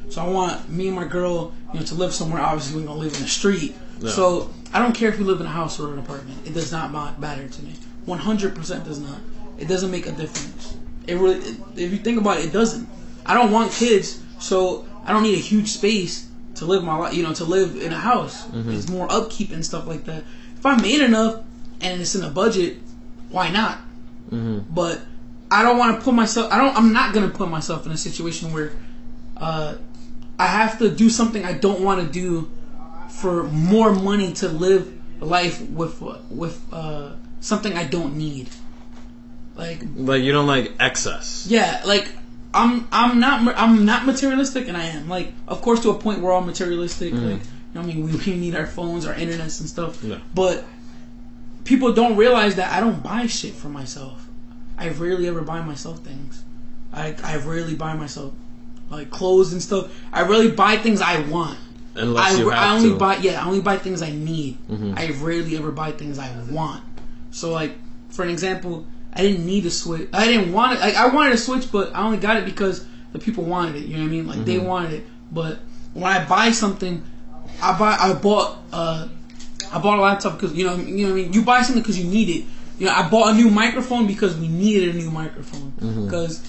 [0.10, 2.42] So I want me and my girl, you know, to live somewhere.
[2.42, 3.76] Obviously, we're gonna live in the street.
[4.00, 4.12] Yeah.
[4.12, 6.46] So I don't care if we live in a house or an apartment.
[6.46, 7.74] It does not matter to me.
[8.06, 9.20] One hundred percent does not.
[9.58, 10.78] It doesn't make a difference.
[11.08, 12.88] It really, it, if you think about it, it doesn't.
[13.26, 17.14] I don't want kids, so I don't need a huge space to live my life.
[17.14, 18.48] You know, to live in a house.
[18.54, 20.24] It's more upkeep and stuff like that.
[20.58, 21.44] If I made enough
[21.82, 22.78] and it's in a budget,
[23.30, 23.80] why not?
[24.74, 25.02] but
[25.50, 26.52] I don't want to put myself.
[26.54, 26.76] I don't.
[26.78, 28.72] I'm not gonna put myself in a situation where
[29.38, 29.76] uh,
[30.40, 32.50] I have to do something I don't want to do
[33.10, 38.50] for more money to live life with with uh, something I don't need.
[39.56, 41.46] Like like you don't like excess.
[41.50, 42.08] yeah, like
[42.54, 46.22] I'm I'm not I'm not materialistic, and I am like of course to a point
[46.22, 47.14] we're all materialistic.
[47.14, 47.30] Like you
[47.74, 50.04] know, what I mean, we, we need our phones, our internets, and stuff.
[50.04, 50.20] Yeah.
[50.34, 50.66] But
[51.64, 54.28] people don't realize that I don't buy shit for myself.
[54.78, 56.44] I rarely ever buy myself things.
[56.92, 58.34] I I rarely buy myself
[58.90, 59.98] like clothes and stuff.
[60.12, 61.58] I really buy things I want.
[61.96, 62.96] Unless I, you have I only to.
[62.96, 64.58] buy yeah I only buy things I need.
[64.68, 64.94] Mm-hmm.
[64.98, 66.84] I rarely ever buy things I want.
[67.32, 67.74] So like
[68.10, 70.10] for an example, I didn't need to switch.
[70.14, 70.80] I didn't want it.
[70.80, 73.86] Like I wanted to switch, but I only got it because the people wanted it.
[73.86, 74.28] You know what I mean?
[74.28, 75.06] Like they wanted it.
[75.32, 75.60] But
[75.94, 77.04] when I buy something,
[77.62, 79.08] I buy I bought uh
[79.72, 81.34] I bought a laptop because you know you know what I mean.
[81.34, 82.46] You buy something because you need it.
[82.80, 85.74] You know I bought a new microphone because we needed a new microphone
[86.06, 86.48] because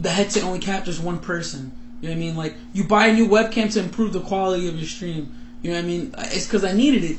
[0.00, 1.72] the headset only captures one person.
[2.00, 2.36] You know what I mean?
[2.36, 5.34] Like you buy a new webcam to improve the quality of your stream.
[5.62, 6.14] You know what I mean?
[6.18, 7.18] It's because I needed it.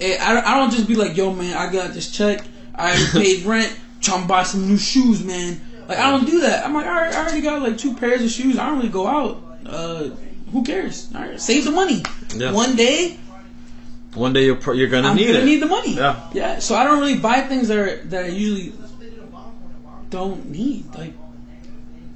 [0.00, 2.44] Eh, I, I don't just be like, yo, man, I got this check.
[2.74, 3.78] I paid rent.
[4.04, 5.60] Trying to buy some new shoes, man.
[5.88, 6.64] Like I don't do that.
[6.64, 8.58] I'm like, all right, I already got like two pairs of shoes.
[8.58, 9.42] I don't really go out.
[9.66, 10.10] Uh,
[10.52, 11.10] who cares?
[11.14, 12.02] All right, save the money.
[12.34, 12.52] Yeah.
[12.52, 13.18] One day
[14.14, 15.44] One day you're, you're gonna need I'm need gonna it.
[15.46, 15.94] need the money.
[15.94, 16.30] Yeah.
[16.32, 16.58] Yeah.
[16.60, 18.72] So I don't really buy things that are, that I usually
[20.10, 20.94] don't need.
[20.94, 21.14] Like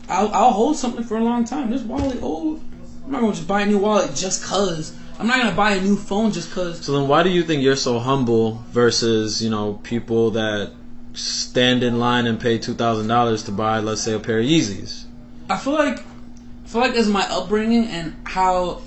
[0.08, 1.70] I'll, I'll hold something for a long time.
[1.70, 2.62] This wallet old.
[3.04, 4.94] I'm not gonna just buy a new wallet just cause.
[5.18, 6.84] I'm not gonna buy a new phone just cause.
[6.84, 10.72] So then, why do you think you're so humble versus you know people that
[11.18, 14.46] stand in line and pay two thousand dollars to buy, let's say, a pair of
[14.46, 15.04] Yeezys?
[15.50, 18.82] I feel like I feel like it's my upbringing and how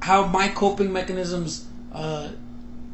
[0.00, 2.28] how my coping mechanisms uh,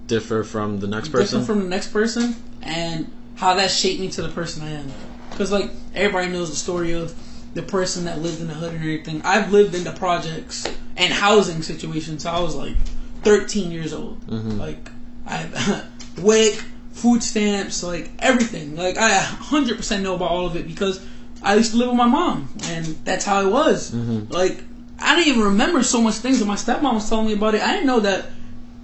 [0.06, 1.44] Differ from the next person.
[1.44, 4.92] from the next person and how that shaped me to the person I am.
[5.30, 7.14] Because like everybody knows the story of
[7.54, 9.22] the person that lived in the hood and everything.
[9.22, 10.66] I've lived in the projects
[10.96, 12.24] and housing situations.
[12.24, 12.76] So I was like
[13.22, 14.20] 13 years old.
[14.26, 14.58] Mm-hmm.
[14.58, 14.90] Like
[15.26, 15.84] I
[16.18, 16.62] WIC,
[17.04, 18.76] food stamps, like everything.
[18.76, 21.04] Like I 100% know about all of it because
[21.42, 23.90] I used to live with my mom and that's how it was.
[23.90, 24.32] Mm-hmm.
[24.32, 24.64] Like
[24.98, 27.60] I didn't even remember so much things that my stepmom was telling me about it.
[27.60, 28.30] I didn't know that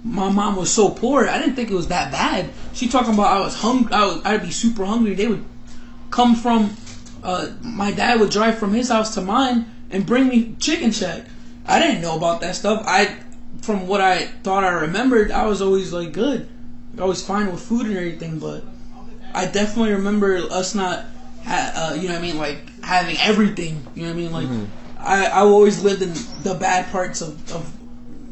[0.03, 1.27] my mom was so poor.
[1.27, 2.51] I didn't think it was that bad.
[2.73, 3.91] She talking about I was hungry.
[3.91, 5.15] I would, I'd be super hungry.
[5.15, 5.43] They would
[6.11, 6.77] come from.
[7.23, 11.25] Uh, my dad would drive from his house to mine and bring me chicken shack.
[11.65, 12.83] I didn't know about that stuff.
[12.85, 13.17] I,
[13.61, 16.47] from what I thought I remembered, I was always like good,
[16.99, 18.39] always fine with food and everything.
[18.39, 18.63] But
[19.33, 21.05] I definitely remember us not,
[21.45, 23.85] ha- uh, you know what I mean, like having everything.
[23.95, 24.69] You know what I mean, like
[24.99, 26.13] I I always lived in
[26.43, 27.71] the bad parts of, of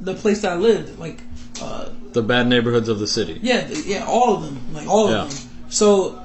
[0.01, 1.21] the place that I lived, like.
[1.61, 3.37] Uh, The bad neighborhoods of the city.
[3.43, 5.23] yeah, th- yeah, all of them, like all Yeah.
[5.23, 5.49] of them.
[5.69, 6.21] So,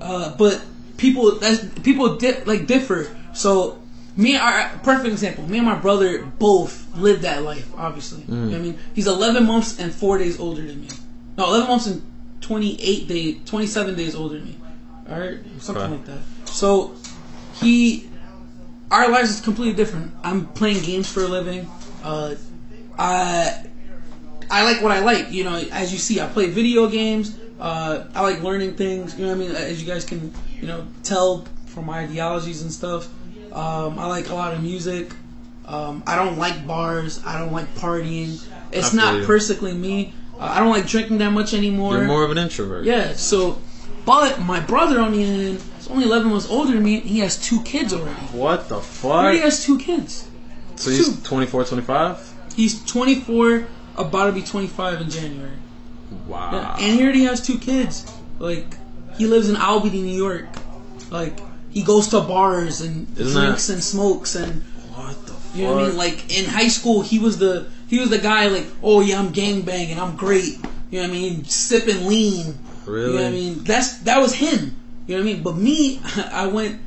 [0.00, 0.62] uh, but
[0.96, 3.06] people, that's people di- like differ.
[3.34, 3.78] So,
[4.16, 5.44] me, our perfect example.
[5.46, 7.68] Me and my brother both lived that life.
[7.76, 10.88] Obviously, You know what I mean, he's 11 months and four days older than me.
[11.36, 12.02] No, 11 months and
[12.40, 14.56] 28 days, 27 days older than me.
[15.10, 15.92] All right, something Okay.
[15.92, 16.18] like that.
[16.48, 16.94] So,
[17.60, 18.08] he,
[18.90, 20.12] our lives is completely different.
[20.22, 21.68] I'm playing games for a living.
[22.02, 22.34] Uh,
[22.98, 23.66] I
[24.50, 25.30] I like what I like.
[25.32, 27.36] You know, as you see, I play video games.
[27.58, 29.18] Uh, I like learning things.
[29.18, 29.56] You know what I mean?
[29.56, 33.08] As you guys can, you know, tell from my ideologies and stuff.
[33.52, 35.10] Um, I like a lot of music.
[35.66, 37.22] Um, I don't like bars.
[37.24, 38.44] I don't like partying.
[38.72, 39.26] It's not you.
[39.26, 40.14] personally me.
[40.38, 41.94] I don't like drinking that much anymore.
[41.94, 42.84] You're more of an introvert.
[42.84, 43.58] Yeah, so,
[44.04, 45.40] but my brother on the end
[45.78, 47.00] is only 11 months older than me.
[47.00, 48.14] He has two kids already.
[48.32, 49.02] What the fuck?
[49.12, 50.28] He already has two kids.
[50.76, 51.24] So he's two.
[51.24, 52.32] 24, 25?
[52.54, 53.66] He's 24,
[53.96, 55.50] about to be 25 in January.
[56.26, 56.52] Wow.
[56.52, 58.04] Yeah, and he already has two kids.
[58.38, 58.76] Like,
[59.16, 60.46] he lives in Albany, New York.
[61.10, 61.38] Like,
[61.70, 64.62] he goes to bars and Isn't drinks that- and smokes and
[64.94, 65.25] what the fuck?
[65.56, 65.96] You know what I mean.
[65.96, 69.30] Like in high school, he was the he was the guy like, oh yeah, I'm
[69.30, 70.58] gang banging, I'm great.
[70.90, 71.44] You know what I mean?
[71.44, 72.58] Sipping lean.
[72.86, 73.12] really?
[73.12, 73.64] You know what I mean?
[73.64, 74.76] That's that was him.
[75.06, 75.42] You know what I mean?
[75.42, 76.00] But me,
[76.32, 76.80] I went,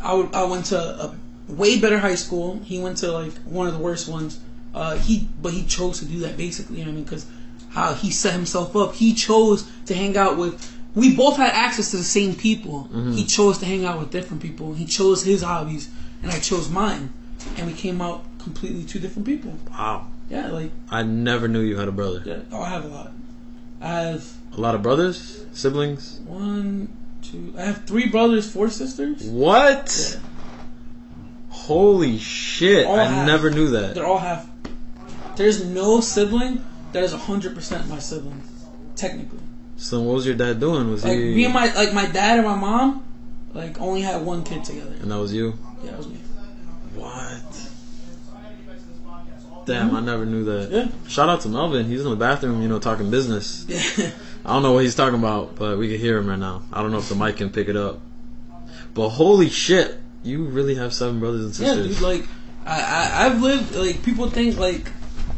[0.00, 1.14] I, I went to a
[1.48, 2.60] way better high school.
[2.64, 4.38] He went to like one of the worst ones.
[4.74, 6.78] Uh, he but he chose to do that basically.
[6.78, 7.04] You know what I mean?
[7.04, 7.26] Because
[7.70, 8.94] how he set himself up.
[8.94, 10.72] He chose to hang out with.
[10.94, 12.84] We both had access to the same people.
[13.12, 14.72] He chose to hang out with different people.
[14.72, 15.90] He chose his hobbies,
[16.22, 17.12] and I chose mine,
[17.56, 19.54] and we came out completely two different people.
[19.70, 20.08] Wow.
[20.30, 22.22] Yeah, like I never knew you had a brother.
[22.24, 22.38] yeah.
[22.52, 23.12] Oh, I have a lot.
[23.80, 25.44] I have A lot of brothers?
[25.52, 26.18] Siblings?
[26.26, 26.88] One,
[27.22, 27.54] two.
[27.58, 29.22] I have three brothers, four sisters.
[29.24, 30.14] What?
[30.14, 30.20] Yeah.
[31.50, 32.86] Holy shit.
[32.86, 33.26] All I half.
[33.26, 33.94] never knew that.
[33.94, 34.48] They're all half.
[35.36, 38.42] There's no sibling that is hundred percent my sibling,
[38.94, 39.38] technically.
[39.76, 40.90] So what was your dad doing?
[40.90, 43.04] Was Like he me and my like my dad and my mom,
[43.52, 44.94] like only had one kid together.
[45.00, 45.58] and that was you?
[45.84, 46.18] Yeah, that was me.
[47.06, 47.70] What?
[49.66, 50.70] Damn, I never knew that.
[50.70, 50.88] Yeah.
[51.08, 51.86] Shout out to Melvin.
[51.86, 53.66] He's in the bathroom, you know, talking business.
[53.98, 54.10] Yeah.
[54.44, 56.62] I don't know what he's talking about, but we can hear him right now.
[56.72, 57.98] I don't know if the mic can pick it up.
[58.94, 61.76] But holy shit, you really have seven brothers and sisters.
[61.78, 61.98] yeah, sisters.
[61.98, 62.20] dude.
[62.20, 62.28] Like
[62.64, 64.88] I, I I've lived like people think like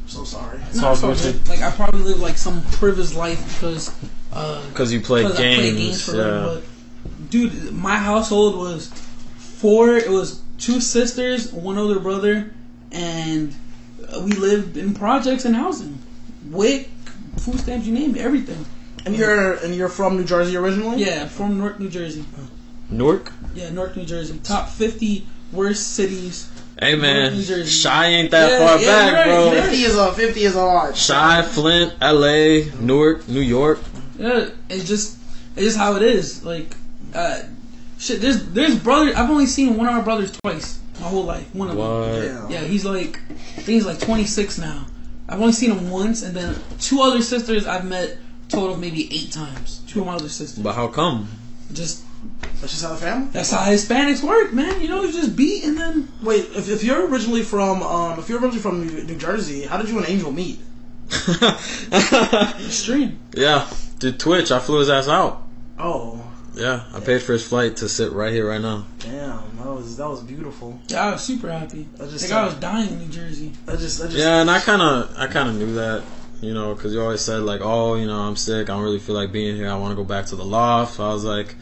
[0.06, 0.60] So sorry.
[0.68, 1.16] it's all good.
[1.16, 1.48] good.
[1.48, 3.90] like I probably lived like some privileged life because
[4.34, 5.58] uh Because you play 'cause I games.
[5.62, 6.62] play games for a living,
[7.16, 8.88] but dude, my household was
[9.38, 9.96] four.
[9.96, 12.50] It was two sisters, one older brother,
[12.92, 13.54] and
[14.12, 15.98] uh, we lived in projects and housing,
[16.50, 16.88] WIC,
[17.38, 18.64] food stamps, you name it, everything.
[19.06, 21.02] And you're and you're from New Jersey originally?
[21.02, 22.24] Yeah, from Newark, New Jersey.
[22.90, 23.32] Newark?
[23.54, 24.38] Yeah, Newark, New Jersey.
[24.42, 26.50] Top fifty worst cities.
[26.78, 29.52] Hey man, New Shy ain't that Yeah, far yeah, back, right, bro.
[29.52, 29.62] you're.
[29.62, 30.94] Fifty is a fifty is a lot.
[30.94, 33.78] Chi, Flint, L.A., Newark, New York.
[34.18, 35.16] Yeah, it's just
[35.56, 36.44] it's just how it is.
[36.44, 36.76] Like,
[37.14, 37.40] uh,
[37.98, 38.20] shit.
[38.20, 39.12] There's there's brother.
[39.16, 41.54] I've only seen one of our brothers twice my whole life.
[41.54, 41.86] One of them.
[41.86, 42.22] What?
[42.22, 42.48] Yeah.
[42.48, 44.86] Yeah, he's like, I think he's like 26 now.
[45.28, 48.16] I've only seen him once, and then two other sisters I've met
[48.48, 49.82] total of maybe eight times.
[49.86, 50.62] Two of my other sisters.
[50.62, 51.28] But how come?
[51.72, 52.02] Just
[52.60, 53.28] That's just how the family.
[53.30, 54.80] that's how Hispanics work, man.
[54.80, 58.28] You know, you just beat and then Wait, if, if you're originally from um, if
[58.30, 60.58] you're originally from New, New Jersey, how did you and Angel meet?
[62.70, 63.18] stream.
[63.34, 63.68] yeah,
[63.98, 64.50] did Twitch.
[64.50, 65.42] I flew his ass out.
[65.78, 66.24] Oh,
[66.58, 68.84] Yeah, I paid for his flight to sit right here, right now.
[68.98, 70.80] damn, that was that was beautiful.
[70.88, 71.88] Yeah, I was super happy.
[72.00, 73.52] I just Like I was dying in New Jersey.
[73.66, 76.02] I just I just Yeah, and I kind of, I kind of knew that,
[76.40, 78.68] you know, because you always said like, oh, you know, I'm sick.
[78.68, 79.68] I don't really feel like being here.
[79.68, 80.98] I want to go back to the loft.
[80.98, 81.54] I was like,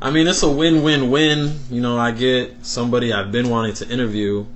[0.00, 1.58] I mean, it's a win-win-win.
[1.70, 4.46] You know, I get somebody I've been wanting to interview.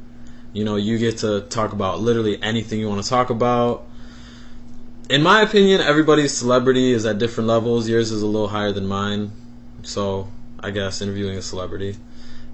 [0.55, 3.85] You know, you get to talk about literally anything you want to talk about.
[5.11, 7.89] In my opinion, everybody's celebrity is at different levels.
[7.89, 9.33] Yours is a little higher than mine.
[9.83, 10.29] So,
[10.61, 11.97] I guess interviewing a celebrity.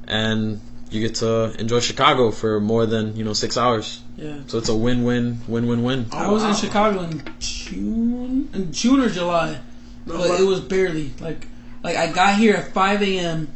[0.07, 0.61] And
[0.91, 4.03] you get to enjoy Chicago for more than, you know, six hours.
[4.17, 4.39] Yeah.
[4.47, 6.07] So it's a win-win, win-win-win.
[6.13, 6.51] Oh, I was wow.
[6.51, 9.59] in Chicago in June, in June or July,
[10.07, 11.47] but it was barely like
[11.83, 13.53] like I got here at 5 a.m.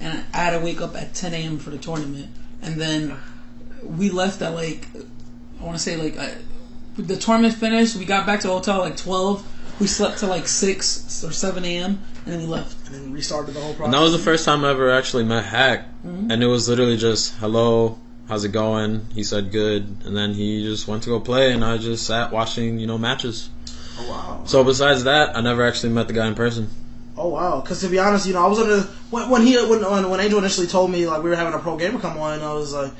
[0.00, 1.58] and I had to wake up at 10 a.m.
[1.58, 2.30] for the tournament,
[2.62, 3.16] and then
[3.82, 4.88] we left at like
[5.60, 6.34] I want to say like I,
[6.96, 7.96] the tournament finished.
[7.96, 9.80] We got back to the hotel at like 12.
[9.80, 12.00] We slept till like 6 or 7 a.m.
[12.24, 12.86] and then we left.
[12.88, 13.86] and then restarted the whole process.
[13.86, 15.86] And that was the first time I ever actually met Hack.
[16.06, 16.30] Mm-hmm.
[16.30, 17.98] And it was literally just, hello,
[18.28, 19.06] how's it going?
[19.14, 19.96] He said good.
[20.04, 22.98] And then he just went to go play, and I just sat watching, you know,
[22.98, 23.50] matches.
[23.98, 24.42] oh wow.
[24.46, 26.68] So besides that, I never actually met the guy in person.
[27.14, 27.60] Oh wow!
[27.60, 30.38] Because to be honest, you know, I was under when, when he when, when Angel
[30.38, 32.90] initially told me like we were having a pro gamer come on, I was like,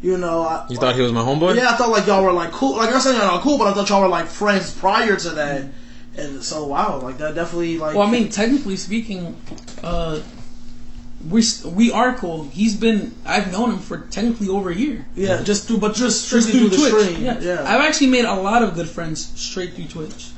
[0.00, 1.56] you know, I, You thought he was my homeboy?
[1.56, 2.76] yeah, I thought like y'all were like cool.
[2.76, 5.62] Like I'm saying y'all cool, but I thought y'all were like friends prior to that.
[5.62, 5.70] Mm-hmm.
[6.18, 7.94] And so wow, like that definitely like.
[7.96, 9.36] Well, I mean, technically speaking,
[9.82, 10.20] uh,
[11.28, 12.44] we st- we are cool.
[12.44, 15.04] He's been I've known him for technically over a year.
[15.14, 17.04] yeah, just through, but just Just strictly through through the Twitch.
[17.06, 17.24] stream.
[17.24, 17.38] Yeah.
[17.40, 17.62] Yeah.
[17.64, 20.28] I've actually made a lot of good friends straight through Twitch.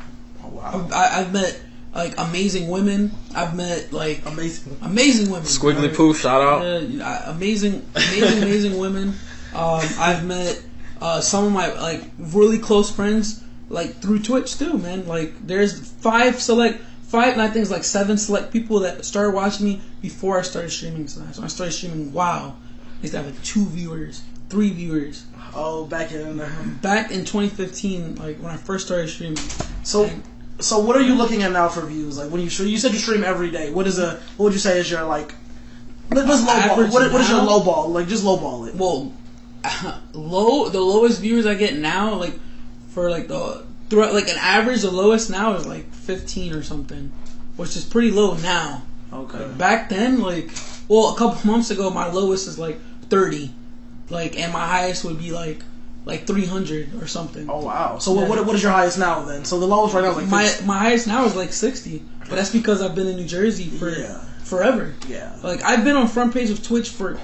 [0.45, 0.89] oh wow.
[0.95, 1.61] I, I've met
[1.95, 3.13] like amazing women.
[3.35, 4.77] I've met like Amazing.
[4.83, 5.47] amazing women.
[5.47, 6.63] Squiggly Poo, shout out.
[6.63, 9.09] Uh, amazing, amazing, amazing women.
[9.55, 10.61] Um, I've met
[11.01, 15.07] uh, some of my like really close friends like through Twitch too, man.
[15.07, 19.35] Like there's five select, five, and I think it's like seven select people that started
[19.35, 21.09] watching me before I started streaming.
[21.09, 22.57] So when I started streaming, wow,
[22.99, 25.25] I used to have like two viewers, three viewers.
[25.55, 26.41] Oh, back in.
[26.41, 29.39] Um, back in 2015, like when I first started streaming,
[29.83, 30.11] So,
[30.61, 32.19] so what are you looking at now for views?
[32.19, 33.71] Like when you stream, you said you stream every day.
[33.71, 34.21] What is a?
[34.37, 35.35] What would you say is your like?
[36.11, 36.89] Let, let's low ball.
[36.89, 37.89] What, what is your low ball?
[37.91, 38.75] Like just low ball it.
[38.75, 39.13] well,
[40.13, 42.35] low the lowest viewers I get now, like
[42.99, 47.13] for like the throughout like an average, the lowest now is like 15 or something,
[47.57, 48.83] which is pretty low now.
[49.13, 49.47] Okay.
[49.57, 50.51] Back then, like
[50.89, 52.79] well, a couple months ago, my lowest is like
[53.09, 53.51] 30,
[54.11, 55.63] like and my highest would be like
[56.05, 57.49] like 300 or something.
[57.49, 57.99] Oh wow.
[57.99, 59.45] So what, what what is your highest now then?
[59.45, 60.67] So the lowest right now is like My 50.
[60.67, 63.91] my highest now is like 60, but that's because I've been in New Jersey for
[63.91, 64.19] Yeah.
[64.43, 64.95] forever.
[65.07, 65.37] yeah.
[65.45, 67.19] Like I've been on front page of Twitch for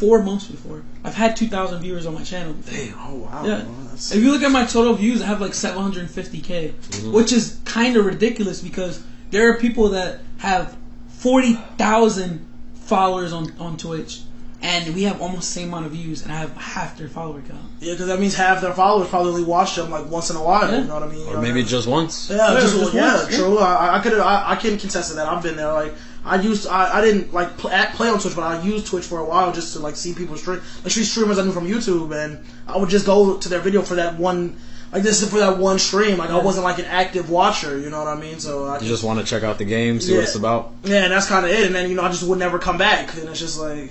[0.00, 0.82] four months before.
[1.04, 2.54] I've had 2,000 viewers on my channel.
[2.54, 2.94] Before.
[3.06, 3.44] Oh wow.
[3.44, 3.64] Yeah.
[3.64, 7.12] Well, If you look at my total views, I have like 750k, Mm-hmm.
[7.12, 10.76] which is kind of ridiculous because there are people that have
[11.18, 14.22] 40,000 followers on, on Twitch,
[14.62, 17.40] and we have almost the same amount of views, and I have half their follower
[17.40, 17.60] count.
[17.80, 20.42] Yeah, because that means half their followers probably only watch them like once in a
[20.42, 20.70] while.
[20.70, 20.80] Yeah.
[20.80, 21.26] You know what I mean?
[21.28, 22.28] Or maybe just once.
[22.30, 23.36] Yeah, Yeah, just, just once, yeah.
[23.38, 23.58] true.
[23.58, 25.28] I, I could I, I can contest to that.
[25.28, 25.72] I've been there.
[25.72, 25.94] Like
[26.24, 29.18] I used I, I didn't like play, play on Twitch, but I used Twitch for
[29.20, 32.44] a while just to like see people stream, especially streamers I knew from YouTube, and
[32.66, 34.56] I would just go to their video for that one.
[34.92, 36.18] Like this is for that one stream.
[36.18, 37.78] Like I wasn't like an active watcher.
[37.78, 38.38] You know what I mean?
[38.40, 40.18] So I You just want to check out the game, see Yeah.
[40.18, 40.72] what it's about.
[40.84, 41.64] yeah, and that's kind of it.
[41.66, 43.90] And then you know I just would never come back, and it's just like.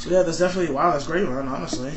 [0.00, 0.92] So yeah, that's definitely wow.
[0.92, 1.48] That's great, man.
[1.48, 1.92] Honestly,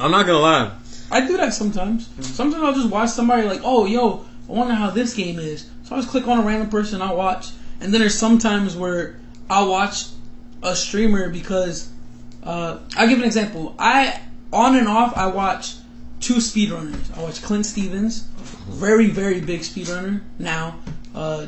[0.00, 0.72] I'm not gonna lie.
[1.10, 2.08] I do that sometimes.
[2.08, 2.22] Mm-hmm.
[2.22, 5.62] Sometimes I'll just watch somebody like, oh, yo, I wonder how this game is.
[5.84, 7.48] So I'll just click on a random person I'll watch.
[7.80, 10.06] And then there's sometimes where I'll watch
[10.62, 11.90] a streamer because
[12.42, 13.74] uh, I'll give an example.
[13.78, 14.20] I
[14.52, 15.74] on and off I watch
[16.20, 17.16] two speedrunners.
[17.16, 18.22] I watch Clint Stevens,
[18.68, 20.80] very very big speedrunner now.
[21.14, 21.46] Uh,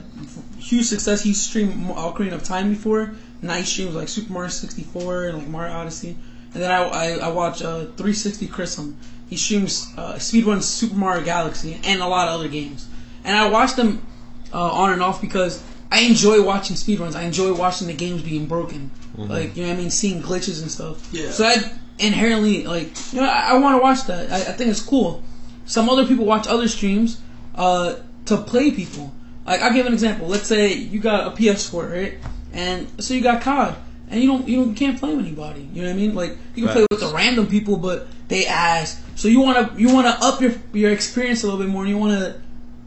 [0.58, 1.22] huge success.
[1.22, 3.12] He streamed Ocarina of Time before.
[3.42, 6.16] Nice streams like Super Mario 64 and like Mario Odyssey.
[6.52, 8.98] And then I, I, I watch uh, 360 Chrism.
[9.28, 12.88] He streams uh, speedruns Super Mario Galaxy and a lot of other games.
[13.24, 14.04] And I watch them
[14.52, 17.14] uh, on and off because I enjoy watching speedruns.
[17.16, 18.90] I enjoy watching the games being broken.
[19.16, 21.08] Like you know what I mean, seeing glitches and stuff.
[21.12, 21.30] Yeah.
[21.30, 21.56] So I
[21.98, 24.30] inherently like you know I, I want to watch that.
[24.32, 25.22] I, I think it's cool.
[25.66, 27.20] Some other people watch other streams
[27.54, 27.96] uh,
[28.26, 29.12] to play people.
[29.46, 30.26] Like I'll give an example.
[30.28, 32.18] Let's say you got a PS4, right?
[32.52, 33.76] And so you got COD,
[34.08, 35.68] and you don't you don't you can't play with anybody.
[35.72, 36.14] You know what I mean?
[36.14, 39.02] Like you can play with the random people, but they ask.
[39.16, 41.82] So you want to you want to up your your experience a little bit more.
[41.82, 42.40] and You want to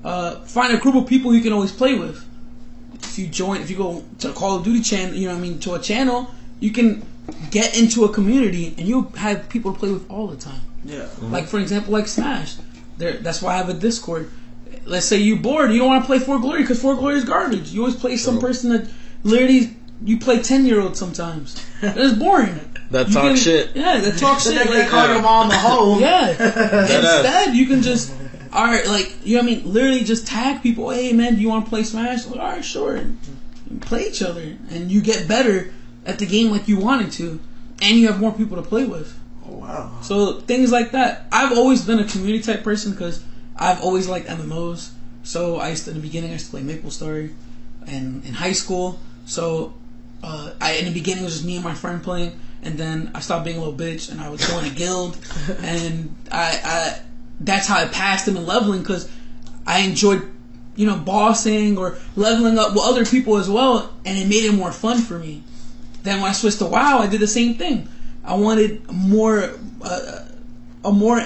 [0.03, 2.25] uh, find a group of people you can always play with.
[3.03, 5.39] If you join, if you go to a Call of Duty channel, you know what
[5.39, 7.05] I mean, to a channel, you can
[7.51, 10.61] get into a community and you have people to play with all the time.
[10.83, 11.07] Yeah.
[11.21, 12.55] Like for example, like Smash.
[12.97, 14.29] There, that's why I have a Discord.
[14.85, 17.23] Let's say you're bored, you don't want to play For Glory because For Glory is
[17.25, 17.69] garbage.
[17.71, 18.89] You always play some person that
[19.23, 21.55] literally you play ten year olds sometimes.
[21.81, 22.59] It's boring.
[22.91, 23.75] That You talk can- shit.
[23.75, 24.67] Yeah, that talk So shit.
[24.67, 25.99] they Like, call your mom a hoe.
[25.99, 26.35] yeah.
[26.39, 26.91] ass.
[26.91, 28.11] Instead, you can just,
[28.53, 29.73] all right, like you know what I mean.
[29.73, 30.89] Literally, just tag people.
[30.91, 32.27] Hey, man, do you want to play Smash?
[32.27, 32.95] Like, all right, sure.
[32.95, 33.19] And
[33.81, 35.73] play each other, and you get better
[36.05, 37.39] at the game like you wanted to,
[37.81, 39.19] and you have more people to play with.
[39.45, 39.99] Oh, wow.
[40.01, 41.25] So things like that.
[41.31, 43.23] I've always been a community type person because
[43.57, 44.91] I've always liked MMOs.
[45.23, 47.33] So I used to, in the beginning I used to play Maple Story,
[47.87, 48.99] and in high school.
[49.25, 49.73] So
[50.21, 53.11] uh, I in the beginning it was just me and my friend playing, and then
[53.15, 55.17] I stopped being a little bitch and I was join a guild,
[55.59, 56.99] and I, I
[57.45, 59.09] that's how I passed them in leveling because
[59.65, 60.29] I enjoyed
[60.75, 64.53] you know bossing or leveling up with other people as well, and it made it
[64.53, 65.43] more fun for me.
[66.03, 67.87] Then when I switched to WoW, I did the same thing.
[68.25, 70.25] I wanted more, uh,
[70.83, 71.23] a more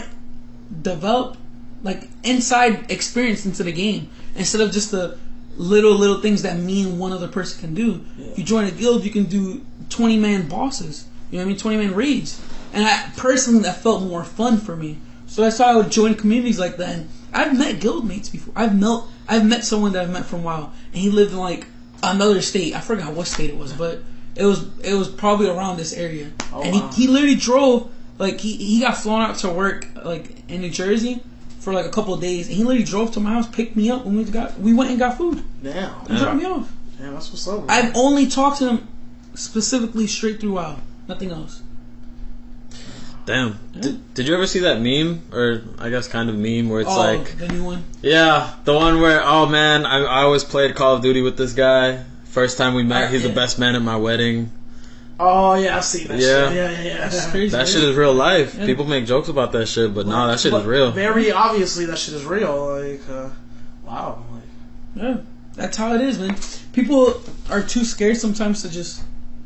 [0.81, 1.39] developed,
[1.83, 5.17] like inside experience into the game instead of just the
[5.55, 8.03] little little things that me and one other person can do.
[8.35, 11.07] You join a guild, you can do twenty man bosses.
[11.31, 11.57] You know what I mean?
[11.57, 12.41] Twenty man raids,
[12.73, 14.97] and I personally that felt more fun for me.
[15.27, 16.95] So that's why I would join communities like that.
[16.95, 18.53] And I've met guild mates before.
[18.55, 21.67] I've met I've met someone that I've met from WoW, and he lived in like
[22.01, 22.75] another state.
[22.75, 24.01] I forgot what state it was, but
[24.35, 26.31] it was it was probably around this area.
[26.51, 26.89] Oh, and wow.
[26.93, 30.69] he, he literally drove like he, he got flown out to work like in New
[30.69, 31.21] Jersey
[31.59, 33.89] for like a couple of days, and he literally drove to my house, picked me
[33.89, 35.43] up, and we got we went and got food.
[35.61, 35.93] Damn.
[36.07, 36.71] He dropped me off.
[36.97, 37.65] Damn, that's what's up.
[37.65, 37.69] man.
[37.69, 38.87] I've only talked to him
[39.35, 41.61] specifically straight through WoW, nothing else.
[43.27, 43.59] Damn.
[43.77, 46.89] Did, did you ever see that meme, or I guess kind of meme, where it's
[46.89, 47.83] oh, like, the new one.
[48.01, 51.51] yeah, the one where, oh man, I, I always played Call of Duty with this
[51.53, 52.05] guy.
[52.23, 53.27] First time we met, Uh, he's yeah.
[53.27, 54.49] the best man at my wedding.
[55.19, 56.47] oh, yeah, I've seen that Yeah.
[56.47, 56.55] shit.
[56.55, 57.05] Yeah, yeah, yeah.
[57.07, 57.49] It's crazy.
[57.49, 57.67] That right?
[57.67, 58.55] shit is real life.
[58.55, 58.65] Yeah.
[58.65, 60.91] People make jokes about that shit, but nah, that shit is real.
[60.91, 62.77] Very obviously, that shit is real.
[62.79, 63.29] Like, uh,
[63.85, 64.23] wow.
[64.31, 65.17] Like, Yeah,
[65.53, 66.37] that's how it is, man.
[66.71, 69.01] People are too scared sometimes to just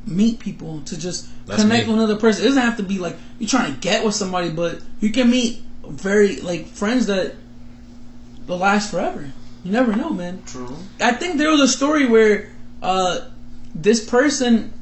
[0.06, 1.94] meet people, to just That's connect me.
[1.94, 2.44] with another person.
[2.44, 5.30] It doesn't have to be like you're trying to get with somebody, but you can
[5.30, 7.36] meet very like friends that
[8.48, 9.32] will last forever.
[9.64, 10.42] You never know, man.
[10.46, 10.76] true.
[11.00, 12.50] I think there was a story where
[12.82, 13.30] uh,
[13.76, 14.74] this person,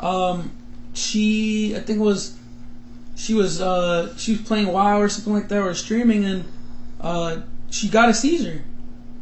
[0.00, 0.50] um,
[0.92, 2.36] she, I think it was,
[3.14, 6.44] she was, uh, she was playing WoW or something like that, or streaming, and
[7.00, 8.62] uh, she got a seizure,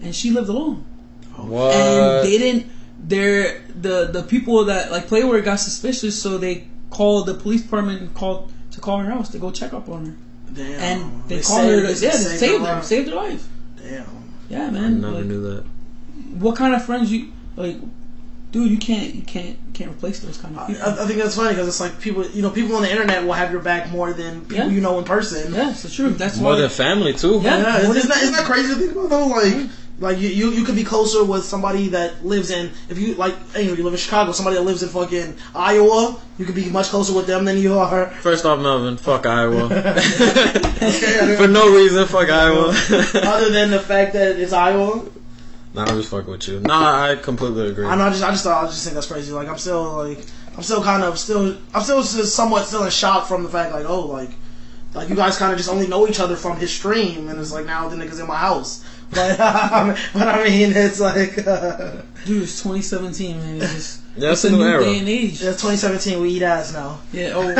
[0.00, 0.84] and she lived alone
[1.36, 1.74] What?
[1.74, 2.70] and they didn't.
[3.04, 7.62] They're the the people that like play where got suspicious, so they called the police
[7.62, 10.14] department and called to call her house to go check up on her,
[10.55, 10.81] Damn.
[10.81, 11.81] and they, called her.
[11.81, 12.85] To, saved- yeah, they saved saved her her, life.
[12.85, 13.48] saved her life.
[13.77, 14.06] Damn.
[14.48, 14.77] Yeah, man.
[14.77, 15.01] I man.
[15.01, 15.64] never like, knew that.
[16.39, 17.77] What kind of friends you like,
[18.51, 18.70] dude?
[18.70, 20.82] You can't you can't you can't replace those kind of I, people.
[20.89, 23.32] I think that's funny because it's like people, you know, people on the internet will
[23.32, 24.66] have your back more than people Yeah.
[24.70, 25.52] you know in person.
[25.55, 26.19] yeah, it's the truth.
[26.19, 26.60] That's More why.
[26.60, 27.40] than family too.
[27.43, 27.56] Yeah.
[27.59, 29.27] Yeah, More isn't than- that, isn't that crazy to think about though?
[29.27, 29.70] Like,
[30.02, 33.36] like you, you, you could be closer with somebody that lives in if you like,
[33.56, 34.32] you know, you live in Chicago.
[34.32, 37.78] Somebody that lives in fucking Iowa, you could be much closer with them than you
[37.78, 38.10] are.
[38.10, 39.68] First off, Melvin, fuck Iowa.
[41.38, 42.70] For no reason, fuck Iowa.
[43.14, 45.08] Other than the fact that it's Iowa,
[45.72, 46.58] nah, I'm just fucking with you.
[46.58, 47.86] Nah, I completely agree.
[47.86, 48.06] I know.
[48.06, 49.32] I just, I just thought, I just think that's crazy.
[49.32, 50.26] Like, I'm still like,
[50.56, 53.72] I'm still kind of still, I'm still just somewhat still in shock from the fact,
[53.72, 54.30] like, oh, like,
[54.94, 57.52] like you guys kind of just only know each other from his stream, and it's
[57.52, 58.84] like now the niggas in my house.
[59.14, 59.36] But,
[60.14, 63.56] but I mean, it's like, uh, dude, it's 2017, man.
[63.62, 64.84] It's just Yeah, it's it's a a new new era.
[64.84, 65.32] day and age.
[65.43, 66.20] it's 2017.
[66.22, 66.98] We eat ass now.
[67.12, 67.32] Yeah.
[67.34, 67.43] Oh.
[67.52, 67.55] not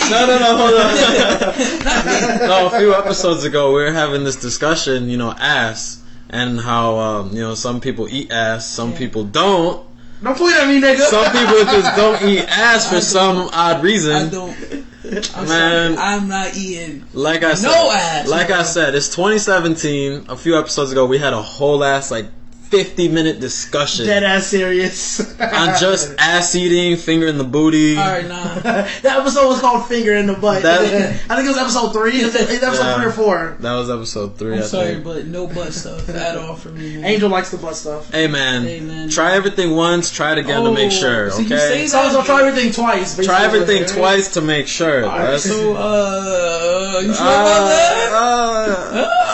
[0.00, 0.10] me.
[0.10, 0.94] No, no, no, hold on.
[2.48, 6.98] no, a few episodes ago, we were having this discussion, you know, ass, and how,
[6.98, 8.98] um, you know, some people eat ass, some Yeah.
[8.98, 9.86] people don't.
[10.22, 11.00] Don't point at me, nigga.
[11.00, 14.16] Some people just don't eat ass for I some odd reason.
[14.16, 14.86] I don't.
[15.04, 15.96] I'm Man.
[15.96, 15.96] sorry.
[15.96, 17.04] I'm not eating.
[17.12, 18.28] Like I said, No ass.
[18.28, 20.26] like I said, it's 2017.
[20.28, 22.26] A few episodes ago, we had a whole ass like
[22.64, 25.20] 50 minute discussion Dead ass serious.
[25.40, 27.96] on just ass eating, finger in the booty.
[27.96, 28.54] All right, nah.
[28.60, 30.62] that episode was called Finger in the Butt.
[30.62, 30.80] That-
[31.30, 32.16] I think it was episode three.
[32.16, 32.96] Is it episode Yeah.
[32.96, 33.56] three or four?
[33.60, 34.54] That was episode three.
[34.54, 35.04] I'm I sorry, think.
[35.04, 36.96] but no butt stuff at all for me.
[36.96, 37.04] Man.
[37.04, 38.10] Angel likes the butt stuff.
[38.10, 39.08] Hey man, Hey, man.
[39.08, 41.30] try everything once, try it again to make Oh, sure.
[41.30, 43.14] so you Okay, say So, so try everything twice.
[43.16, 43.26] basically.
[43.26, 45.02] try everything twice to make sure.
[45.02, 48.12] That's, So, uh, you sure Uh, about that?
[48.12, 49.33] uh, You gonna get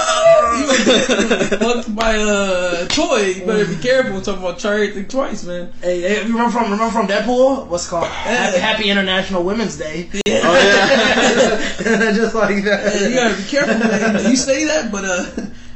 [1.59, 3.35] fucked by a toy.
[3.36, 5.73] You better be careful talking about try everything twice, man.
[5.82, 7.66] Hey, hey, you remember from remember from Deadpool?
[7.69, 10.09] What's called Happy, Happy International Women's Day.
[10.15, 12.12] oh yeah.
[12.12, 13.01] Just like that.
[13.09, 14.31] You gotta be careful, man.
[14.31, 15.27] You say that, but uh,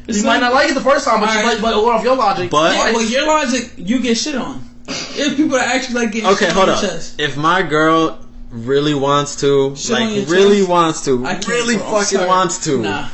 [0.09, 1.60] it's You might not like it the first time, but you Alright.
[1.60, 2.51] might, but what off your logic?
[2.51, 4.62] But- Yeah, well, your logic, you get shit on.
[4.86, 6.82] If people are actually like getting Okay, shit hold on up.
[6.82, 7.20] your chest.
[7.20, 8.18] If my girl
[8.51, 10.68] really wants to, Shit like really chest?
[10.68, 12.82] wants to, I really fucking wants to.
[12.82, 13.09] Nah.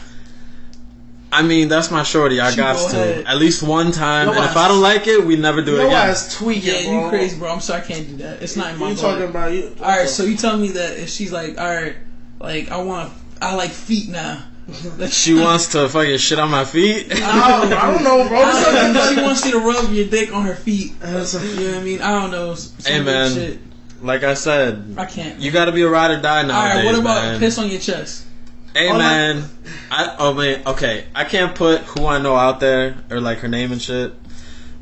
[1.32, 2.40] I mean, that's my shorty.
[2.40, 3.26] I got go to ahead.
[3.26, 5.78] at least one time, Your and if I don't like it, we never do it
[5.78, 6.08] your again.
[6.10, 7.04] ass tweaking, Yeah, bro.
[7.04, 7.52] you crazy, bro.
[7.52, 8.42] I'm sorry, I can't do that.
[8.42, 9.12] It's not in my You blood.
[9.14, 9.74] talking about you?
[9.80, 11.94] All right, so you tell me that if she's like, all right,
[12.40, 14.42] like I want, I like feet now.
[15.08, 17.08] She wants to fucking shit on my feet.
[17.12, 17.16] I
[17.62, 18.40] don't, I don't know, bro.
[18.44, 20.92] I don't know, she wants you to rub your dick on her feet.
[21.02, 22.02] is- You know what I mean?
[22.02, 22.54] I don't know.
[22.54, 23.32] Some Hey, man.
[23.34, 23.58] Shit.
[24.02, 25.40] like I said, I can't.
[25.40, 27.40] you got to be a ride or die all nowadays, right, what about man.
[27.40, 28.26] piss on your chest?
[28.74, 29.44] Hey Oh, man,
[29.90, 33.48] I oh man, okay, I can't put who I know out there or like her
[33.48, 34.12] name and shit,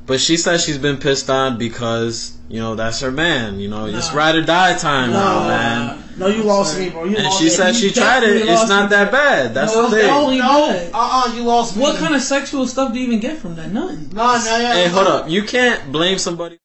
[0.07, 3.59] but she says she's been pissed on because you know that's her man.
[3.61, 6.05] You know, it's ride or die time No, now, man.
[6.19, 6.87] No, you lost sorry.
[6.87, 7.05] me, bro.
[7.05, 7.51] You And lost she me.
[7.51, 8.37] said she You tried it.
[8.47, 8.97] It's not me.
[8.97, 9.55] that bad.
[9.55, 10.07] That's No, the thing.
[10.07, 10.31] no.
[10.37, 11.83] No, uh, uh you lost me.
[11.83, 13.71] What kind of sexual stuff do you even get from that?
[13.73, 14.11] None.
[14.13, 14.75] No, no, yeah.
[14.75, 15.31] Hey, hold up.
[15.31, 16.59] You can't blame somebody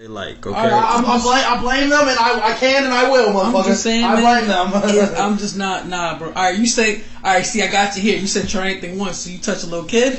[0.00, 0.46] they like.
[0.46, 0.56] Okay.
[0.58, 3.52] I, I, I, blame, I blame them, and I, I can and I will, I'm
[3.52, 3.66] motherfucker.
[3.66, 4.94] just saying, I man, blame them.
[4.96, 6.28] it- I'm just not, nah, bro.
[6.28, 8.18] All right, you say, all right, see, I got you here.
[8.18, 10.18] You said try anything once, so you touch a little kid.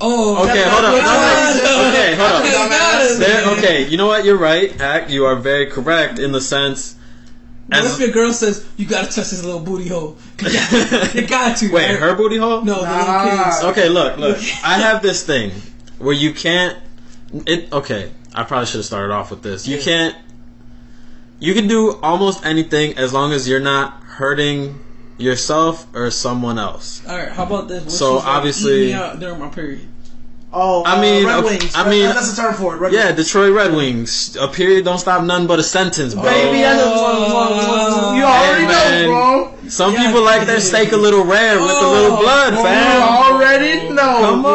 [0.00, 0.92] Oh, Okay, hold not up.
[0.94, 1.88] what No, you no, said.
[1.92, 2.44] okay, hold up.
[2.64, 4.24] Okay, There, okay, you know what?
[4.24, 5.10] You're right, Hack.
[5.10, 6.96] You are very correct in the sense.
[7.68, 10.16] What if your girl says you gotta touch this little booty hole?
[10.40, 11.70] You got, you got to.
[11.72, 11.98] wait, right?
[11.98, 12.62] her booty hole?
[12.62, 13.62] No, the little kids.
[13.64, 14.36] Okay, look, look.
[14.64, 15.50] I have this thing
[15.98, 16.78] where you can't.
[17.46, 18.10] It okay.
[18.34, 19.66] I probably should have started off with this.
[19.68, 20.16] You can't.
[21.40, 24.80] You can do almost anything as long as you're not hurting
[25.18, 27.02] yourself or someone else.
[27.08, 27.82] All right, how about this?
[27.84, 29.86] What So, she's like, obviously- eat me out during my period.
[30.52, 31.74] oh, I mean, uh, Red okay, Wings.
[31.74, 32.78] I Red- mean- that's a term for it.
[32.78, 33.16] Red Yeah, Wings.
[33.24, 34.36] Detroit Red Wings.
[34.40, 36.22] A period don't stop nothing but a sentence, bro.
[36.24, 36.86] Baby, that's a,
[38.16, 39.02] you already Hey, man.
[39.02, 39.50] know, bro.
[39.68, 40.62] Some Yeah, people like their yeah.
[40.62, 43.02] steak a little rare with a little Oh, blood, You fam.
[43.02, 44.18] already know.
[44.20, 44.46] Come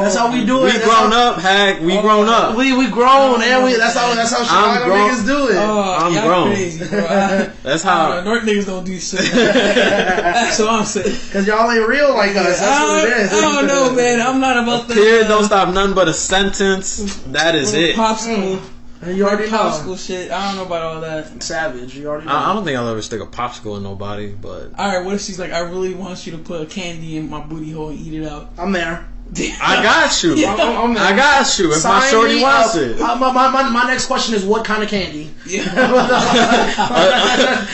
[0.00, 0.72] That's how we do We it.
[0.72, 1.80] That's grown how- up, Hack.
[1.80, 2.56] We grown up.
[2.56, 5.10] We we grown and we that's how that's how Chicago grown.
[5.10, 5.56] niggas do it.
[5.56, 6.48] Oh, I'm y'all grown.
[6.54, 7.04] Crazy, bro.
[7.06, 8.14] I, That's how.
[8.14, 9.20] don't know, North niggas don't do shit.
[9.32, 11.16] That's what I'm saying.
[11.32, 12.58] Cause y'all ain't real like us.
[12.60, 13.44] That's I, what it don't.
[13.44, 14.20] I don't know, man.
[14.20, 14.94] I'm not about that.
[14.94, 17.16] Period uh, don't stop nothing but a sentence.
[17.28, 17.96] That is it.
[17.96, 18.60] Popsicle,
[19.06, 19.58] You already know.
[19.58, 20.30] popsicle shit.
[20.30, 21.42] I don't know about all that.
[21.42, 21.94] Savage.
[21.96, 22.32] You already know.
[22.32, 25.14] I, I don't think I'll ever stick a popsicle in nobody, but All right, what
[25.14, 27.90] if she's like, I really want you to put a candy in my booty hole
[27.90, 28.50] and eat it out?
[28.58, 29.06] I'm there.
[29.62, 30.34] I got you.
[30.34, 30.54] Yeah.
[30.54, 30.96] I'm, I'm.
[30.96, 31.72] I got you.
[31.72, 32.82] If my shorty wants up.
[32.82, 33.00] it.
[33.00, 35.30] Uh, my, my, my, my next question is what kind of candy?
[35.46, 35.62] Yeah.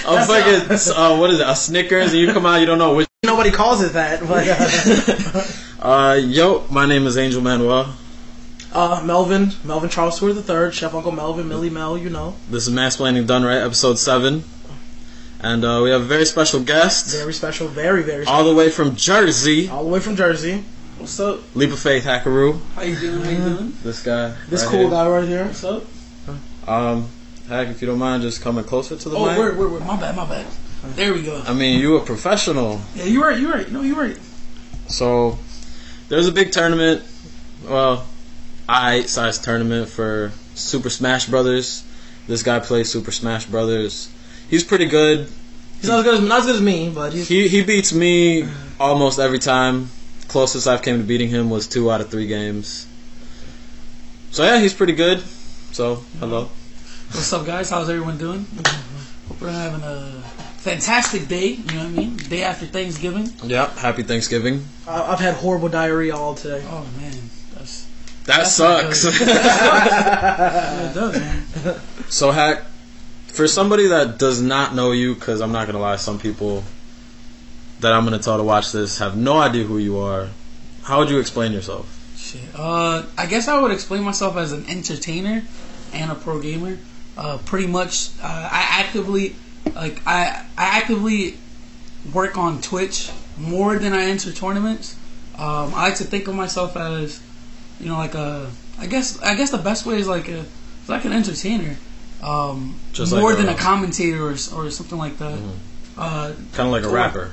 [0.06, 1.48] a, a fucking uh, what is it?
[1.48, 3.08] A Snickers, and you come out, you don't know which.
[3.24, 4.20] Nobody calls it that.
[4.20, 4.46] But,
[5.80, 7.94] Uh, yo, my name is Angel Manuel.
[8.72, 12.66] uh, Melvin, Melvin Charles Stewart the third, Chef Uncle Melvin, Millie Mel, you know, This
[12.66, 14.44] is Mansplaining Done Right, episode seven,
[15.40, 18.38] and uh, we have a very special guest, very special, very very special.
[18.38, 19.68] all the way from Jersey.
[19.68, 20.64] all the way from Jersey.
[20.98, 21.40] What's up?
[21.54, 22.58] Leap of Faith Hackaroo.
[22.74, 23.22] How you doing?
[23.22, 23.72] How you doing?
[23.82, 24.34] This guy.
[24.48, 24.90] This right cool here.
[24.90, 25.44] guy right here.
[25.44, 25.84] What's up?
[26.66, 27.08] Um,
[27.48, 29.38] Hack, if you don't mind, just coming closer to the Oh, mic.
[29.38, 29.86] word, word, word.
[29.86, 30.46] My bad, my bad.
[30.94, 31.42] There we go.
[31.46, 33.70] I mean, you a professional, Yeah, you're right, You're right.
[33.70, 34.16] No, you're right.
[34.88, 35.38] so
[36.08, 37.02] there's a big tournament.
[37.68, 38.06] Well,
[38.68, 41.84] I size tournament for Super Smash Brothers.
[42.26, 44.08] This guy plays Super Smash Brothers.
[44.48, 45.28] He's pretty good.
[45.80, 47.92] He's not as good as not as good as me, but he's He he beats
[47.92, 48.48] me
[48.80, 49.90] almost every time.
[50.28, 52.86] Closest I've came to beating him was two out of three games.
[54.30, 55.20] So yeah, he's pretty good.
[55.72, 56.50] So hello.
[57.10, 57.70] What's up, guys?
[57.70, 58.46] How's everyone doing?
[59.28, 60.22] Hope we're having a
[60.58, 61.50] fantastic day.
[61.50, 62.16] You know what I mean?
[62.16, 63.30] Day after Thanksgiving.
[63.44, 64.64] Yeah, happy Thanksgiving.
[64.86, 66.64] I- I've had horrible diarrhea all today.
[66.68, 67.14] Oh man,
[67.54, 67.86] that's
[68.24, 69.20] That That's not sucks.
[69.20, 71.80] yeah, it does, man.
[72.08, 72.64] so hack
[73.28, 76.64] for somebody that does not know you, because I'm not gonna lie, some people
[77.80, 80.28] that I'm gonna tell to watch this have no idea who you are.
[80.82, 81.92] How would you explain yourself?
[82.16, 82.40] Shit.
[82.54, 85.42] Uh, I guess I would explain myself as an entertainer
[85.92, 86.78] and a pro gamer.
[87.16, 89.34] Uh, pretty much, uh, I actively,
[89.74, 91.36] like, I I actively
[92.12, 94.96] work on Twitch more than I enter tournaments.
[95.38, 97.20] Um, I like to think of myself as
[97.80, 98.50] you know, like a.
[98.78, 100.44] I guess I guess the best way is like a
[100.88, 101.76] like an entertainer,
[102.22, 105.38] um, Just more like than a- a commentator or, or something like that.
[105.96, 107.32] Uh, Kind of like a rapper.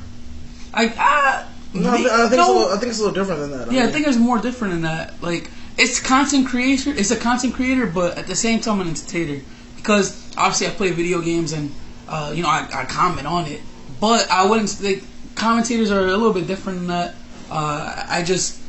[0.73, 3.41] I ah, No, I, I think it's a little, I think it's a little different
[3.41, 3.71] than that.
[3.71, 5.21] Yeah, I mean, think it's more different than that.
[5.21, 6.91] Like it's content creator.
[6.91, 9.41] It's a content creator, but at the same time an entertainer.
[9.75, 11.73] Because obviously I play video games and
[12.07, 13.61] uh, you know I, I comment on it,
[13.99, 14.81] but I wouldn't.
[14.81, 15.03] Like,
[15.35, 17.15] commentators are a little bit different than that.
[17.49, 18.61] Uh, I just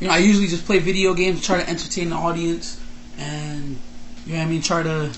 [0.00, 2.80] you know I usually just play video games, try to entertain the audience,
[3.18, 3.78] and
[4.26, 5.12] you know what I mean try to.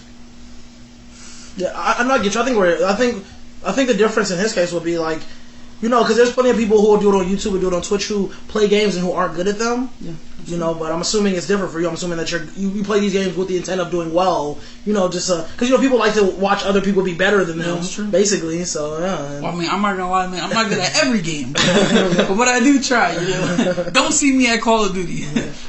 [1.56, 2.40] Yeah, I, I'm not get you.
[2.40, 2.86] I think we're.
[2.86, 3.24] I think.
[3.66, 5.20] I think the difference in his case would be like,
[5.84, 7.68] you know, because there's plenty of people who will do it on YouTube and do
[7.68, 9.90] it on Twitch who play games and who aren't good at them.
[10.00, 10.12] Yeah.
[10.46, 11.88] You know, but I'm assuming it's different for you.
[11.88, 14.58] I'm assuming that you're you, you play these games with the intent of doing well.
[14.86, 17.44] You know, just uh, because you know people like to watch other people be better
[17.44, 18.06] than them, that's true.
[18.06, 18.64] basically.
[18.64, 19.40] So yeah.
[19.40, 20.42] Well, I mean, I'm not gonna lie, man.
[20.42, 23.90] I'm not good at every game, but what I do try, you know.
[23.92, 25.26] Don't see me at Call of Duty.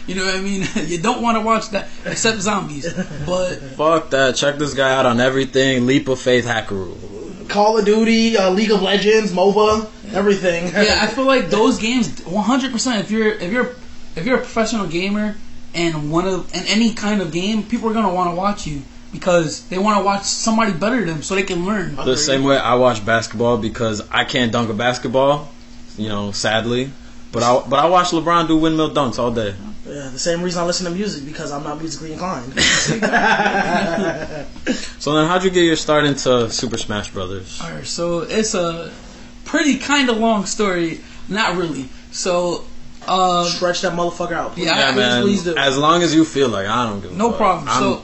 [0.08, 0.66] You know what I mean?
[0.76, 2.94] You don't want to watch that except zombies.
[3.26, 4.36] But Fuck that.
[4.36, 5.88] Check this guy out on everything.
[5.88, 7.15] Leap of Faith Hackaroo.
[7.48, 10.68] Call of Duty, uh, League of Legends, MOBA, everything.
[10.68, 12.72] yeah, I feel like those games, 100.
[12.72, 13.76] percent If you're if you're
[14.16, 15.36] if you're a professional gamer
[15.74, 18.82] and one of in any kind of game, people are gonna want to watch you
[19.12, 21.96] because they want to watch somebody better than them so they can learn.
[21.96, 25.50] The same way I watch basketball because I can't dunk a basketball,
[25.98, 26.92] you know, sadly.
[27.32, 29.56] But I but I watch LeBron do windmill dunks all day.
[29.86, 32.54] Yeah, the same reason I listen to music because I'm not musically inclined.
[35.00, 37.60] So then, how'd you get your start into Super Smash Brothers?
[37.62, 38.92] All right, so it's a
[39.44, 41.02] pretty kind of long story.
[41.30, 41.90] Not really.
[42.12, 42.66] So.
[43.08, 44.54] Uh, Stretch that motherfucker out.
[44.54, 44.66] Please.
[44.66, 45.22] Yeah, Yeah, man.
[45.22, 45.56] please do.
[45.56, 47.38] As long as you feel like I don't give a No fuck.
[47.38, 47.70] problem.
[47.70, 48.02] I'm So-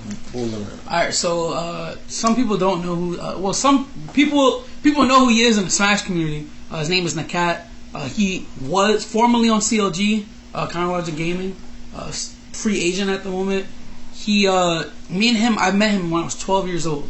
[0.88, 3.20] All right, so uh, some people don't know who.
[3.20, 6.48] Uh, well, some people people know who he is in the Smash community.
[6.70, 7.66] Uh, his name is Nakat.
[7.96, 11.56] Uh, he was formerly on CLG, uh, Counter Logic Gaming,
[11.96, 12.12] uh,
[12.52, 13.68] free agent at the moment.
[14.14, 17.10] He, uh, me and him, I met him when I was 12 years old,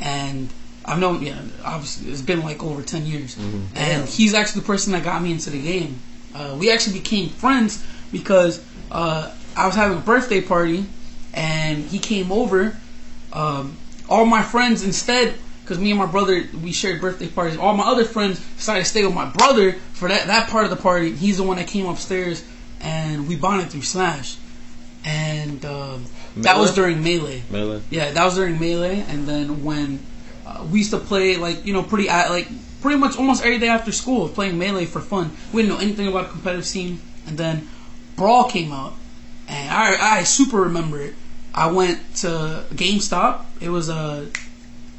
[0.00, 0.48] and
[0.84, 4.06] I've known, yeah, obviously it's been like over 10 years, and Damn.
[4.06, 6.00] he's actually the person that got me into the game.
[6.34, 10.86] Uh, we actually became friends because uh, I was having a birthday party,
[11.34, 12.76] and he came over
[13.32, 13.76] um,
[14.08, 17.84] all my friends instead because me and my brother we shared birthday parties all my
[17.84, 21.12] other friends decided to stay with my brother for that, that part of the party
[21.12, 22.44] he's the one that came upstairs
[22.86, 24.36] and we bonded through smash
[25.04, 26.04] and um,
[26.36, 27.42] that was during melee.
[27.50, 27.80] Melee.
[27.90, 29.04] yeah that was during melee.
[29.08, 30.00] And then when
[30.46, 32.48] uh, we used to play like you know pretty uh, like
[32.80, 35.30] pretty much almost every day after school playing melee for fun.
[35.52, 37.00] We didn't know anything about competitive scene.
[37.26, 37.68] And then
[38.16, 38.94] brawl came out
[39.48, 41.14] and I, I super remember it.
[41.54, 43.44] I went to GameStop.
[43.60, 44.28] It was a,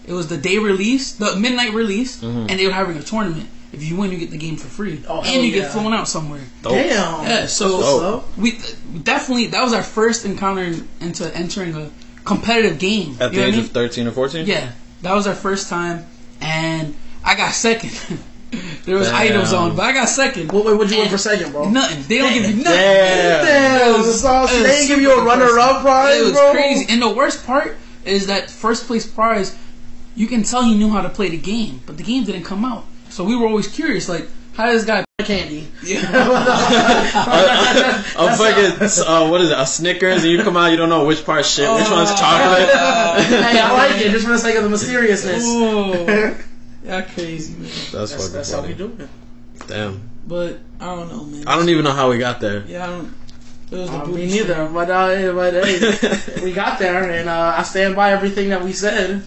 [0.05, 3.49] it was the day release, the midnight release, and they were having a tournament.
[3.73, 5.64] If you win, you get the game for free, Oh, and you yeah.
[5.64, 6.39] get flown out somewhere.
[6.64, 6.73] Dope.
[6.73, 7.23] Damn.
[7.23, 8.38] Yeah, so Dope.
[8.38, 8.60] we
[9.03, 11.91] definitely that was our first encounter into entering a
[12.23, 13.18] competitive game.
[13.19, 14.45] At the age what I of 13 or 14?
[14.48, 14.72] yeah,
[15.02, 16.06] that was our first time,
[16.41, 16.95] and
[17.26, 17.91] I got second.
[18.85, 19.15] there was Damn.
[19.22, 20.52] items on, but I got second.
[20.53, 21.69] What, what would you win for second, bro?
[21.69, 22.03] Nothing.
[22.07, 22.64] They don't give you nothing.
[22.64, 23.45] Damn.
[23.45, 26.52] Damn, It was- was they ain't give you a runner-up prize, It was bro.
[26.53, 26.85] crazy.
[26.88, 27.76] And the worst part
[28.06, 29.53] is that first place prize,
[30.15, 32.64] you can tell he knew how to play the game, but the game didn't come
[32.64, 32.85] out.
[33.18, 35.03] So we were always curious, like, how does this guy?
[35.26, 35.68] Candy.
[35.84, 36.02] Yeah.
[38.15, 41.07] a fucking, uh, what is it, a Snickers, and you come out, you don't know
[41.07, 42.69] which part's shit, which one's chocolate.
[42.69, 45.41] hey, I like it just for the sake of the mysteriousness.
[45.44, 46.38] Oh,
[46.85, 47.64] yeah, crazy man.
[47.64, 49.10] That's, That's, fucking that's how we do it.
[49.65, 50.07] Damn.
[50.27, 51.48] But I don't know, man.
[51.48, 52.65] I don't even know how we got there.
[52.68, 53.11] Yeah, I don't.
[53.72, 57.56] It was the Uh, me neither, but, uh, but hey, we got there, and uh,
[57.57, 59.23] I stand by everything that we said.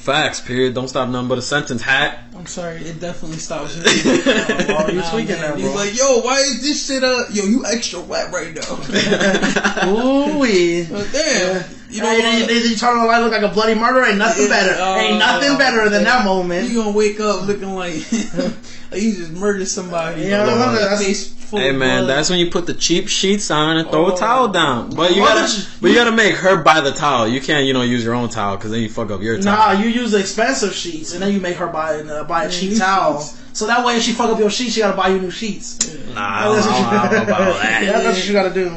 [0.00, 0.74] Facts, period.
[0.74, 2.18] Don't stop nothing but a sentence, hack.
[2.34, 3.82] I'm sorry, it definitely stops me.
[3.86, 5.40] Oh, you Nah, tweaking man.
[5.42, 9.88] there, He's like, yo, why is this shit uh yo, you extra wet right now.
[9.88, 10.86] Ooh wee.
[10.90, 11.64] But damn.
[11.90, 12.48] You know hey, what?
[12.48, 14.02] they, they turn on the light look like a bloody murder.
[14.04, 14.76] Ain't nothing Yeah, better.
[14.78, 16.68] oh, Ain't nothing better than that moment.
[16.70, 18.54] You gonna wake up looking like, like
[19.02, 20.22] you just murdered somebody.
[20.22, 22.10] Yeah, Your that's- face full Hey man, blood.
[22.16, 24.14] that's when you put the cheap sheets on and throw Oh.
[24.14, 24.90] a towel down.
[24.94, 27.28] But you What gotta, is- but you gotta make her buy the towel.
[27.28, 29.74] You can't, you know, use your own towel because then you fuck up your towel.
[29.74, 32.46] Nah, you use the expensive sheets, and then you make her buy uh, buy a
[32.46, 33.20] Yeah, cheap towel.
[33.20, 33.36] sheets.
[33.52, 35.78] So that way, if she fuck up your sheets, she gotta buy you new sheets.
[36.14, 37.82] Nah, I don't, That's what you- don't, I don't know about that.
[37.82, 38.72] Yeah, that's what you gotta do.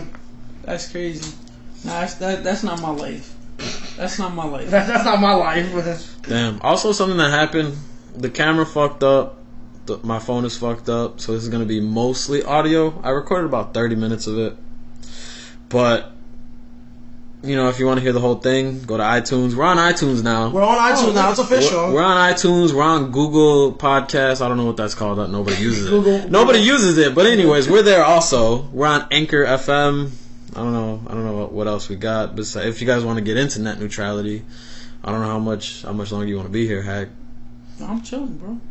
[0.64, 1.32] That's crazy.
[1.86, 3.36] Nah, that's, that, that's not my life.
[3.98, 4.70] That's not my life.
[4.72, 6.16] That, that's not my life.
[6.28, 6.60] Damn.
[6.62, 7.76] Also, something that happened.
[8.16, 9.38] The camera fucked up.
[9.86, 11.20] The, my phone is fucked up.
[11.20, 13.00] So this is gonna be mostly audio.
[13.04, 14.58] I recorded about thirty minutes of it,
[15.70, 16.14] but
[17.44, 19.54] you know, if you want to hear the whole thing, go to iTunes.
[19.54, 20.50] We're on iTunes now.
[20.50, 21.32] We're on iTunes oh, now.
[21.32, 21.88] It's official.
[21.88, 22.74] We're, we're on iTunes.
[22.74, 24.42] We're on Google Podcasts.
[24.42, 25.18] I don't know what that's called.
[25.30, 25.90] Nobody uses it.
[25.90, 27.14] Google- Nobody uses it.
[27.14, 28.62] But anyways, we're there also.
[28.62, 30.12] We're on Anchor FM.
[30.56, 31.02] I don't know.
[31.06, 32.36] I don't know what, what else we got.
[32.36, 34.46] But if you guys want to get into net neutrality,
[35.04, 37.10] I don't know how much how much longer you want to be here, Hack.
[37.82, 38.62] I'm chilling, bro.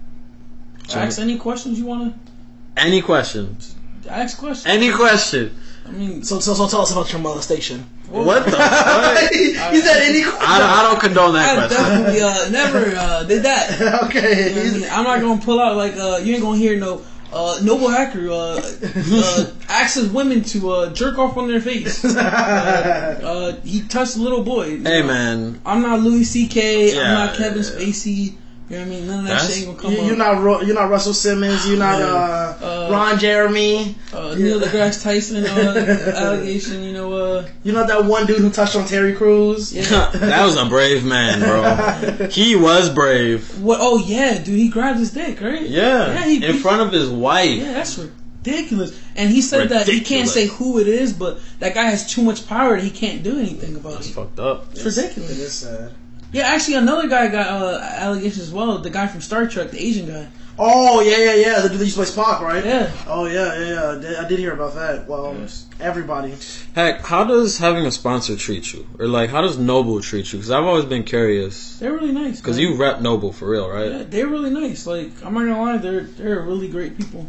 [0.93, 1.07] Chilling.
[1.09, 2.81] Ask any questions you want to.
[2.83, 3.75] Any questions?
[4.05, 4.67] to ask questions.
[4.67, 5.55] Any question?
[5.87, 7.85] I mean, So, so, so tell us about your molestation.
[8.09, 8.51] What the?
[8.53, 9.31] fuck?
[9.33, 10.23] he said any.
[10.23, 11.85] I, don't- I don't condone I that question.
[11.85, 13.71] definitely uh, never uh, did that.
[13.79, 14.55] You know I okay.
[14.81, 14.85] mean?
[14.91, 17.03] I'm not gonna pull out like uh, you ain't gonna hear no
[17.33, 22.05] uh, noble hacker uh, uh, asks women to uh, jerk off on their face.
[22.05, 24.67] Uh, he touched a little boy.
[24.67, 25.07] You Hey know?
[25.07, 26.95] man, I'm not Louis C.K.
[26.95, 27.71] Yeah, I'm not Kevin yeah.
[27.71, 28.35] Spacey.
[28.73, 29.07] You know what I mean?
[29.07, 30.07] None of that That's- shit ain't gonna come You, up.
[30.07, 31.69] you're not you're not Russell Simmons.
[31.69, 33.95] You're not uh, Uh, Ron Jeremy.
[34.15, 36.83] uh, Neil deGrasse Tyson uh, allegation.
[36.83, 39.75] You know, uh, You're not that one dude who touched on Terry Crews.
[39.75, 40.09] yeah.
[40.15, 42.27] that was a brave man, bro.
[42.31, 43.61] He was brave.
[43.61, 43.79] What?
[43.83, 45.61] Oh yeah, dude, he grabbed his dick, right?
[45.63, 47.59] Yeah, Yeah, he- in front of his wife.
[47.61, 48.99] Yeah, that's ridiculous.
[49.17, 52.23] And he said that he can't say who it is, but that guy has too
[52.23, 54.15] much power that he can't do anything about That's it.
[54.15, 54.69] fucked up.
[54.73, 55.31] It's It ridiculous.
[55.39, 55.93] is sad.
[56.33, 58.79] Yeah, actually, another guy got uh, allegations as well.
[58.79, 60.29] The guy from Star Trek, the Asian guy.
[60.59, 61.61] Oh yeah, yeah, yeah.
[61.61, 62.65] The dude that used to play Spock, right?
[62.65, 62.91] Yeah.
[63.07, 63.91] Oh yeah, yeah, yeah.
[63.91, 65.09] I did- I did hear about that.
[65.09, 65.67] Well, Yes.
[65.81, 66.35] everybody.
[66.75, 70.39] Hack, how does having a sponsor treat you, or like how does Noble treat you?
[70.39, 71.79] Because I've always been curious.
[71.79, 72.39] They're really nice.
[72.41, 73.91] Because you rep Noble for real, right?
[73.91, 74.87] Yeah, they're really nice.
[74.87, 77.27] Like I'm not gonna lie, they're they're really great people.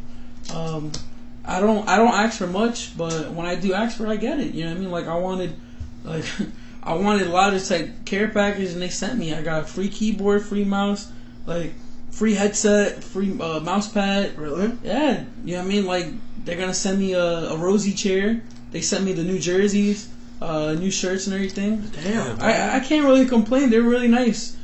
[0.54, 0.92] Um,
[1.46, 4.16] I don't I don't ask for much, but when I do ask for, it, I
[4.18, 4.54] get it.
[4.54, 4.92] You know what I mean?
[4.92, 5.56] Like I wanted,
[6.04, 6.26] like
[6.86, 9.34] I wanted Logitech care package, and they sent me.
[9.34, 11.12] I got a free keyboard, free mouse,
[11.46, 11.74] like
[12.12, 14.38] free headset, free uh, mouse pad.
[14.38, 14.72] Really?
[14.84, 15.86] Yeah, you know what I mean?
[15.86, 16.08] Like
[16.46, 18.42] they're gonna send me a, a rosy chair.
[18.72, 20.10] They sent me the new jerseys,
[20.42, 21.82] uh, new shirts and everything.
[22.04, 22.42] Damn.
[22.42, 23.70] I, I can't really complain.
[23.70, 24.58] They're really nice.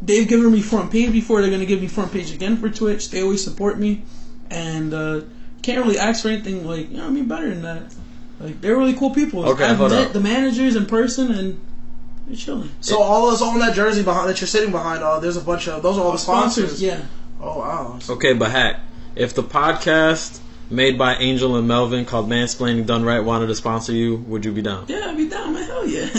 [0.00, 1.42] They've given me front page before.
[1.42, 3.10] They're gonna give me front page again for Twitch.
[3.10, 4.02] They always support me,
[4.50, 5.20] and uh,
[5.62, 7.04] can't really ask for anything like you know.
[7.04, 7.94] what I mean, better than that.
[8.42, 9.48] Like they're really cool people.
[9.50, 10.12] Okay, I've met up.
[10.12, 11.60] the managers in person, and
[12.26, 12.70] they're chilling.
[12.80, 15.68] So all those on that jersey behind that you're sitting behind, uh, there's a bunch
[15.68, 16.82] of those are all the sponsors.
[16.82, 17.02] yeah.
[17.40, 17.98] Oh wow.
[18.08, 18.80] Okay, but Hack,
[19.16, 20.40] if the podcast
[20.70, 24.52] made by Angel and Melvin called Mansplaining Done Right wanted to sponsor you, would you
[24.52, 24.86] be down?
[24.88, 25.64] Yeah, I'd be down, man.
[25.64, 26.08] Hell yeah.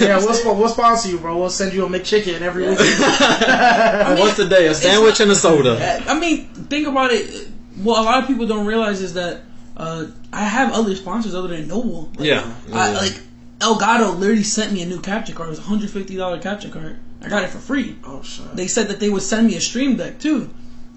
[0.00, 1.36] Yeah, we'll, sp- we'll sponsor you, bro.
[1.36, 2.78] We'll send you a McChicken every week.
[4.18, 6.02] Once a day, a sandwich and a soda.
[6.08, 7.48] I mean, think about it.
[7.82, 9.42] What a lot of people don't realize is that
[9.78, 12.10] uh, I have other sponsors other than Noble.
[12.16, 12.52] Like, Yeah.
[12.72, 12.98] I, Yeah.
[12.98, 13.20] like
[13.60, 15.48] Elgato literally sent me a new capture card.
[15.48, 16.96] It was a hundred fifty dollar capture card.
[17.22, 17.96] I got it for free.
[18.04, 18.54] oh shit.
[18.54, 20.50] They said that they would send me a stream deck too.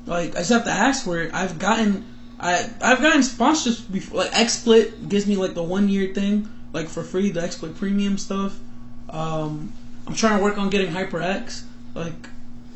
[0.06, 1.34] Like I just have to ask for it.
[1.34, 2.06] I've gotten
[2.40, 4.20] I I've gotten sponsorships before.
[4.20, 7.32] Like XSplit gives me like the one year thing like for free.
[7.32, 8.58] The XSplit premium stuff.
[9.10, 9.74] Um,
[10.08, 11.64] I'm trying to work on getting HyperX.
[11.94, 12.30] Like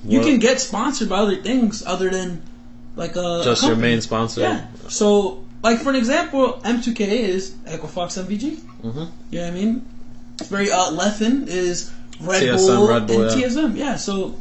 [0.03, 2.43] you can get sponsored by other things other than
[2.95, 4.41] like a Just a your main sponsor.
[4.41, 4.67] Yeah.
[4.87, 8.57] So, like for an example, M2K is Echo Fox MVG.
[8.83, 9.11] Mhm.
[9.31, 9.85] You know what I mean?
[10.43, 13.47] Very uh, Leffen is Red TSM, Bull Red Bull, and yeah.
[13.47, 13.75] TSM.
[13.75, 13.95] Yeah.
[13.95, 14.39] So,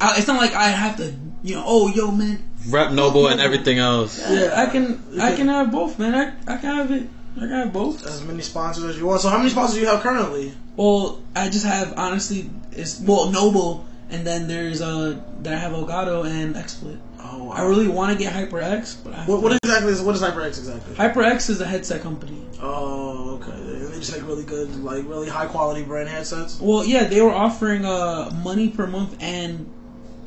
[0.00, 3.40] I, it's not like I have to, you know, oh yo man, Rep Noble and
[3.40, 4.20] everything else.
[4.28, 6.14] yeah, I can I can have both, man.
[6.14, 7.08] I I can have it.
[7.36, 8.06] I can have both.
[8.06, 9.22] As many sponsors as you want.
[9.22, 10.52] So how many sponsors do you have currently?
[10.76, 15.72] Well, I just have honestly, it's well Noble, and then there's uh then I have
[15.72, 16.98] Elgato and XSplit.
[17.28, 17.50] Oh.
[17.50, 20.46] I really want to get HyperX, but I What, what exactly is what is HyperX
[20.58, 20.94] exactly?
[20.94, 22.42] HyperX is a headset company.
[22.62, 23.58] Oh, okay.
[23.58, 26.60] They they just make really good, like really high quality brand headsets.
[26.60, 29.70] Well, yeah, they were offering uh money per month and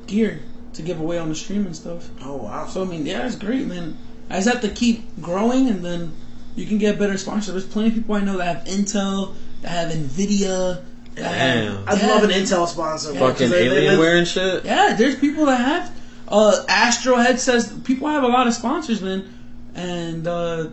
[0.07, 0.39] gear
[0.73, 2.09] to give away on the stream and stuff.
[2.23, 2.65] Oh wow.
[2.67, 3.97] So I mean, yeah, it's great, man.
[4.29, 6.13] I just have to keep growing, and then
[6.55, 7.53] you can get better sponsors.
[7.53, 10.83] There's plenty of people I know that have Intel, that have Nvidia.
[11.15, 11.75] That Damn.
[11.77, 12.29] have, I'd yeah, love an.
[12.29, 13.11] Intel sponsor.
[13.13, 14.65] bro, 'cause Fucking they- they- Alienware and shit.
[14.65, 15.91] Yeah, there's people that have
[16.29, 17.71] uh Astro headsets.
[17.83, 19.27] People have a lot of sponsors, man,
[19.75, 20.69] and uh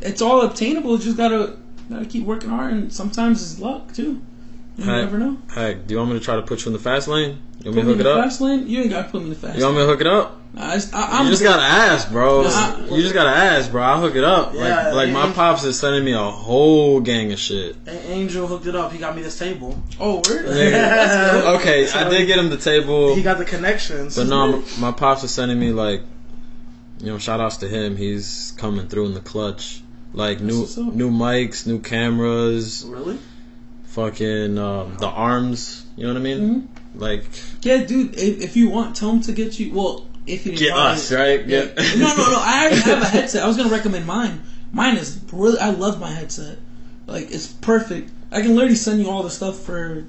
[0.00, 0.96] it's all obtainable.
[0.98, 1.56] You just gotta
[1.88, 4.20] gotta keep working hard, and sometimes it's luck too.
[4.78, 5.36] You never know.
[5.54, 7.38] Hack, do you want me to try to put you in the fast lane?
[7.64, 8.24] You want me to hook it the up?
[8.24, 8.66] fast lane.
[8.68, 9.58] You ain't gotta put me in the fast.
[9.58, 10.38] You want me to hook it up?
[10.54, 12.42] Nah, I, just- I, I'm You just gotta ask, bro.
[12.42, 12.76] Nah.
[12.94, 13.82] You just gotta ask, bro.
[13.82, 14.52] I'll hook it up.
[14.52, 15.32] Yeah, like, like my yeah.
[15.32, 17.76] pops is sending me a whole gang of shit.
[17.86, 18.92] A- Angel hooked it up.
[18.92, 19.80] He got me this table.
[20.00, 20.24] Oh, word.
[20.46, 20.70] Nigga.
[20.72, 21.54] That's dope.
[21.60, 24.16] Okay, I did get him the table, He got the connections.
[24.16, 26.02] but no, my, my pops is sending me like,
[26.98, 27.96] you know, shout outs to him.
[27.96, 29.82] He's coming through in the clutch.
[30.14, 33.18] Like new what's new mics, new cameras, Really?
[33.84, 35.86] fucking um, the arms.
[35.96, 36.38] You know what I mean?
[36.38, 36.66] Mm-hmm.
[36.94, 37.24] Like
[37.62, 38.14] Yeah, dude.
[38.18, 39.72] If, if you want, tell him to get you.
[39.72, 41.46] Well, if you get us right.
[41.46, 42.38] Get no, no, no.
[42.38, 43.42] I already have a headset.
[43.42, 44.42] I was gonna recommend mine.
[44.72, 45.58] Mine is really.
[45.58, 46.58] I love my headset.
[47.06, 48.10] Like it's perfect.
[48.30, 50.04] I can literally send you all the stuff for.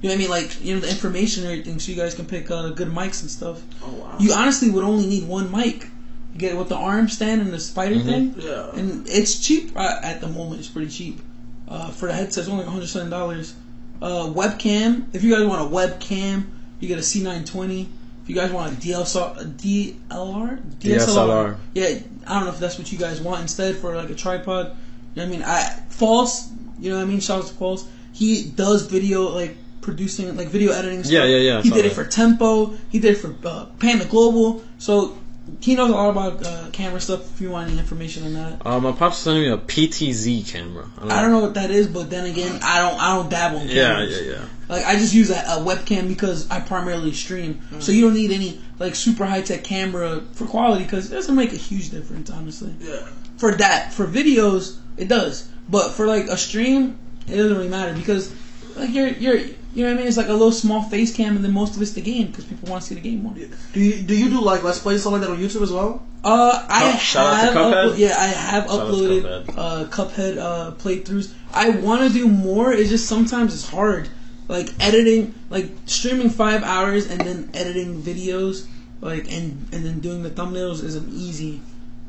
[0.00, 0.30] You know what I mean?
[0.30, 3.22] Like you know the information and everything, so you guys can pick uh, good mics
[3.22, 3.60] and stuff.
[3.82, 4.16] Oh wow.
[4.20, 5.88] You honestly would only need one mic.
[6.34, 8.04] You get it with the arm stand and the spider Mhm.
[8.04, 8.70] thing, yeah.
[8.74, 10.60] and it's cheap uh, at the moment.
[10.60, 11.20] It's pretty cheap.
[11.66, 12.42] uh, for the headset.
[12.44, 13.52] It's only like $107.
[14.00, 15.06] Uh, webcam.
[15.12, 16.46] If you guys want a webcam,
[16.80, 17.86] you get a C920.
[18.22, 21.56] If you guys want a DSLR, a DLR, DSLR.
[21.74, 24.76] Yeah, I don't know if that's what you guys want instead for like a tripod.
[25.14, 25.42] You know what I mean?
[25.42, 26.50] I false.
[26.78, 27.20] You know what I mean?
[27.20, 27.88] Shout out to false.
[28.12, 31.02] He does video like producing like video editing.
[31.02, 31.12] Stuff.
[31.12, 31.94] Yeah, yeah, yeah, He did it that.
[31.94, 32.74] for Tempo.
[32.90, 34.62] He did it for uh, Panda Global.
[34.78, 35.17] So
[35.60, 37.32] he knows a lot about uh, camera stuff.
[37.34, 38.66] If you want any information on that.
[38.66, 40.86] Uh, my pops sending me a PTZ camera.
[41.00, 43.68] I don't know what that is, but then again, I don't I don't dabble in
[43.68, 44.16] Yeah, cameras.
[44.16, 44.32] yeah, yeah.
[44.38, 44.44] yeah.
[44.68, 48.30] Like I just use a, a webcam because I primarily stream, so you don't need
[48.32, 52.30] any like super high tech camera for quality because it doesn't make a huge difference,
[52.30, 52.74] honestly.
[52.80, 53.06] Yeah.
[53.38, 57.94] For that, for videos, it does, but for like a stream, it doesn't really matter
[57.94, 58.32] because
[58.76, 59.40] like you're you're
[59.78, 60.08] you know what I mean.
[60.08, 62.44] It's like a little small face cam, and then most of it's the game because
[62.44, 63.34] people want to see the game more.
[63.72, 66.02] Do you do you do like let's play stuff like that on YouTube as well?
[66.24, 67.92] Uh, I Cup- shout out to have Cuphead?
[67.92, 69.54] uplo- yeah, I have Shout uploaded Cuphead.
[69.56, 71.32] uh, Cuphead uh, playthroughs.
[71.54, 72.72] I want to do more.
[72.72, 74.08] It's just sometimes it's hard,
[74.48, 78.66] like editing, like streaming five hours and then editing videos,
[79.00, 81.60] like and and then doing the thumbnails isn't easy,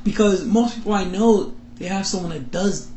[0.03, 2.89] because most people I know they have someone that does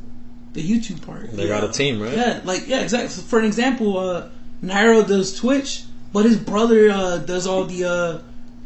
[0.54, 1.30] the YouTube part.
[1.30, 2.16] They got a team, right?
[2.16, 3.10] Yeah, like yeah, exactly.
[3.10, 4.28] So for an example, uh,
[4.62, 8.18] Nairo does Twitch, but his brother uh, does all the uh,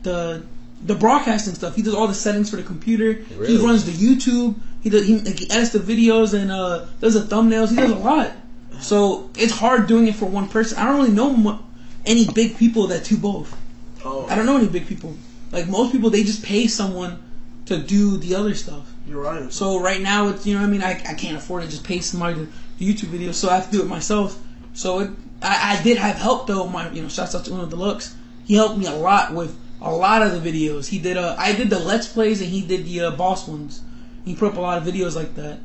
[0.03, 0.43] the
[0.85, 1.75] the broadcasting stuff.
[1.75, 3.15] He does all the settings for the computer.
[3.15, 4.57] He runs the YouTube.
[4.83, 7.71] He does he, he edits the videos and uh, does the thumbnails.
[7.71, 8.33] He does a lot.
[8.81, 10.79] So it's hard doing it for one person.
[10.79, 11.61] I don't really know mo-
[12.05, 13.59] any big people that do both.
[14.05, 15.17] Oh, I don't know any big people.
[15.51, 17.23] Like most people, they just pay someone
[17.67, 18.93] to do the other stuff.
[19.09, 19.53] You're right.
[19.53, 20.83] So right now, it's you know what I mean.
[20.83, 22.47] I, I can't afford to just pay somebody to
[22.79, 24.39] do YouTube videos, so I have to do it myself.
[24.75, 25.11] So it,
[25.47, 26.67] I, I did have help though.
[26.67, 28.15] My you know, shouts out to Uno Deluxe.
[28.45, 30.89] He helped me a lot with a lot of the videos.
[30.89, 33.83] He did uh, I did the Let's Plays and he did the uh, boss ones.
[34.25, 35.59] He put up a lot of videos like that,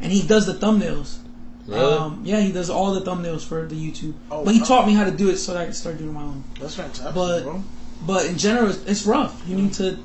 [0.00, 1.18] and he does the thumbnails.
[1.66, 1.82] Really?
[1.96, 4.14] Um, yeah, he does all the thumbnails for the YouTube.
[4.30, 4.66] Oh, but he wow.
[4.66, 6.44] taught me how to do it so that I can start doing my own.
[6.60, 7.62] That's fantastic, But bro.
[8.06, 9.42] but in general, it's, it's rough.
[9.48, 9.98] You need to.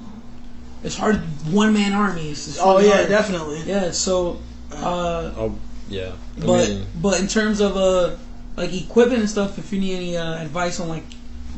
[0.84, 1.18] It's hard.
[1.53, 2.32] One man army.
[2.32, 3.10] It's, it's Oh really yeah, hard.
[3.10, 3.62] definitely.
[3.62, 4.40] Yeah, so
[4.74, 5.56] uh Oh,
[5.88, 6.14] yeah.
[6.38, 8.16] I but mean, but in terms of uh
[8.56, 11.03] like equipment and stuff, if you need any uh, advice on like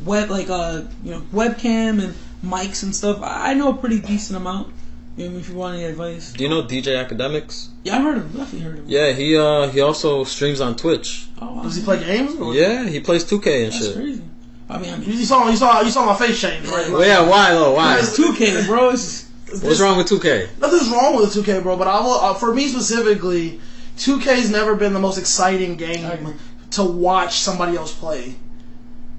[0.05, 2.13] web like uh you know webcam and
[2.43, 4.73] mics and stuff, I I know a pretty decent amount.
[5.15, 7.67] You know, if you want any advice, do you know DJ Akademiks?
[7.83, 8.37] yeah, I heard of him.
[8.39, 8.89] Definitely heard of him.
[8.89, 11.27] Yeah, he uh he also streams on Twitch.
[11.39, 11.63] Oh, wow.
[11.63, 12.35] Does he play games?
[12.35, 12.53] Or?
[12.53, 13.95] Yeah, he plays 2K and That's shit.
[13.95, 14.23] crazy.
[14.69, 16.89] I mean, I You, mean, you saw you saw you saw my face change, right?
[16.91, 17.73] Well, yeah, why though?
[17.75, 17.99] Why?
[17.99, 18.89] it's 2K, bro.
[18.89, 20.57] It's just, What's wrong with 2K?
[20.59, 21.77] Nothing's wrong with 2K, bro.
[21.77, 23.59] But I will, uh, for me specifically,
[23.97, 26.33] 2K's never been the most exciting game agree.
[26.73, 28.35] To watch somebody else play.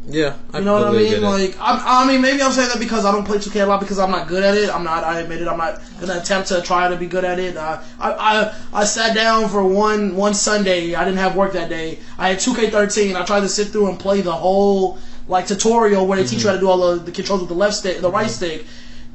[0.06, 1.22] Yeah, I You know what I mean?
[1.22, 3.80] Like, I, I mean, maybe I'm saying that because I don't play 2K a lot
[3.80, 4.68] because I'm not good at it.
[4.68, 5.02] I'm not.
[5.02, 5.48] I admit it.
[5.48, 7.56] I'm not gonna attempt to try to be good at it.
[7.56, 10.94] Uh, I, I I sat down for one one Sunday.
[10.94, 12.00] I didn't have work that day.
[12.18, 13.16] I had 2K13.
[13.16, 16.48] I tried to sit through and play the whole like tutorial where they teach you
[16.48, 18.66] how to do all the, the controls with the left stick, the right stick.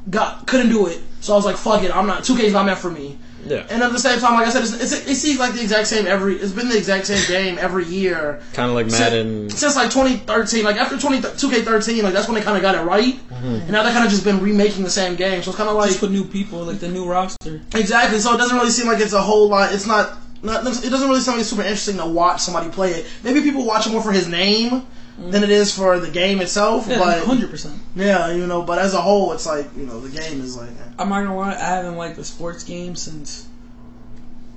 [0.10, 1.02] Got couldn't do it.
[1.20, 1.96] So I was like, fuck it.
[1.96, 2.24] I'm not.
[2.24, 3.20] 2K's not meant for me.
[3.50, 5.62] Yeah, And at the same time, like I said, it's, it's, it seems like the
[5.62, 6.36] exact same every.
[6.36, 9.50] It's been the exact same game every year kind of like Madden.
[9.50, 12.82] since like 2013, like after 20, 2K13, like that's when they kind of got it
[12.82, 13.46] right, mm-hmm.
[13.46, 15.42] and now they kind of just been remaking the same game.
[15.42, 17.62] So it's kind of like just with new people, like the new roster.
[17.74, 18.20] exactly.
[18.20, 19.74] So it doesn't really seem like it's a whole lot.
[19.74, 20.18] It's not.
[20.42, 23.06] Not, it doesn't really seem like it's super interesting to watch somebody play it.
[23.26, 24.88] Maybe people watch it more for his name
[25.20, 26.88] than it is for the game itself.
[26.88, 27.80] Yeah, but hundred percent.
[27.96, 28.62] yeah, you know.
[28.64, 30.70] But as a whole, it's like you know the game is like.
[30.70, 30.92] eh.
[30.98, 33.48] I'm not gonna lie, I haven't liked a sports game since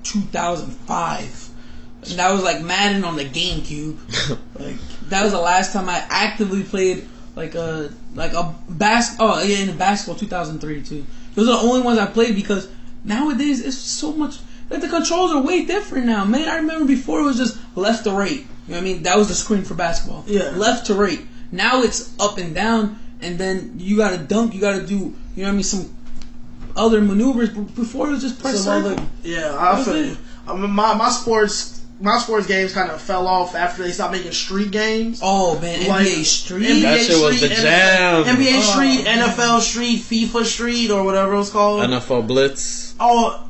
[0.04, 1.48] 2005.
[2.04, 3.96] And that was like Madden on the GameCube.
[4.58, 4.76] like
[5.08, 7.06] that was the last time I actively played
[7.36, 9.16] like a like a bas.
[9.18, 11.06] Oh yeah, in basketball 2003 too.
[11.34, 12.68] Those are the only ones I played because
[13.04, 14.38] nowadays it's so much.
[14.68, 16.48] Like the controls are way different now, man.
[16.48, 18.46] I remember before it was just left to right.
[18.66, 19.02] You know what I mean?
[19.02, 20.24] That was the screen for basketball.
[20.26, 20.50] Yeah.
[20.54, 21.20] Left to right.
[21.50, 24.54] Now it's up and down, and then you gotta dunk.
[24.54, 24.94] You gotta do.
[24.94, 25.02] You
[25.36, 25.62] know what I mean?
[25.62, 25.94] Some
[26.76, 27.50] other maneuvers.
[27.50, 28.92] Before it was just press Some circle.
[29.02, 30.18] other- yeah, I feel it.
[30.46, 34.12] I mean, my my sports my sports games kind of fell off after they stopped
[34.12, 35.20] making street games.
[35.22, 36.66] Oh man, Like, NBA Street.
[36.66, 38.24] NBA That shit was the N- jam.
[38.36, 39.28] NBA Oh, Street, man.
[39.28, 41.82] NFL Street, FIFA Street, or whatever it was called.
[41.82, 42.94] NFL Blitz.
[42.98, 43.44] Oh,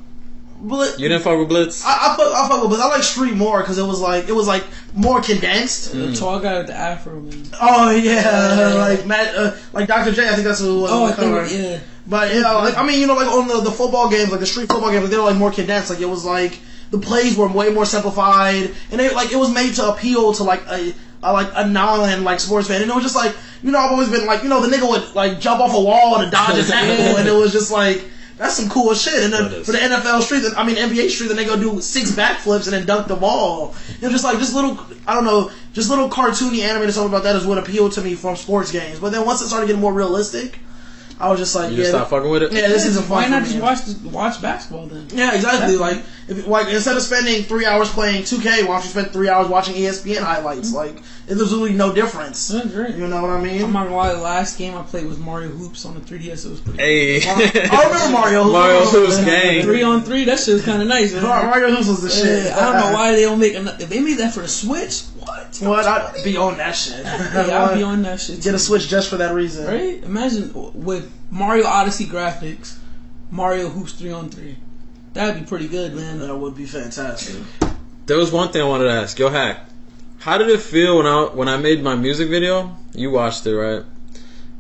[0.60, 1.82] but You didn't fuck with Blitz?
[1.84, 4.28] I, I fuck, I fuck with, but I like Street more because it was like
[4.28, 4.64] it was like
[4.94, 5.93] more condensed.
[5.93, 7.44] The tall guy with the afro, man.
[7.60, 8.74] Oh yeah, Yeah.
[8.74, 10.12] like Matt, uh, like Dr.
[10.12, 10.28] J.
[10.28, 10.90] I think that's who it was.
[10.90, 11.47] Oh, on I the cover.
[11.47, 11.81] think, yeah.
[12.06, 14.47] But yeah, like I mean, you know, like on the, the football games, like the
[14.47, 15.89] street football games, like they were like more condensed.
[15.90, 16.59] Like it was like
[16.90, 20.43] the plays were way more simplified, and they like it was made to appeal to
[20.43, 20.93] like a,
[21.23, 22.82] a like a non like sports fan.
[22.82, 24.89] And it was just like you know, I've always been like you know the nigga
[24.89, 28.02] would like jump off a wall to dodge a tackle, and it was just like
[28.43, 29.23] That's some cool shit.
[29.23, 32.10] And then for the NFL street, I mean NBA street, then they go do six
[32.10, 33.73] backflips and then dunk the ball.
[34.01, 37.23] You know, just like just little, I don't know, just little cartoony animated stuff about
[37.23, 38.98] that is what appealed to me from sports games.
[38.98, 40.59] But then once it started getting more realistic,
[41.20, 42.52] I was just like, You yeah, just stop fucking with it.
[42.52, 43.23] yeah, this isn't fun.
[43.23, 45.06] Why not just watch watch basketball then?
[45.14, 45.77] Yeah, exactly.
[45.77, 49.28] Like, if, like instead of spending three hours playing 2K, why don't you spend three
[49.28, 50.69] hours watching ESPN highlights?
[50.69, 50.77] Mm-hmm.
[50.77, 52.49] Like, there's really no difference.
[52.49, 52.94] That's great.
[52.94, 53.62] You know what I mean?
[53.62, 56.47] I'm not gonna lie, the last game I played was Mario Hoops on the 3DS.
[56.47, 56.78] It was pretty.
[56.78, 58.44] Hey, I remember Mario.
[58.44, 59.16] Mario Hoops.
[59.16, 59.62] Hoops game.
[59.62, 61.12] Three on three, that shit was kind of nice.
[61.12, 61.23] Man.
[61.23, 62.47] Mario Hoops was the shit.
[62.47, 63.81] Yeah, I don't know why they don't make enough.
[63.81, 65.57] If they made that for the Switch, what?
[65.61, 65.86] What?
[65.86, 67.05] I'd be on that shit.
[67.32, 68.43] Yeah, I'll be on that shit.
[68.43, 69.66] Get a Switch just for that reason.
[69.66, 70.03] Right?
[70.03, 72.77] Imagine with Mario Odyssey graphics,
[73.31, 74.59] Mario Hoops three on three.
[75.12, 76.20] That'd be pretty good, man.
[76.20, 77.36] That would be fantastic.
[78.06, 79.18] There was one thing I wanted to ask.
[79.18, 79.68] Yo, hack.
[80.18, 82.76] How did it feel when I when I made my music video?
[82.94, 83.84] You watched it, right?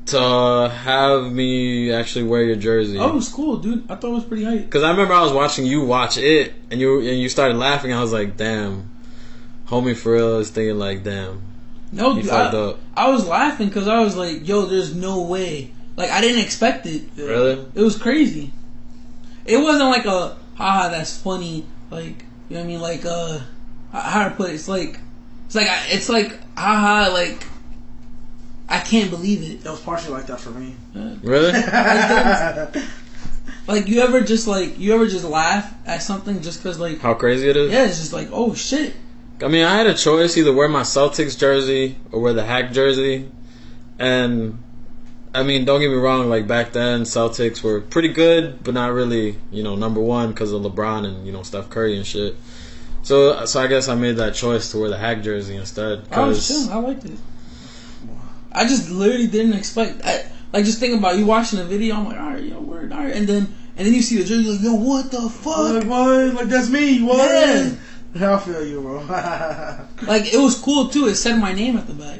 [0.06, 2.98] To have me actually wear your jersey.
[2.98, 3.90] Oh, it was cool, dude.
[3.90, 4.68] I thought it was pretty hype.
[4.70, 7.92] Cause I remember I was watching you watch it, and you and you started laughing.
[7.92, 8.90] I was like, "Damn,
[9.68, 11.40] homie, for real." I was thinking like, "Damn,
[11.92, 15.22] No, he dude, I, up." I was laughing because I was like, "Yo, there's no
[15.22, 17.02] way." Like I didn't expect it.
[17.16, 17.64] Really?
[17.74, 18.52] It was crazy.
[19.44, 21.66] It wasn't like a haha that's funny.
[21.90, 22.80] Like you know what I mean?
[22.80, 23.40] Like uh,
[23.92, 24.54] how to put it?
[24.54, 24.98] It's like
[25.46, 27.44] it's like I- it's like haha like
[28.68, 29.66] I can't believe it.
[29.66, 30.74] It was partially like that for me.
[31.22, 31.52] Really?
[33.68, 37.14] Like you ever just like you ever just laugh at something just because like How
[37.14, 37.70] crazy it is?
[37.70, 38.92] yeah, it's just like oh shit.
[39.40, 42.72] I mean, I had a choice either wear my Celtics jersey or wear the hack
[42.72, 43.30] jersey,
[44.00, 44.60] and
[45.34, 46.28] I mean, don't get me wrong.
[46.28, 50.52] Like back then, Celtics were pretty good, but not really, you know, number one because
[50.52, 52.36] of LeBron and you know Steph Curry and shit.
[53.02, 56.04] So, so I guess I made that choice to wear the hack jersey instead.
[56.12, 56.70] Oh, I was 'cause- chilling.
[56.70, 57.18] I liked it.
[58.52, 60.02] I just literally didn't expect.
[60.04, 61.96] I, like just thinking about you watching the video.
[61.96, 64.24] I'm like, all right, yo, word, all right, and then and then you see the
[64.24, 65.56] jersey, you're like, yo, what the fuck?
[65.72, 66.34] Like what?
[66.34, 67.02] Like that's me.
[67.02, 67.16] What?
[68.14, 68.34] Yeah.
[68.36, 68.98] I feel you, bro.
[70.06, 71.06] Like it was cool too.
[71.06, 72.18] It said my name at the back.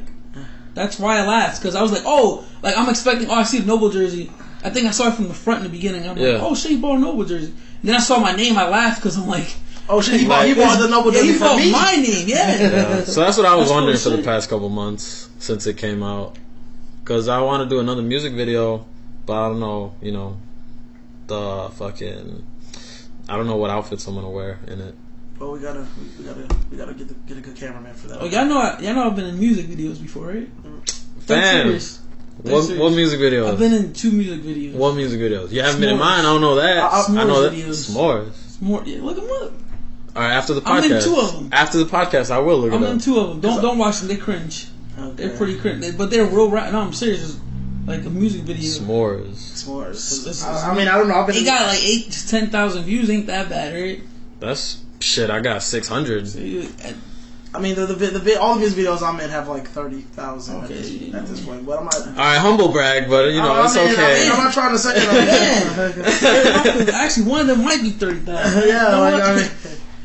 [0.74, 3.28] That's why I laughed because I was like, oh, like I'm expecting.
[3.28, 4.30] Oh, I see the Noble jersey.
[4.64, 6.08] I think I saw it from the front in the beginning.
[6.08, 6.34] I'm Yeah.
[6.34, 7.46] like, oh shit, he bought a Noble jersey.
[7.80, 8.56] And then I saw my name.
[8.56, 9.54] I laughed because I'm like,
[9.88, 11.72] oh shit, he bought, he bought the Noble yeah, jersey he for bought me.
[11.72, 12.28] my name.
[12.28, 12.60] Yeah.
[12.60, 15.76] Yeah, so that's what I was That's wondering for the past couple months since it
[15.76, 16.36] came out.
[17.02, 18.86] Because I want to do another music video,
[19.26, 20.36] but I don't know, you know,
[21.26, 22.46] the fucking.
[23.28, 24.94] I don't know what outfits I'm gonna wear in it.
[25.38, 25.84] But we gotta,
[26.18, 28.18] we gotta, we gotta get the, get a good cameraman for that.
[28.20, 30.62] Oh, y'all know, I, y'all know I've been in music videos before, right?
[30.64, 30.84] Mm.
[30.84, 32.00] Dead Fam, serious.
[32.42, 32.80] What, serious.
[32.80, 33.50] what music videos?
[33.52, 34.74] I've been in two music videos.
[34.74, 35.50] what music videos?
[35.50, 36.20] You haven't been in mine.
[36.20, 36.78] I don't know that.
[36.78, 37.52] I- I- I, know S'mores that.
[37.52, 37.90] videos.
[37.90, 38.60] S'mores.
[38.62, 39.52] More, yeah, look them up.
[40.14, 40.96] All right, after the I'm podcast.
[40.98, 41.48] in two of 'em.
[41.52, 43.40] After the podcast, I will look I'm it in two of them.
[43.40, 44.08] Don't don't watch them.
[44.08, 44.66] They cringe.
[44.98, 45.26] Okay.
[45.26, 45.80] They're pretty cringe.
[45.80, 46.70] They- But they're real rap.
[46.70, 47.22] No, I'm serious.
[47.30, 47.40] It's
[47.86, 48.62] like a music video.
[48.62, 49.34] S'mores.
[49.64, 50.20] S'mores.
[50.26, 51.14] It's- I, I mean, I don't know.
[51.16, 51.36] I've been.
[51.36, 53.08] It got like eight to ten thousand views.
[53.10, 54.02] Ain't that bad, right?
[54.38, 55.30] That's shit.
[55.30, 56.32] I got six hundred.
[56.34, 56.96] And
[57.54, 60.00] I mean, the the, vi- the all of his videos I'm in have like thirty
[60.00, 60.74] thousand at, Okay.
[60.74, 61.66] this, at this point.
[61.66, 61.96] But I'm not.
[62.06, 64.20] All right, humble brag, but you know I it's mean, okay.
[64.20, 66.88] I mean, I'm not trying to say it.
[66.94, 68.68] Actually, one of them might be thirty thousand.
[68.68, 69.50] yeah, like, I mean,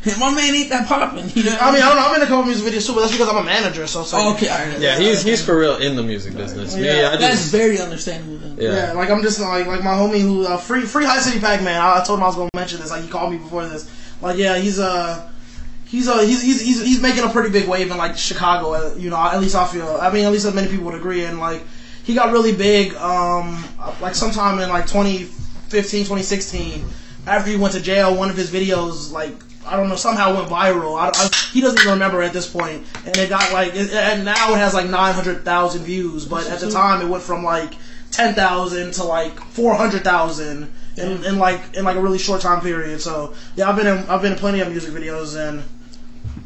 [0.19, 1.29] my man ain't that popping.
[1.35, 1.57] You know?
[1.59, 2.07] I mean, I don't know.
[2.07, 3.87] I'm in a couple music videos too, but that's because I'm a manager.
[3.87, 4.79] So, so Oh, okay, all right.
[4.79, 6.75] Yeah, he's he's for real in the music business.
[6.75, 8.37] Me, Yeah, I That's just very understandable.
[8.37, 8.57] Then.
[8.59, 8.87] yeah.
[8.87, 11.61] Yeah, like I'm just like like my homie who uh, free free High City Pac
[11.61, 11.79] Man.
[11.81, 12.91] I, I told him I was gonna mention this.
[12.91, 13.89] Like he called me before this.
[14.21, 15.29] Like yeah, he's uh
[15.85, 18.73] he's uh he's he's he's, he's making a pretty big wave in like Chicago.
[18.73, 19.87] uh, You know, at least I feel.
[20.01, 21.23] I mean, at least many people would agree.
[21.25, 21.63] And like
[22.03, 23.63] he got really big um
[24.01, 26.85] like sometime in like 2015 2016
[27.25, 28.15] after he went to jail.
[28.15, 29.33] One of his videos like.
[29.69, 29.97] I don't know.
[29.97, 30.97] Somehow went viral.
[30.97, 34.23] I, I, he doesn't even remember at this point, and it got like, it, and
[34.23, 36.23] now it has like nine hundred thousand views.
[36.23, 37.73] But at the time, it went from like
[38.09, 42.41] ten thousand to like four hundred thousand in, in like in like a really short
[42.41, 43.01] time period.
[43.01, 45.63] So yeah, I've been in I've been in plenty of music videos and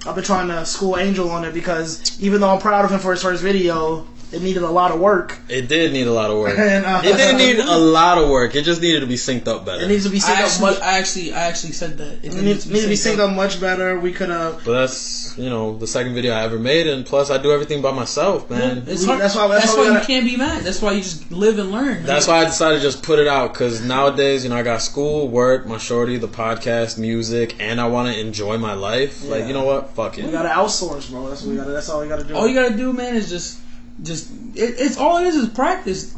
[0.05, 2.99] I've been trying to school Angel on it because even though I'm proud of him
[2.99, 5.37] for his first video, it needed a lot of work.
[5.49, 6.57] It did need a lot of work.
[6.57, 8.55] And, uh, It didn't need a lot of work.
[8.55, 9.83] It just needed to be synced up better.
[9.83, 10.79] It needs to be I synced up actually, much.
[10.81, 12.13] I actually, I actually said that.
[12.23, 13.99] It It needs, needs to be synced up much better.
[13.99, 14.63] We could have.
[14.65, 17.81] but that's you know the second video I ever made, and plus I do everything
[17.81, 18.83] by myself, man.
[18.87, 19.21] It's We- hard.
[19.21, 20.63] that's That's why- why, that's why we you gotta- can't be mad.
[20.63, 22.05] That's why you just live and learn.
[22.05, 24.81] That's why I decided to just put it out because nowadays, you know, I got
[24.81, 29.23] school, work, my shorty, the podcast, music, and I want to enjoy my life.
[29.27, 29.91] Like, you know what?
[29.95, 30.25] Fuck it.
[30.25, 31.27] We gotta outsource, bro.
[31.29, 31.71] That's what we gotta.
[31.71, 32.35] That's all we gotta do.
[32.35, 33.57] all you gotta do, man, is just,
[34.03, 36.15] just it, it's all it is is practice.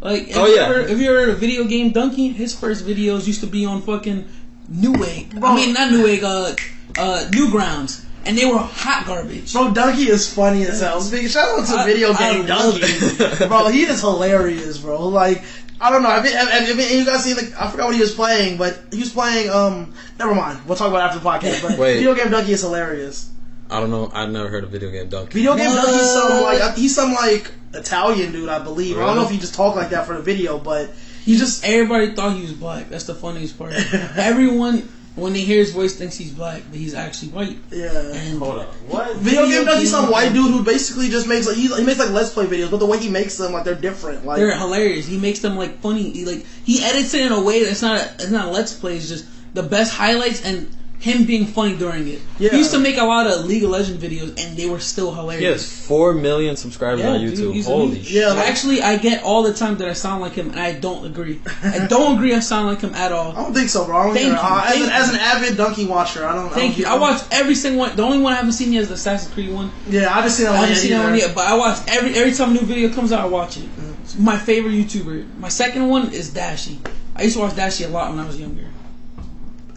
[0.00, 0.62] Like, if Oh, you yeah.
[0.62, 3.64] ever, if you ever heard of video game Dunkey, his first videos used to be
[3.66, 4.26] on fucking
[4.70, 5.42] Newegg.
[5.42, 6.54] I mean, not Newegg, uh,
[7.00, 9.52] uh, Newgrounds, and they were hot garbage.
[9.52, 11.00] Bro, Dunkey is funny as hell.
[11.00, 13.68] Speaking, shout out to I- video I game love Dunkey, bro.
[13.68, 15.06] He is hilarious, bro.
[15.08, 15.44] Like,
[15.80, 16.10] I don't know.
[16.10, 18.58] I mean, I, I mean, you guys see like, I forgot what he was playing,
[18.58, 19.50] but he was playing.
[19.50, 20.58] Um, never mind.
[20.66, 21.62] We'll talk about it after the podcast.
[21.68, 21.94] But Wait.
[21.98, 23.30] video game dunkey is hilarious.
[23.72, 24.10] I don't know.
[24.12, 25.32] I've never heard of video game dunkey.
[25.32, 25.86] Video game What?
[25.88, 28.98] dunkey's some like he's some like Italian dude, I believe.
[28.98, 30.90] I don't know if he just talked like that for the video, but
[31.24, 32.88] he just Everybody thought he was black.
[32.90, 33.72] That's the funniest part.
[34.16, 37.58] Everyone, when they hear his voice, thinks he's black, but he's actually white.
[37.70, 37.90] yeah.
[38.12, 38.74] And Hold up.
[38.88, 39.16] What?
[39.16, 42.10] Video game dunkey's some white dude who basically just makes like he, he makes like
[42.10, 44.26] let's play videos, but the way he makes them like they're different.
[44.26, 45.06] Like they're hilarious.
[45.06, 46.10] He makes them like funny.
[46.10, 48.74] He like he edits it in a way that's not a, it's not a let's
[48.74, 48.96] play.
[48.96, 50.68] It's just the best highlights and
[51.02, 52.20] him being funny during it.
[52.38, 52.50] Yeah.
[52.50, 55.10] He used to make a lot of League of Legends videos, and they were still
[55.10, 55.62] He hilarious.
[55.62, 57.52] has four million subscribers Yeah, on YouTube.
[57.54, 58.10] he's Holy shit!
[58.12, 60.72] Yeah, like- Actually, I get all the time that I sound like him, and I
[60.74, 61.40] don't agree.
[61.64, 62.34] I don't agree.
[62.34, 63.32] I sound like him at all.
[63.32, 64.10] I don't think so, bro.
[64.10, 66.50] I Thank you, uh, as, thank an, as an avid dunkey watcher, I don't.
[66.50, 66.84] Thank I you.
[66.84, 67.96] don't, I watch every single one.
[67.96, 69.72] The only one I haven't seen yet is the Assassin's Creed one.
[69.88, 71.78] Yeah, I just seen that I one haven't seen that one yet, but I watch
[71.88, 73.64] every every time a new video comes out, I watch it.
[74.04, 75.38] It's my favorite YouTuber.
[75.38, 76.78] My second one is Dashie.
[77.16, 78.64] I used to watch Dashie a lot when I was younger.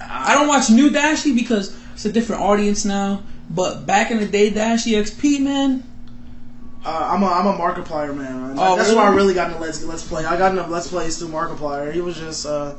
[0.10, 3.24] I don't watch new Dashie because it's a different audience now.
[3.50, 5.84] But back in the day, Dashie XP man,
[6.84, 8.56] Uh, I'm a I'm a Markiplier man.
[8.58, 9.00] Oh, That's really?
[9.00, 10.26] where I really got into Let's Let's Play.
[10.26, 11.92] I got into Let's Plays through Markiplier.
[11.94, 12.76] He was just, uh,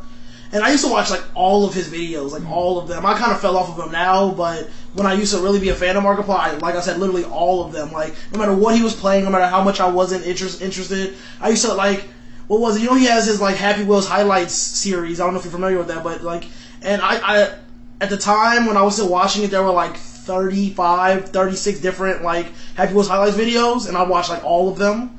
[0.52, 3.04] and I used to watch like all of his videos, like all of them.
[3.04, 5.70] I kind of fell off of him now, but when I used to really be
[5.70, 7.90] a fan of Markiplier, I, like I said, literally all of them.
[7.92, 11.14] Like no matter what he was playing, no matter how much I wasn't interest, interested,
[11.40, 12.08] I used to like.
[12.48, 12.82] What was it?
[12.82, 15.18] You know, he has his like Happy Wheels highlights series.
[15.18, 16.44] I don't know if you're familiar with that, but like,
[16.86, 17.54] and I, I
[18.00, 22.22] at the time when I was still watching it, there were like 35, 36 different
[22.22, 25.12] like Happy Wheels highlights videos, and I watched like all of them.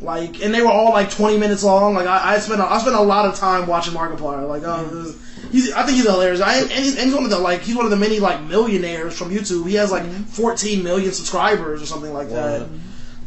[0.00, 1.94] Like, and they were all like 20 minutes long.
[1.94, 4.48] Like, I, I spent a, I spent a lot of time watching Markiplier.
[4.48, 5.16] Like, this-
[5.52, 6.40] he's, I think he's hilarious.
[6.40, 8.42] I, and, he's, and he's one of the like he's one of the many like
[8.42, 9.68] millionaires from YouTube.
[9.68, 10.24] He has like mm-hmm.
[10.24, 12.68] 14 million subscribers or something like that.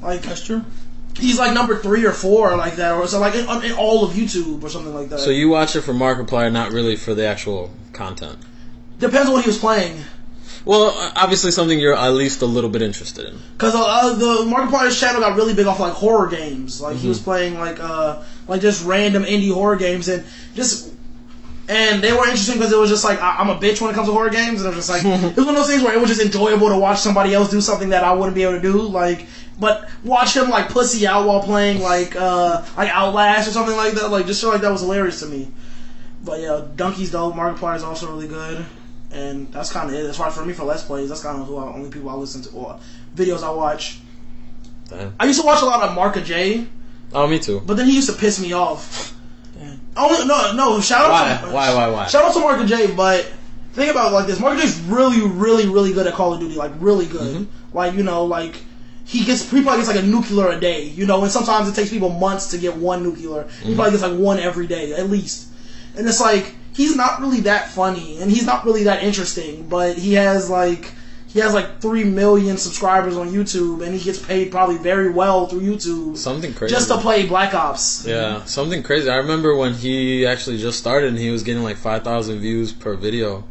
[0.02, 0.64] Like, that's true.
[1.18, 4.14] He's like number three or four like that, or so like in, in all of
[4.14, 5.20] YouTube or something like that.
[5.20, 8.38] So you watch it for Markiplier, not really for the actual content.
[9.00, 10.04] depends on what he was playing.
[10.66, 13.40] Well, obviously something you're at least a little bit interested in.
[13.54, 16.82] Because uh, uh, the Markiplier's channel got really big off like horror games.
[16.82, 20.26] Like he was playing like uh like just random indie horror games and
[20.56, 20.92] just
[21.68, 23.94] and they were interesting because it was just like I, I'm a bitch when it
[23.94, 25.84] comes to horror games and I was just like it was one of those things
[25.84, 28.42] where it was just enjoyable to watch somebody else do something that I wouldn't be
[28.42, 28.82] able to do.
[28.82, 29.28] Like
[29.60, 33.94] but watch him like pussy out while playing like uh like Outlast or something like
[33.94, 34.10] that.
[34.11, 35.52] Like just feel like that was hilarious to me.
[36.23, 37.36] But yeah, Dunkey's dope.
[37.36, 38.65] Markiplier is also really good.
[39.11, 40.06] And that's kind of it.
[40.06, 42.10] As far as for me for Let's Plays, that's kind of who I, only people
[42.10, 42.80] I listen to, or
[43.15, 43.99] videos I watch.
[44.90, 45.14] Damn.
[45.19, 46.68] I used to watch a lot of Marka J,
[47.14, 47.61] Oh, me too.
[47.65, 49.14] but then he used to piss me off.
[49.57, 49.80] Damn.
[49.95, 50.82] Oh no, no!
[50.82, 51.48] Shout out Why?
[51.48, 51.73] to Why?
[51.73, 51.88] Why?
[51.90, 52.07] Why?
[52.07, 52.94] shout out to Marka J.
[52.94, 53.32] But
[53.73, 56.56] think about it like this: Marka J's really, really, really good at Call of Duty.
[56.56, 57.48] Like really good.
[57.73, 58.56] Like you know, like
[59.06, 60.84] he gets he probably gets like a nuclear a day.
[60.84, 63.44] You know, and sometimes it takes people months to get one nuclear.
[63.44, 63.76] He mm-hmm.
[63.76, 65.48] probably gets like one every day at least.
[65.95, 69.68] And it's like he's not really that funny, and he's not really that interesting.
[69.68, 70.91] But he has like
[71.27, 75.48] he has like three million subscribers on YouTube, and he gets paid probably very well
[75.48, 76.73] through YouTube Something crazy.
[76.73, 78.07] just to play Black Ops.
[78.07, 79.10] Yeah, something crazy.
[79.10, 82.95] I remember when he actually just started and he was getting like 5,000 views per
[82.95, 83.44] video.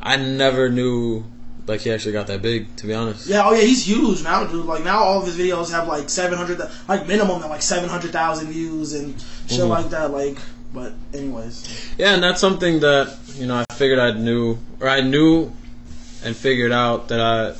[0.00, 1.24] I never knew
[1.68, 3.26] like he actually got that big, to be honest.
[3.26, 4.64] Yeah, oh yeah, he's huge now, dude.
[4.66, 8.12] Like now, all of his videos have like seven hundred, like minimum, like seven hundred
[8.12, 9.14] thousand views and
[9.48, 9.68] shit Mhm.
[9.68, 10.10] like that.
[10.10, 10.38] Like,
[10.72, 15.00] but anyways, Yeah, and that's something that, you know, I figured I knew, or I
[15.00, 15.52] knew
[16.24, 17.54] and figured out that I,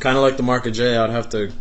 [0.00, 1.52] kind of like the Mark of J, I'd have to,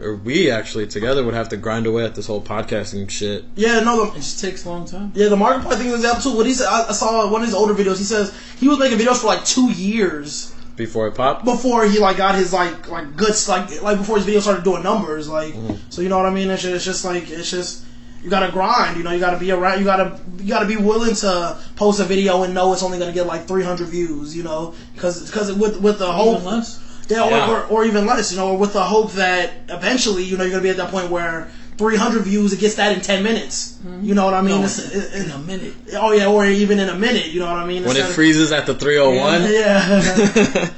[0.00, 3.44] or we actually together would have to grind away at this whole podcasting shit.
[3.54, 5.12] yeah, no, It just takes a long time.
[5.14, 6.36] yeah, the Markiplier thing is example too.
[6.36, 7.98] What he said, I, I saw one of his older videos.
[7.98, 11.44] He says he was making videos for like two years Before it popped?
[11.44, 14.82] before he like got his like like good like like before his video started doing
[14.82, 15.28] numbers.
[15.28, 15.76] Like, mm-hmm.
[15.88, 16.50] so you know what I mean?
[16.50, 17.84] It's just, it's just like it's just.
[18.22, 19.10] You gotta grind, you know.
[19.10, 19.80] You gotta be around.
[19.80, 23.12] You gotta, you gotta be willing to post a video and know it's only gonna
[23.12, 26.80] get like 300 views, you know, because because with with the whole Even less.
[27.10, 27.50] Yeah, or, Yeah.
[27.50, 30.52] Or, or even less, you know, or with the hope that eventually, you know, you're
[30.52, 33.78] gonna be at that point where 300 views, it gets that in 10 minutes.
[33.84, 34.04] Mm-hmm.
[34.04, 34.60] You know what I mean?
[34.60, 35.74] No, It's- it- in a minute.
[35.94, 37.26] oh yeah, or even in a minute.
[37.32, 37.82] You know what I mean?
[37.82, 39.42] When it Instead of- freezes at the 301?
[39.52, 40.70] Yeah.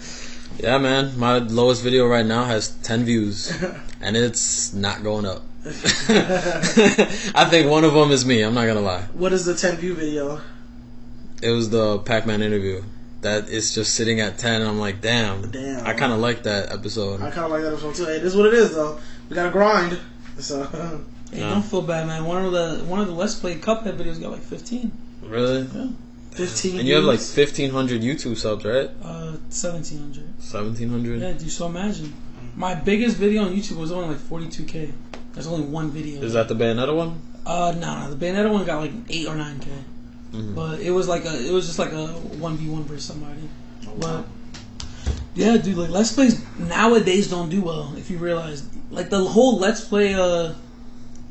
[0.58, 1.18] yeah, man.
[1.18, 3.52] My lowest video right now has 10 views,
[4.00, 5.42] and it's not going up.
[5.66, 8.42] I think one of them is me.
[8.42, 9.02] I'm not gonna lie.
[9.14, 10.40] what is the 10 view video?
[11.42, 12.82] It was the Pac-Man interview.
[13.22, 15.50] That is just sitting at 10, and I'm like, damn.
[15.50, 15.84] Damn.
[15.86, 17.20] I kind of like that episode.
[17.20, 18.04] I kind of like that episode too.
[18.04, 18.98] Hey, it is what it is though.
[19.28, 19.98] We gotta grind.
[20.38, 20.64] So
[21.32, 21.50] Hey, Yeah.
[21.50, 22.24] don't feel bad, man.
[22.24, 24.92] One of the one of the Let's Play Cuphead videos got like 15.
[25.22, 25.62] Really?
[25.62, 25.88] Yeah.
[26.32, 26.78] 15.
[26.80, 28.90] And you have like 1,500 YouTube subs, right?
[29.02, 30.24] Uh, 1700.
[30.36, 31.20] 1,700.
[31.20, 31.50] Yeah, dude.
[31.50, 32.12] So imagine,
[32.54, 34.92] my biggest video on YouTube was only like 42k.
[35.32, 36.22] There's only one video.
[36.22, 37.20] Is that the Bayonetta one?
[37.44, 38.14] Uh, no, no.
[38.14, 39.70] The Bayonetta one got like eight or nine k.
[40.32, 40.54] Mhm.
[40.54, 43.48] But it was like a, it was just like a one v one versus somebody.
[43.98, 44.26] But
[45.34, 47.94] yeah, dude, like let's plays nowadays don't do well.
[47.96, 50.52] If you realize, like the whole let's play uh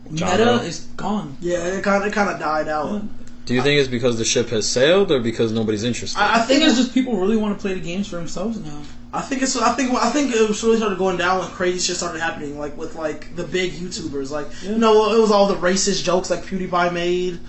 [0.09, 0.53] meta Genre.
[0.63, 1.35] is gone.
[1.41, 3.01] Yeah, it kind of it kind of died out.
[3.45, 6.17] Do you think it's because the ship has sailed or because nobody's interested?
[6.19, 8.15] I, I I think think it's just people really want to play the games for
[8.15, 8.81] themselves now.
[9.13, 11.79] I think it's I think I think it was really started going down when crazy
[11.79, 14.71] shit started happening, like with like the big YouTubers, like Yeah.
[14.71, 17.39] you know it was all the racist jokes like PewDiePie made.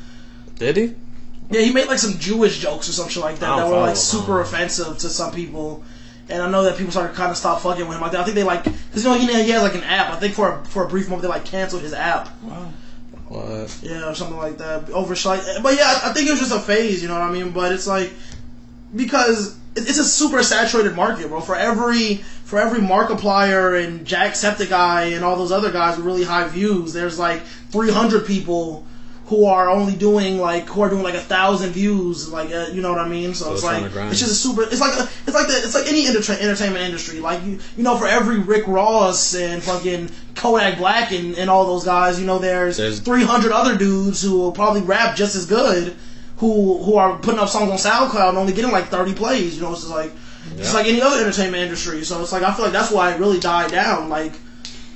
[0.57, 0.95] Did he?
[1.51, 3.71] Yeah, he made like some Jewish jokes or some shit like that I that don't
[3.71, 3.97] were like him.
[3.97, 5.83] super offensive to some people.
[6.29, 8.03] And I know that people started kind of stop fucking with him.
[8.03, 10.13] I think they like because you know he, he has like an app.
[10.13, 12.31] I think for a, for a brief moment they like canceled his app.
[12.43, 12.73] Wow.
[13.29, 13.79] What?
[13.83, 14.91] Yeah, or something like that.
[14.91, 17.03] Over like, but yeah, I I think it was just a phase.
[17.03, 17.51] You know what I mean?
[17.51, 18.13] But it's like
[18.95, 21.41] because it's a super saturated market, bro.
[21.41, 26.47] For every for every Markiplier and Jacksepticeye and all those other guys with really high
[26.49, 28.87] views, there's like 300 people
[29.27, 32.81] who are only doing like who are doing like a thousand views, like uh, you
[32.81, 33.35] know what I mean.
[33.35, 34.63] So, So it's like it's just a super.
[34.63, 37.19] It's like a, it's like the, it's like any enter- entertainment industry.
[37.21, 41.67] Like you you know for every Rick Ross and fucking Kodak Black and, and all
[41.67, 45.47] those guys, you know there's, There's- 300 other dudes who will probably rap just as
[45.47, 45.97] good.
[46.39, 47.79] Who, who are putting up songs on
[48.11, 50.13] SoundCloud and only getting like 30 plays, you know, it's just like,
[50.59, 52.05] it's like any other entertainment industry.
[52.05, 54.11] So it's like, I feel like that's why it really died down.
[54.11, 54.35] Like,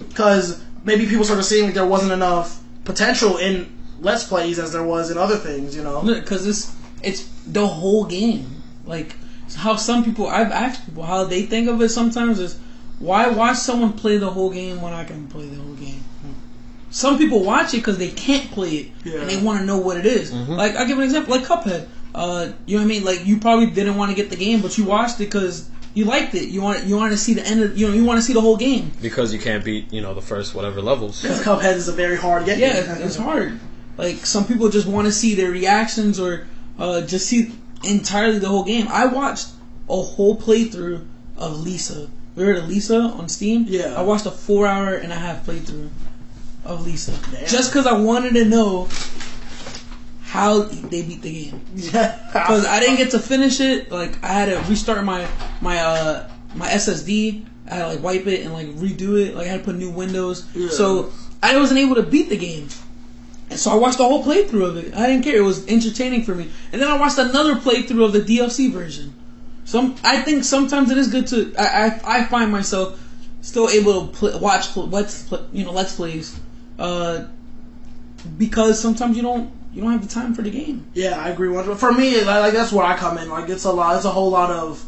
[0.06, 4.82] because maybe people started seeing like there wasn't enough potential in Let's Plays as there
[4.82, 6.02] was in other things, you know?
[6.02, 8.62] Because it's it's the whole game.
[8.86, 9.14] Like
[9.56, 12.58] how some people I've asked people how they think of it sometimes is
[12.98, 16.04] why watch someone play the whole game when I can play the whole game.
[16.90, 19.20] Some people watch it because they can't play it Yeah.
[19.20, 20.32] and they want to know what it is.
[20.32, 21.86] Like I give an example, like Cuphead.
[22.14, 23.04] Uh, you know what I mean?
[23.04, 26.04] Like you probably didn't want to get the game, but you watched it because you
[26.04, 26.48] liked it.
[26.48, 28.32] You want you want to see the end of you know you want to see
[28.32, 28.90] the whole game.
[29.00, 31.22] Because you can't beat, you know, the first whatever levels.
[31.22, 32.58] Because Cuphead is a very hard game.
[32.58, 33.60] Yeah, it's hard.
[34.00, 36.46] Like some people just want to see their reactions or
[36.78, 37.52] uh, just see
[37.84, 38.88] entirely the whole game.
[38.88, 39.48] I watched
[39.90, 41.06] a whole playthrough
[41.36, 42.08] of Lisa.
[42.34, 43.66] We heard of Lisa on Steam.
[43.68, 43.94] Yeah.
[43.94, 45.90] I watched a four hour and a half playthrough
[46.64, 47.46] of Lisa Damn.
[47.46, 48.88] just because I wanted to know
[50.22, 51.60] how they beat the game.
[51.74, 52.18] Yeah.
[52.32, 53.92] Because I didn't get to finish it.
[53.92, 55.28] Like I had to restart my
[55.60, 57.44] my uh my SSD.
[57.70, 59.34] I had to like wipe it and like redo it.
[59.34, 60.46] Like I had to put new windows.
[60.54, 60.70] Yeah.
[60.70, 61.12] So
[61.42, 62.68] I wasn't able to beat the game.
[63.50, 64.94] And so I watched the whole playthrough of it.
[64.94, 65.36] I didn't care.
[65.36, 66.50] It was entertaining for me.
[66.72, 69.14] And then I watched another playthrough of the DLC version.
[69.64, 71.52] Some I think sometimes it is good to.
[71.58, 73.00] I I, I find myself
[73.42, 76.38] still able to pl- watch let's pl- you know let's plays,
[76.78, 77.24] uh,
[78.38, 80.86] because sometimes you don't you don't have the time for the game.
[80.94, 81.48] Yeah, I agree.
[81.76, 83.28] For me, like, like that's where I come in.
[83.28, 83.96] Like it's a lot.
[83.96, 84.84] It's a whole lot of.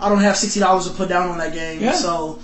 [0.00, 1.80] I don't have sixty dollars to put down on that game.
[1.80, 1.92] Yeah.
[1.92, 2.40] So,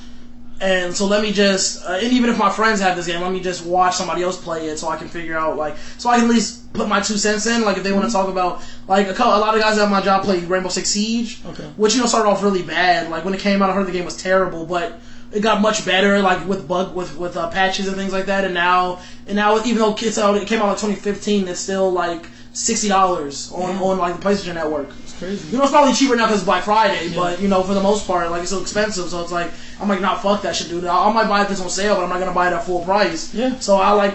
[0.61, 1.85] and so let me just.
[1.85, 4.41] Uh, and even if my friends have this game, let me just watch somebody else
[4.43, 7.01] play it so I can figure out like so I can at least put my
[7.01, 7.62] two cents in.
[7.62, 9.89] Like if they want to talk about like a, couple, a lot of guys at
[9.91, 11.41] my job play Rainbow Six Siege.
[11.47, 11.65] Okay.
[11.77, 13.11] Which you know started off really bad.
[13.11, 15.01] Like when it came out, I heard the game was terrible, but.
[15.32, 18.45] It got much better, like with bug with with uh, patches and things like that,
[18.45, 21.47] and now and now even though it's out, it came out in 2015.
[21.47, 23.81] It's still like sixty dollars on, Yeah.
[23.81, 24.89] on like the PlayStation Network.
[25.21, 25.51] Crazy.
[25.51, 27.83] You know, it's probably cheaper now because it's Black Friday, but you know, for the
[27.83, 29.11] most part, like it's so expensive.
[29.11, 30.87] So it's like I'm like, nah, fuck that shit, dude.
[30.87, 32.55] I, I might buy it if it's on sale, but I'm not gonna buy it
[32.55, 33.35] at full price.
[33.35, 33.59] Yeah.
[33.59, 34.15] So I like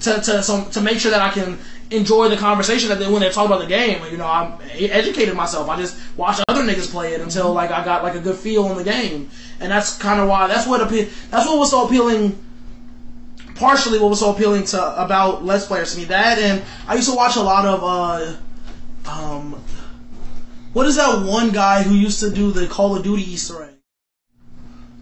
[0.00, 1.58] to to so, to make sure that I can
[1.90, 4.04] enjoy the conversation that they, when they talk about the game.
[4.10, 5.70] You know, I'm educated myself.
[5.70, 8.64] I just watched other niggas play it until like I got like a good feel
[8.66, 11.86] on the game, and that's kind of why that's what appe- that's what was so
[11.86, 12.38] appealing
[13.54, 16.04] partially what was so appealing to about Let's Players to me.
[16.04, 19.62] That and I used to watch a lot of uh um
[20.72, 23.74] what is that one guy who used to do the Call of Duty Easter egg?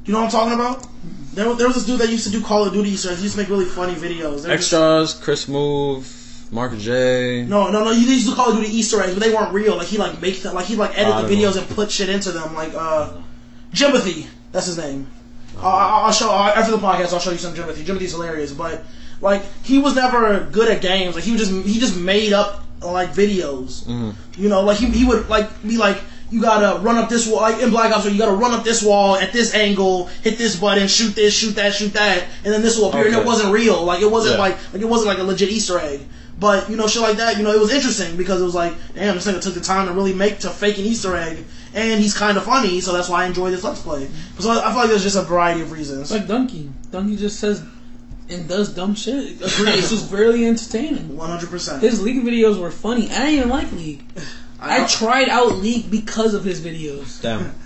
[0.04, 0.86] Do you know what I'm talking about?
[1.34, 3.18] There, there was this dude that used to do Call of Duty Easter eggs.
[3.18, 4.48] He used to make really funny videos.
[4.48, 6.06] Extras, Chris Move,
[6.50, 7.44] Mark J.
[7.44, 7.92] No, no, no.
[7.92, 9.76] You used to Call of Duty Easter eggs, but they weren't real.
[9.76, 11.62] Like he like make them, like he like edit the videos know.
[11.62, 12.54] and put shit into them.
[12.54, 13.12] Like uh,
[13.72, 15.06] Jimothy, that's his name.
[15.56, 17.12] Uh, I'll show after the podcast.
[17.12, 17.84] I'll show you some Jimothy.
[17.84, 18.82] Jimothy's hilarious, but
[19.20, 21.14] like he was never good at games.
[21.14, 23.84] Like he just he just made up like videos.
[23.84, 24.42] Mm-hmm.
[24.42, 25.98] You know, like he he would like be like.
[26.32, 28.62] You gotta run up this wall, like in Black Ops, where you gotta run up
[28.62, 32.54] this wall at this angle, hit this button, shoot this, shoot that, shoot that, and
[32.54, 33.06] then this will appear.
[33.06, 34.42] And it wasn't real, like it wasn't Yeah.
[34.42, 36.02] like like it wasn't like a legit Easter egg.
[36.38, 38.74] But you know, shit like that, you know, it was interesting because it was like,
[38.94, 41.44] damn, this nigga took the time to really make to fake an Easter egg,
[41.74, 44.08] and he's kind of funny, so that's why I enjoy this Let's Play.
[44.38, 46.12] So I I feel like there's just a variety of reasons.
[46.12, 46.70] Like Dunkey.
[46.92, 47.60] Dunkey just says
[48.32, 49.40] and does dumb shit.
[49.40, 51.16] It's just really entertaining.
[51.16, 51.82] One hundred percent.
[51.82, 53.10] His League videos were funny.
[53.10, 54.04] I didn't even like League.
[54.60, 57.20] I tried out League because of his videos.
[57.22, 57.54] Damn.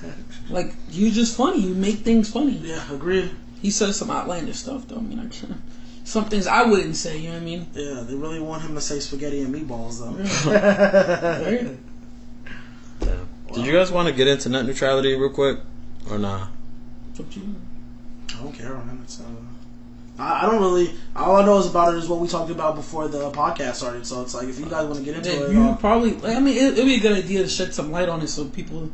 [0.51, 1.61] Like, he was just funny.
[1.61, 2.59] You make things funny.
[2.59, 3.31] Yeah, agreed.
[3.63, 4.99] He says some outlandish stuff, though.
[4.99, 5.57] I mean, I can't.
[6.05, 7.17] some things I wouldn't say.
[7.17, 7.67] You know what I mean?
[7.73, 10.13] Yeah, they really want him to say spaghetti and meatballs though.
[13.01, 13.55] Right?
[13.55, 15.61] Did you guys want to get into net neutrality real quick,
[16.11, 16.49] or nah?
[17.11, 17.55] It's up to you.
[18.31, 19.01] I don't care, man.
[19.05, 19.25] It's, uh,
[20.19, 20.95] I, I don't really.
[21.17, 24.07] All I know is about it is what we talked about before the podcast started.
[24.07, 26.13] So it's like if you guys want to get into Yeah, it, you uh, probably.
[26.13, 28.29] Like, I mean, it, it'd be a good idea to shed some light on it
[28.29, 28.91] so people,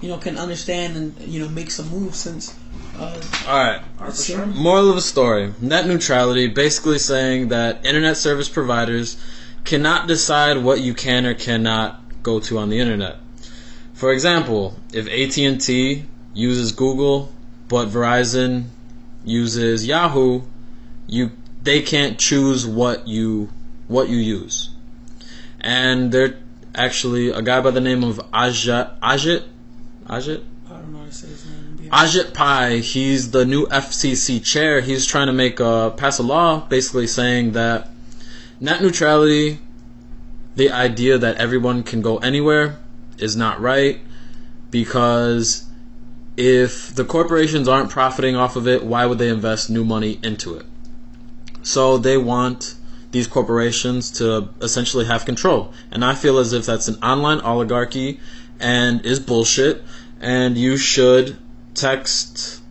[0.00, 2.18] you know, can understand and you know make some moves.
[2.18, 2.56] Since
[2.96, 4.14] uh, All right.
[4.14, 4.46] sure.
[4.46, 9.16] Moral of the story: net neutrality, basically saying that internet service providers
[9.64, 13.16] cannot decide what you can or cannot go to on the internet.
[13.94, 16.04] For example, if AT&T
[16.34, 17.32] uses Google
[17.68, 18.64] but Verizon
[19.24, 20.42] uses Yahoo,
[21.06, 23.50] you they can't choose what you
[23.88, 24.70] what you use.
[25.60, 26.38] And they're
[26.74, 29.44] actually a guy by the name of Ajit Ajit
[30.06, 31.78] Ajit I don't know how to say his name.
[31.78, 34.80] to Ajit Pai, he's the new FCC chair.
[34.80, 37.88] He's trying to make a pass a law, basically saying that
[38.58, 39.58] net neutrality,
[40.56, 42.78] the idea that everyone can go anywhere,
[43.18, 44.00] is not right
[44.70, 45.66] because
[46.36, 50.56] if the corporations aren't profiting off of it, why would they invest new money into
[50.56, 50.66] it?
[51.62, 52.74] So they want
[53.12, 55.72] these corporations to essentially have control.
[55.90, 58.20] And I feel as if that's an online oligarchy
[58.58, 59.82] and is bullshit.
[60.20, 61.36] And you should
[61.74, 62.62] text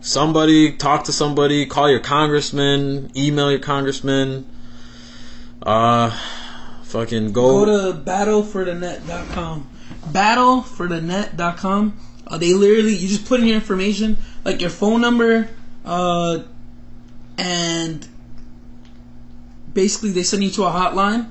[0.00, 4.46] somebody, talk to somebody, call your congressman, email your congressman.
[5.62, 6.10] Uh,
[6.84, 7.64] fucking go.
[7.64, 9.68] Go to battleforthenet.com.
[10.08, 11.98] Battleforthenet.com.
[12.26, 15.48] Uh, they literally, you just put in your information, like your phone number,
[15.84, 16.40] uh,
[17.36, 18.06] and
[19.74, 21.30] basically they send you to a hotline,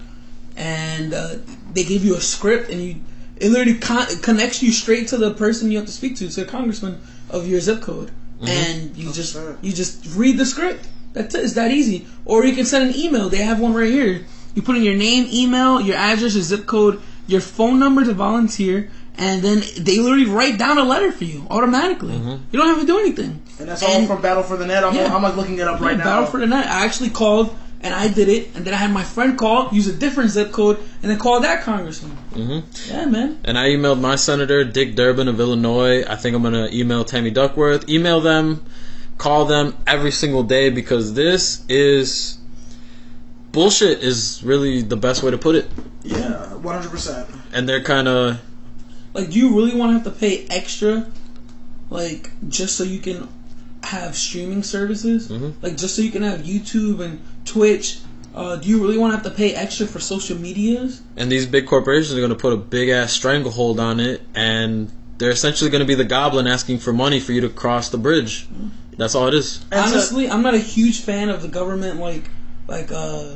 [0.56, 1.36] and uh,
[1.74, 2.96] they give you a script, and you
[3.38, 6.44] it literally con- connects you straight to the person you have to speak to, to
[6.44, 8.12] the congressman of your zip code,
[8.46, 9.58] and you just sure.
[9.62, 10.88] you just read the script.
[11.14, 11.44] That's it.
[11.44, 12.06] It's that easy.
[12.24, 13.28] Or you can send an email.
[13.30, 14.26] They have one right here.
[14.56, 18.14] You put in your name, email, your address, your zip code, your phone number to
[18.14, 22.16] volunteer, and then they literally write down a letter for you automatically.
[22.16, 23.42] You don't have to do anything.
[23.60, 24.84] and that's all And- from Battle for the Net.
[24.84, 25.14] I'm, Yeah.
[25.14, 26.04] I'm like looking it up right Yeah, now.
[26.04, 26.66] Battle for the Net.
[26.68, 29.88] I actually called and I did it, and then I had my friend call, use
[29.88, 32.12] a different zip code, and then call that congressman.
[32.34, 33.40] hmm Yeah, man.
[33.44, 36.04] And I emailed my senator, Dick Durbin of Illinois.
[36.08, 37.90] I think I'm going to email Tammy Duckworth.
[37.90, 38.64] Email them,
[39.18, 42.38] call them every single day because this is
[43.52, 45.70] bullshit, is really the best way to put it.
[46.04, 46.90] yeah, 100.
[46.90, 48.40] percent And they're kind of.
[49.14, 51.06] Like, do you really want to have to pay extra,
[51.90, 53.28] like, just so you can
[53.84, 55.28] have streaming services?
[55.28, 55.54] Mhm.
[55.62, 58.00] Like, just so you can have YouTube and Twitch?
[58.34, 61.02] Uh, do you really want to have to pay extra for social medias?
[61.18, 64.90] And these big corporations are going to put a big ass stranglehold on it, and
[65.18, 67.98] they're essentially going to be the goblin asking for money for you to cross the
[67.98, 68.48] bridge.
[68.98, 69.66] That's all it is.
[69.72, 72.30] And so- Honestly, I'm not a huge fan of the government like
[72.68, 73.36] like uh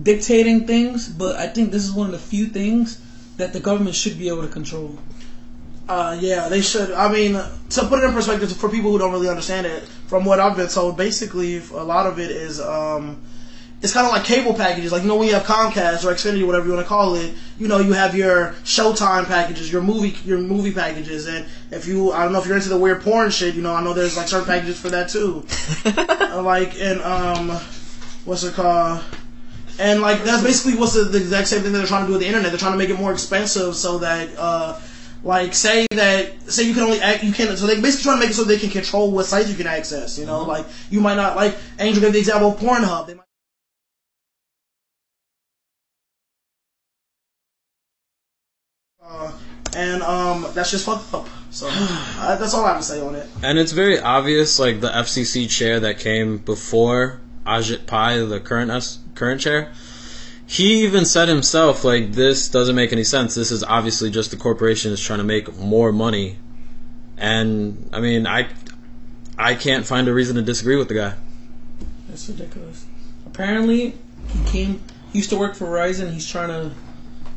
[0.00, 3.00] dictating things, but I think this is one of the few things
[3.36, 4.98] that the government should be able to control.
[5.88, 6.92] Uh, yeah, they should.
[6.92, 10.24] I mean, to put it in perspective for people who don't really understand it, from
[10.24, 13.20] what I've been told, basically a lot of it is um,
[13.82, 14.92] it's kind of like cable packages.
[14.92, 17.34] Like you know, when you have Comcast or Xfinity, whatever you want to call it,
[17.58, 22.12] you know, you have your Showtime packages, your movie, your movie packages, and if you,
[22.12, 24.16] I don't know if you're into the weird porn shit, you know, I know there's
[24.16, 25.46] like certain packages for that too.
[26.30, 27.48] Uh, like and um,
[28.24, 29.02] what's it called?
[29.80, 32.12] And like that's basically what's the, the exact same thing that they're trying to do
[32.12, 32.52] with the internet.
[32.52, 34.78] They're trying to make it more expensive so that uh,
[35.24, 38.20] like say that say you can only act, you can so they basically trying to
[38.20, 40.18] make it so they can control what sites you can access.
[40.18, 43.06] You know, like you might not like Angel gave the example of Pornhub.
[43.06, 43.24] They might,
[49.76, 51.28] and um, that's just fucked up.
[51.50, 53.28] So uh, that's all I have to say on it.
[53.42, 58.70] And it's very obvious, like the FCC chair that came before Ajit Pai, the current
[58.70, 59.72] S- current chair.
[60.46, 63.36] He even said himself, like, this doesn't make any sense.
[63.36, 66.38] This is obviously just the corporation is trying to make more money.
[67.16, 68.48] And I mean, I,
[69.38, 71.14] I can't find a reason to disagree with the guy.
[72.08, 72.84] That's ridiculous.
[73.26, 73.94] Apparently,
[74.28, 74.82] he came.
[75.12, 76.12] He used to work for Verizon.
[76.12, 76.74] He's trying to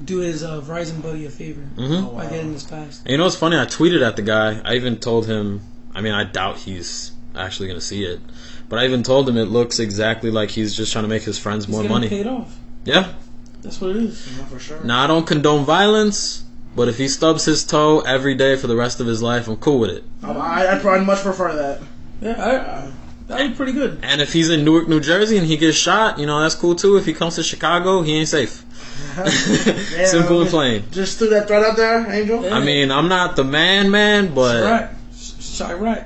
[0.03, 2.15] do his uh, Verizon buddy a favor Mhm.
[2.15, 3.01] by getting this passed.
[3.03, 3.57] And you know what's funny?
[3.57, 4.59] I tweeted at the guy.
[4.65, 5.61] I even told him.
[5.95, 8.19] I mean, I doubt he's actually gonna see it,
[8.69, 11.37] but I even told him it looks exactly like he's just trying to make his
[11.37, 12.09] friends He's more money.
[12.09, 12.55] paid off.
[12.85, 13.09] Yeah.
[13.61, 14.27] That's what it is.
[14.37, 14.79] Yeah, for sure.
[14.83, 16.43] Now I don't condone violence,
[16.75, 19.55] but if he stubs his toe every day for the rest of his life, I'm
[19.57, 20.03] cool with it.
[20.23, 21.81] Um, I, I'd probably much prefer that.
[22.21, 22.91] Yeah, I, I,
[23.27, 23.99] that'd be pretty good.
[24.03, 26.75] And if he's in Newark, New Jersey, and he gets shot, you know that's cool
[26.75, 26.97] too.
[26.97, 28.63] If he comes to Chicago, he ain't safe.
[29.93, 30.83] Yeah, Simple and plain.
[30.91, 32.43] Just threw that threat out there, Angel.
[32.43, 32.55] Yeah.
[32.55, 34.89] I mean, I'm not the man, man, but right.
[35.13, 36.03] Shy right.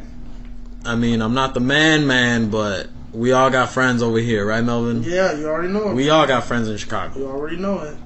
[0.86, 4.64] I mean, I'm not the man, man, but we all got friends over here, right,
[4.64, 5.04] Melvin?
[5.04, 5.96] Yeah, you already know it.
[5.96, 7.18] We all got friends in Chicago.
[7.20, 7.98] you already know it.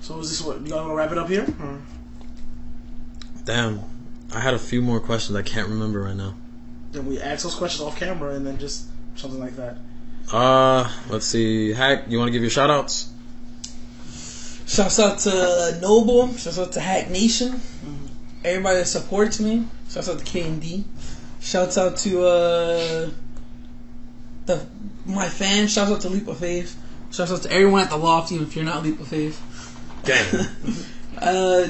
[0.00, 1.46] So is this what you gonna wrap it up here?
[1.60, 1.78] Or?
[3.44, 3.80] Damn,
[4.34, 6.34] I had a few more questions I can't remember right now.
[6.92, 9.76] Then we ask those questions off camera and then just something like that.
[10.32, 11.72] Uh, let's see.
[11.72, 13.09] Hack, you want to give your shout outs?
[14.70, 16.32] Shouts out to Noble.
[16.34, 17.60] Shouts out to Hack Nation.
[18.44, 19.66] Everybody that supports me.
[19.90, 20.84] Shouts out to KMD.
[21.40, 23.10] Shouts out to uh,
[24.46, 24.64] the
[25.04, 25.72] my fans.
[25.72, 26.80] Shouts out to Leap of Faith.
[27.10, 29.40] Shouts out to everyone at the loft, even if you're not Leap of Faith.
[30.04, 30.46] Gang.
[31.20, 31.66] Uh,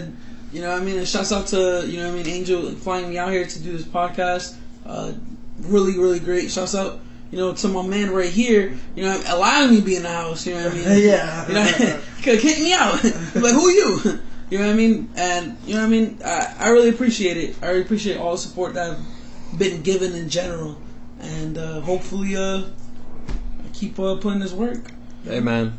[0.52, 2.70] you know, what I mean, and shouts out to you know, what I mean, Angel
[2.76, 4.54] flying me out here to do this podcast.
[4.86, 5.12] Uh,
[5.58, 6.52] really, really great.
[6.52, 7.00] Shouts out,
[7.30, 8.76] you know, to my man right here.
[8.94, 10.46] You know, allowing me to be in the house.
[10.46, 11.04] You know what I mean?
[11.04, 11.46] Yeah.
[11.48, 13.02] You know, could kick me out.
[13.04, 14.20] like, who you?
[14.50, 15.10] You know what I mean?
[15.14, 16.18] And you know what I mean?
[16.24, 17.56] I, I really appreciate it.
[17.62, 20.76] I really appreciate all the support that I've been given in general,
[21.20, 24.90] and uh, hopefully, uh, I keep uh, putting this work.
[25.24, 25.76] hey, man.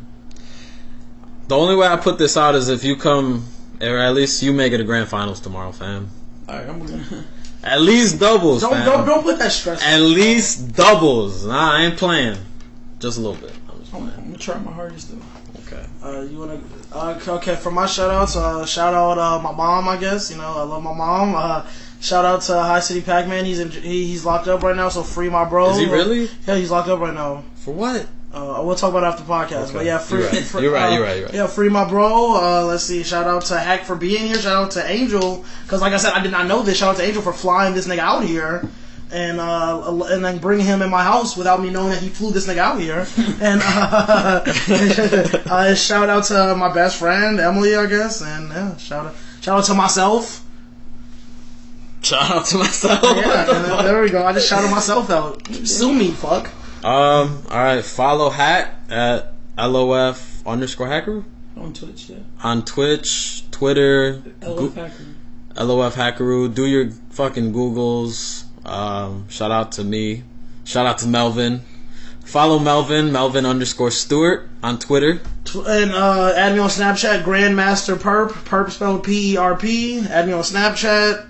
[1.48, 3.46] The only way I put this out is if you come,
[3.80, 6.08] or at least you make it a grand finals tomorrow, fam.
[6.48, 7.24] All right, I'm gonna.
[7.62, 8.86] At least doubles, Don't fam.
[8.86, 9.82] don't don't put that stress.
[9.82, 11.46] At least doubles.
[11.46, 12.36] Nah, I ain't playing.
[12.98, 13.56] Just a little bit.
[13.68, 14.02] I'm just I'm.
[14.08, 15.22] I'm gonna try my hardest though.
[15.66, 15.86] Okay.
[16.02, 16.60] Uh, you wanna?
[16.92, 19.88] Uh, okay, for my shout outs, uh, shout out uh, my mom.
[19.88, 21.34] I guess you know I love my mom.
[21.36, 21.64] Uh,
[22.00, 23.44] shout out to High City Pac Man.
[23.44, 25.70] He's in, he, he's locked up right now, so free my bro.
[25.70, 26.28] Is he really?
[26.46, 27.44] Yeah, he's locked up right now.
[27.56, 28.08] For what?
[28.32, 29.64] Uh, we'll talk about it after the podcast.
[29.64, 29.72] Okay.
[29.74, 30.20] But yeah, free.
[30.20, 30.42] You're right.
[30.44, 31.34] free- You're right, uh, you're right, you're right.
[31.34, 32.34] Yeah, free my bro.
[32.34, 33.02] Uh, let's see.
[33.02, 34.36] Shout out to Hack for being here.
[34.36, 36.78] Shout out to Angel because, like I said, I did not know this.
[36.78, 38.66] Shout out to Angel for flying this nigga out here.
[39.14, 42.30] And uh, and then bringing him in my house without me knowing that he flew
[42.32, 43.06] this nigga out here.
[43.42, 44.42] And uh,
[45.50, 48.22] uh, shout out to my best friend Emily, I guess.
[48.22, 50.42] And yeah, shout out shout out to myself.
[52.00, 53.02] Shout out to myself.
[53.02, 54.24] Yeah, there we go.
[54.24, 55.46] I just shouted myself out.
[55.66, 56.50] Sue me, fuck.
[56.84, 57.42] Um.
[57.50, 57.84] All right.
[57.84, 61.24] Follow Hack at lof underscore hacker
[61.56, 62.16] On Twitch, yeah.
[62.42, 64.94] on Twitch, Twitter, Go- Hacker.
[65.56, 66.54] lof.
[66.54, 68.44] Do your fucking Googles.
[68.66, 69.28] Um.
[69.28, 70.24] Shout out to me.
[70.64, 71.60] Shout out to Melvin.
[72.24, 75.20] Follow Melvin, Melvin underscore Stewart on Twitter.
[75.54, 80.00] And uh, add me on Snapchat, Grandmaster Perp, Perp spelled P E R P.
[80.06, 81.26] Add me on Snapchat,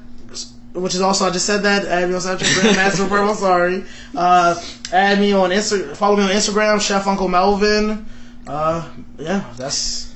[0.74, 1.85] which is also I just said that.
[1.86, 3.28] Add me on Snapchat, Perp.
[3.28, 3.85] I'm sorry.
[4.16, 4.61] Uh,
[4.93, 5.97] add me on Insta.
[5.97, 8.07] Follow me on Instagram, Chef Uncle Melvin.
[8.47, 8.89] Uh,
[9.19, 10.15] yeah, that's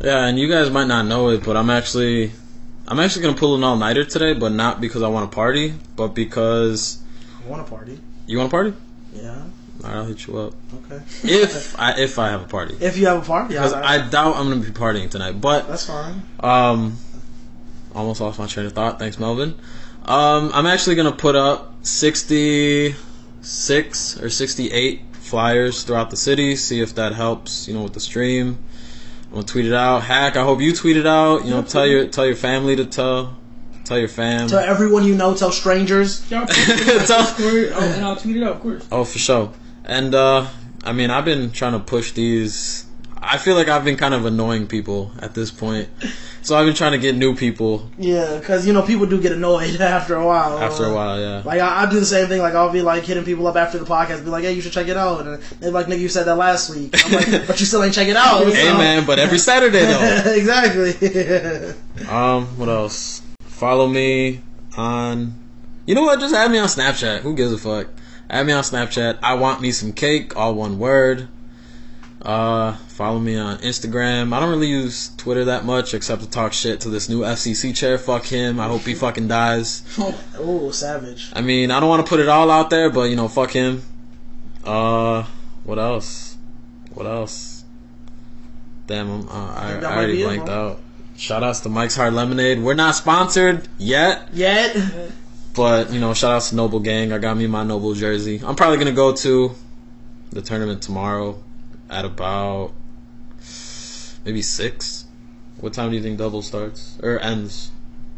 [0.00, 2.30] Yeah, and you guys might not know it, but I'm actually,
[2.86, 5.74] I'm actually gonna pull an all nighter today, but not because I want to party,
[5.96, 7.02] but because
[7.44, 7.98] I want to party.
[8.26, 8.72] you want to party.
[9.14, 9.42] Yeah.
[9.82, 10.54] All right, I'll hit you up
[10.86, 11.02] Okay.
[11.24, 12.76] if I if I have a party.
[12.80, 15.40] If you have a party, Because I, I doubt I'm gonna be partying tonight.
[15.40, 16.22] But that's fine.
[16.40, 16.96] um,
[17.94, 18.98] almost lost my train of thought.
[18.98, 19.54] Thanks, Melvin.
[20.04, 26.56] Um, I'm actually gonna put up 66 or 68 flyers throughout the city.
[26.56, 27.68] See if that helps.
[27.68, 28.58] You know, with the stream.
[29.26, 30.02] I'm gonna tweet it out.
[30.02, 30.36] Hack.
[30.36, 31.44] I hope you tweet it out.
[31.44, 33.36] You know, tell your tell your family to tell.
[33.84, 34.48] Tell your fam.
[34.48, 35.34] Tell everyone you know.
[35.34, 36.24] Tell strangers.
[36.30, 38.86] Y'all post it, Tell- oh, and I'll tweet it out, of course.
[38.90, 39.52] Oh, for sure.
[39.84, 40.46] And uh
[40.84, 42.83] I mean, I've been trying to push these.
[43.26, 45.88] I feel like I've been kind of annoying people at this point,
[46.42, 49.32] so I've been trying to get new people Yeah, because you know people do get
[49.32, 50.58] annoyed after a while.
[50.58, 51.18] after a while.
[51.20, 51.42] Yeah.
[51.44, 52.40] Like I, I do the same thing.
[52.40, 54.72] Like I'll be like hitting people up after the podcast, be like, "Hey, you should
[54.72, 57.60] check it out." And they're like, "Nigga, you said that last week." I'm like, "But
[57.60, 60.22] you still ain't check it out." Hey so- man, but every Saturday though.
[60.34, 61.74] exactly.
[62.08, 63.22] Um, what else?
[63.42, 64.40] Follow me
[64.76, 65.34] on.
[65.86, 66.20] You know what?
[66.20, 67.20] Just add me on Snapchat.
[67.20, 67.88] Who gives a fuck?
[68.28, 69.18] Add me on Snapchat.
[69.22, 70.36] I want me some cake.
[70.36, 71.28] All one word.
[72.24, 74.32] Uh, follow me on Instagram.
[74.32, 77.76] I don't really use Twitter that much except to talk shit to this new FCC
[77.76, 77.98] chair.
[77.98, 78.58] Fuck him.
[78.58, 79.82] I hope he fucking dies.
[80.38, 81.30] oh, savage.
[81.34, 83.50] I mean, I don't want to put it all out there, but you know, fuck
[83.50, 83.82] him.
[84.64, 85.24] Uh,
[85.64, 86.38] what else?
[86.94, 87.64] What else?
[88.86, 90.80] Damn, I'm, uh, I, I already blanked out.
[91.18, 92.58] Shout outs to Mike's Hard Lemonade.
[92.58, 94.76] We're not sponsored yet, Yet.
[95.54, 97.12] but you know, shout outs to Noble Gang.
[97.12, 98.40] I got me my Noble jersey.
[98.44, 99.54] I'm probably gonna go to
[100.30, 101.38] the tournament tomorrow
[101.94, 102.72] at about
[104.24, 105.04] maybe six.
[105.60, 107.70] What time do you think double starts or ends?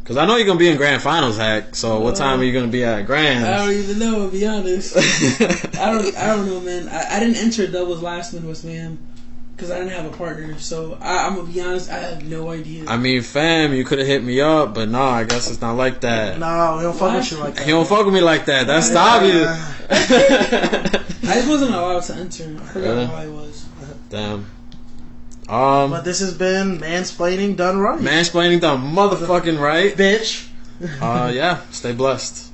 [0.02, 1.74] Because I know you're gonna be in grand finals, hack.
[1.74, 3.44] So what uh, time are you gonna be at grand?
[3.44, 4.96] I don't even know, to be honest.
[5.76, 6.16] I don't.
[6.16, 6.88] I don't know, man.
[6.88, 8.98] I, I didn't enter doubles last Midwest Mayhem
[9.56, 10.58] because I didn't have a partner.
[10.58, 11.90] So I, I'm gonna be honest.
[11.90, 12.84] I have no idea.
[12.86, 15.76] I mean, fam, you could have hit me up, but nah, I guess it's not
[15.76, 16.38] like that.
[16.38, 17.64] No, we don't fuck with you like that.
[17.64, 18.66] He don't fuck with me like that.
[18.68, 19.48] That's obvious.
[21.28, 22.44] I just wasn't allowed to enter.
[22.44, 23.06] I forgot Really?
[23.06, 23.55] why I was.
[24.16, 24.46] Damn.
[25.46, 28.00] Um, But this has been mansplaining done right.
[28.00, 29.94] mansplaining done motherfucking right.
[29.94, 30.48] Bitch.
[31.02, 31.60] Uh, yeah.
[31.70, 32.50] Stay blessed.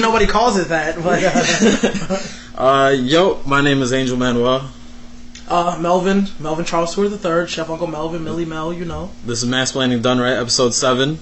[0.00, 0.96] Nobody calls it that.
[0.96, 2.18] But uh,
[2.58, 4.70] Uh, yo, my name is Angel Manuel.
[5.48, 9.42] uh, Melvin, Melvin Charles Stewart the third, Chef Uncle Melvin, Millie Mel, you know, This
[9.42, 11.18] is Mansplaining Done Right, episode 7.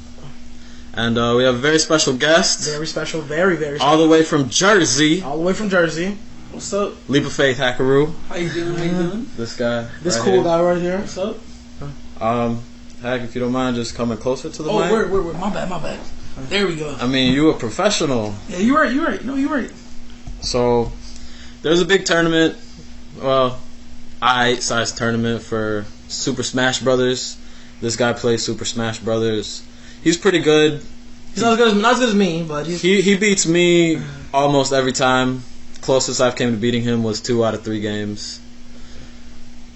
[0.95, 3.93] And uh, we have a very special guest, very special, very very special.
[3.93, 6.17] all the way from Jersey, all the way from Jersey.
[6.53, 6.95] What's up?
[7.09, 8.13] Leap of Faith Hackaroo.
[8.29, 8.77] How you doing?
[8.77, 9.27] How you doing?
[9.37, 9.87] This guy.
[10.03, 10.43] This right cool here.
[10.45, 10.99] guy right here.
[10.99, 11.37] What's up?
[12.21, 12.63] Um,
[13.03, 14.91] Hack, if you don't mind just coming closer to the Oh, mic.
[14.91, 15.39] word, word, word.
[15.39, 16.01] My bad, my bad.
[16.49, 16.97] There we go.
[17.01, 18.35] I mean, you a professional.
[18.49, 19.25] Yeah, you're right, You're right.
[19.25, 19.71] No, you're right.
[20.41, 20.93] So,
[21.63, 22.57] there's a big tournament,
[23.21, 23.59] well,
[24.21, 27.37] I size tournament for Super Smash Brothers.
[27.81, 29.63] This guy plays Super Smash Brothers.
[30.03, 30.83] He's pretty good.
[31.33, 33.47] He's not as good as not as good as me, but he's He he beats
[33.47, 34.03] me
[34.35, 35.43] almost every time.
[35.81, 38.41] Closest I've came to beating him was two out of three games.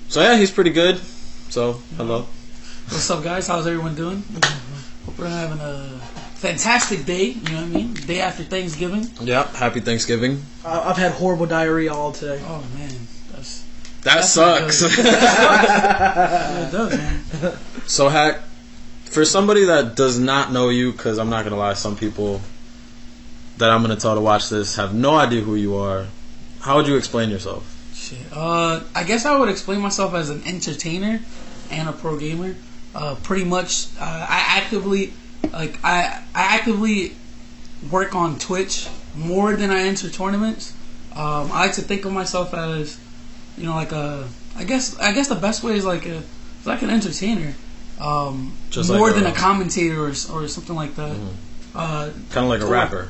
[0.09, 0.99] So yeah, he's pretty good.
[1.51, 2.27] So hello.
[2.89, 3.47] What's up, guys?
[3.47, 4.23] How's everyone doing?
[5.07, 5.99] Hope we're having a
[6.35, 7.29] fantastic day.
[7.29, 7.95] You know what I mean?
[7.95, 9.09] Day after Thanksgiving.
[9.23, 10.43] Yeah, happy Thanksgiving.
[10.65, 12.41] I- I've had horrible diarrhea all today.
[12.47, 12.91] Oh man,
[13.33, 13.63] that's
[14.03, 14.99] That That's not sucks.
[14.99, 17.57] yeah, it does, man.
[17.87, 18.41] so hack
[19.07, 22.41] for somebody that does not know you, because I'm not gonna lie, some people
[23.59, 26.07] that I'm gonna tell to watch this have no idea who you are.
[26.61, 27.71] How would you explain yourself?
[27.95, 28.19] Shit.
[28.33, 31.21] Uh, I guess I would explain myself as an entertainer
[31.71, 32.57] and a pro gamer.
[32.95, 35.13] Uh, pretty much, uh, I actively,
[35.53, 37.15] like, I I actively
[37.91, 40.73] work on Twitch more than I enter tournaments.
[41.15, 42.99] Um, I like to think of myself as,
[43.59, 44.29] you know, like a.
[44.57, 46.23] I guess I guess the best way is like a
[46.65, 47.55] like an entertainer,
[48.01, 51.17] um, Just more like than a- a commentator or, or something like that.
[51.75, 53.09] Uh, Kind of like a rapper.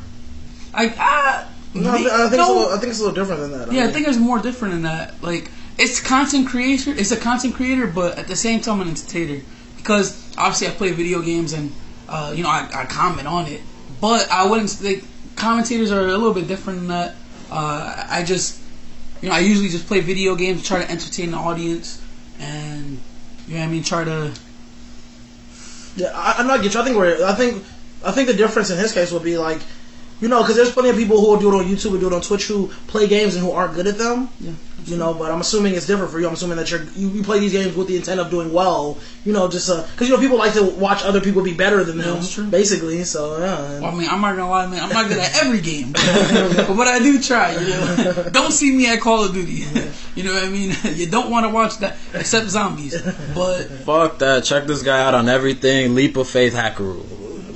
[0.74, 3.40] I ah, No, I, I think it's a little, I think it's a little different
[3.42, 3.72] than that.
[3.72, 5.22] Yeah, I mean, think it's more different than that.
[5.22, 6.92] Like, it's content creator.
[6.92, 9.42] It's a content creator, but at the same time, an entertainer.
[9.76, 11.72] Because obviously, I play video games and
[12.08, 13.60] uh, you know I, I comment on it.
[14.00, 14.82] But I wouldn't.
[14.82, 15.04] Like,
[15.36, 17.14] commentators are a little bit different than that.
[17.50, 18.60] Uh, I just,
[19.20, 22.02] you know, I usually just play video games, try to entertain the audience,
[22.38, 23.00] and
[23.46, 24.32] you know what I mean, try to.
[25.96, 26.80] Yeah, I, I'm not get you.
[26.80, 27.24] I think we're.
[27.24, 27.64] I think.
[28.04, 29.60] I think the difference in his case would be like,
[30.20, 32.06] you know, because there's plenty of people who will do it on YouTube and do
[32.06, 34.28] it on Twitch who play games and who aren't good at them.
[34.40, 34.52] Yeah.
[34.86, 36.26] You know, but I'm assuming it's different for you.
[36.26, 38.98] I'm assuming that you're you, you play these games with the intent of doing well.
[39.24, 41.82] You know, just uh, because you know people like to watch other people be better
[41.84, 42.44] than them, that's true.
[42.50, 43.02] basically.
[43.04, 43.80] So yeah.
[43.80, 44.82] Well, I mean, I'm not gonna lie, man.
[44.82, 48.28] I'm not good at every game, but what I do try, you know.
[48.30, 49.64] Don't see me at Call of Duty.
[50.16, 50.74] You know what I mean?
[50.94, 53.00] You don't want to watch that except zombies.
[53.34, 54.44] But Fuck that.
[54.44, 55.94] Check this guy out on everything.
[55.94, 57.02] Leap of Faith Hackaroo.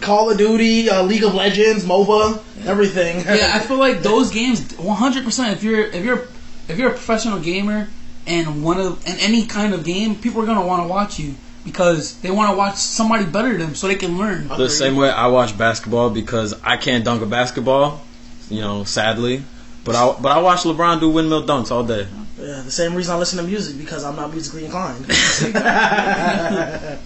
[0.01, 3.21] Call of Duty, uh, League of Legends, MOBA, everything.
[3.21, 5.25] yeah, I feel like those games, 100.
[5.25, 6.29] percent If you're if you're
[6.69, 7.89] if you're a professional gamer
[8.27, 11.35] and one of in any kind of game, people are gonna want to watch you
[11.65, 14.49] because they want to watch somebody better than them so they can learn.
[14.49, 18.03] The same way I watch basketball because I can't dunk a basketball,
[18.51, 19.43] you know, sadly.
[19.89, 22.07] But I but I watch LeBron do windmill dunks all day.
[22.39, 25.05] Yeah, the same reason I listen to music because I'm not musically inclined.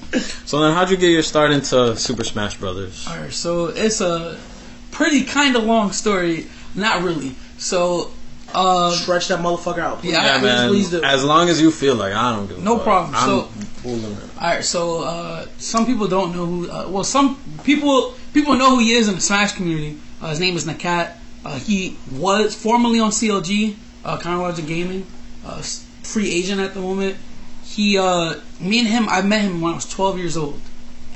[0.45, 3.07] So then, how'd you get your start into Super Smash Brothers?
[3.09, 4.39] Alright, so it's a
[4.91, 6.47] pretty kind of long story.
[6.75, 7.35] Not really.
[7.57, 8.11] So,
[8.55, 10.01] uh, Stretch that motherfucker out.
[10.01, 10.13] Please.
[10.13, 10.69] Yeah, Yeah, please, man.
[10.69, 11.03] please do.
[11.03, 12.85] As long as you feel like I don't give a No fuck.
[12.85, 13.15] problem.
[13.15, 13.43] I'm So-
[13.83, 14.17] fooling.
[14.37, 16.71] Alright, so uh, some people don't know who.
[16.71, 19.97] Uh, well, some people people know who he is in the Smash community.
[20.21, 21.17] Uh, his name is Nakat.
[21.44, 25.06] Uh, he was formerly on CLG, uh, Counter Logic Gaming,
[25.44, 25.60] uh,
[26.02, 27.16] free agent at the moment.
[27.64, 30.60] He, uh, me and him, I met him when I was 12 years old,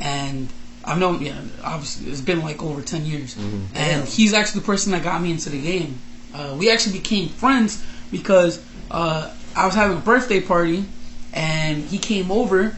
[0.00, 0.48] and
[0.84, 4.06] I've known, yeah, obviously it's been like over 10 years, and Damn.
[4.06, 6.00] he's actually the person that got me into the game.
[6.34, 10.84] Uh, we actually became friends because uh, I was having a birthday party,
[11.32, 12.76] and he came over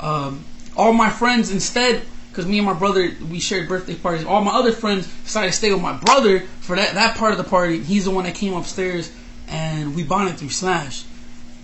[0.00, 0.44] um,
[0.76, 2.02] all my friends instead
[2.34, 4.24] because me and my brother we shared birthday parties.
[4.24, 7.38] All my other friends decided to stay with my brother for that, that part of
[7.38, 7.78] the party.
[7.78, 9.12] He's the one that came upstairs
[9.46, 11.04] and we bonded through smash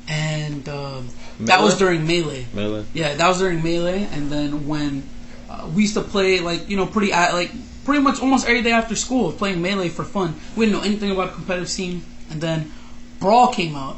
[0.06, 1.08] and um,
[1.40, 2.46] that was during melee.
[2.52, 2.84] Melee.
[2.92, 4.04] yeah that was during melee.
[4.12, 5.02] And then when
[5.48, 7.50] uh, we used to play like you know pretty uh, like
[7.84, 10.36] pretty much almost every day after school playing melee for fun.
[10.54, 12.04] We didn't know anything about competitive scene.
[12.30, 12.70] And then
[13.18, 13.96] brawl came out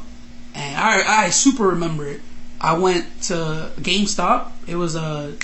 [0.55, 2.21] and I, I super remember it.
[2.59, 4.51] I went to GameStop.
[4.67, 5.35] It was a,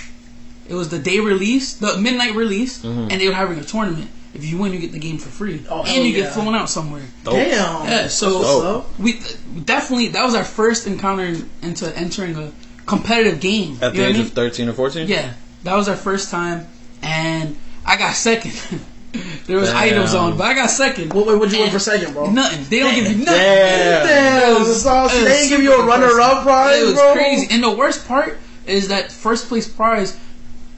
[0.70, 3.10] it was the day release, the midnight release, mm-hmm.
[3.12, 4.10] and they were having a tournament.
[4.34, 6.26] If you win, you get the game for free, Oh, and you yeah.
[6.26, 7.02] get flown out somewhere.
[7.24, 7.34] Dope.
[7.34, 7.86] Damn.
[7.86, 9.00] Yeah, so Dope.
[9.00, 9.20] we
[9.66, 12.52] definitely that was our first encounter into entering a
[12.86, 13.80] competitive game.
[13.82, 15.08] At the age what I of 13 or 14?
[15.08, 15.34] yeah,
[15.64, 16.68] that was our first time,
[17.02, 18.54] and I got second.
[19.48, 19.78] there was Damn.
[19.78, 21.12] idols on, but I got second.
[21.14, 22.30] What, what would you win for second, bro?
[22.30, 22.66] Nothing.
[22.70, 23.26] They don't give you nothing.
[23.26, 24.08] Damn.
[24.08, 27.14] Damn, It was- was they ain't give you a runner-up prize, It was bro.
[27.14, 27.48] crazy.
[27.50, 28.38] And the worst part
[28.68, 30.16] is that first place prize,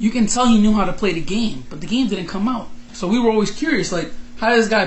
[0.02, 2.48] you can tell he knew how to play the game, but the game didn't come
[2.48, 2.68] out.
[2.91, 4.80] So we were always curious, like, how did this guy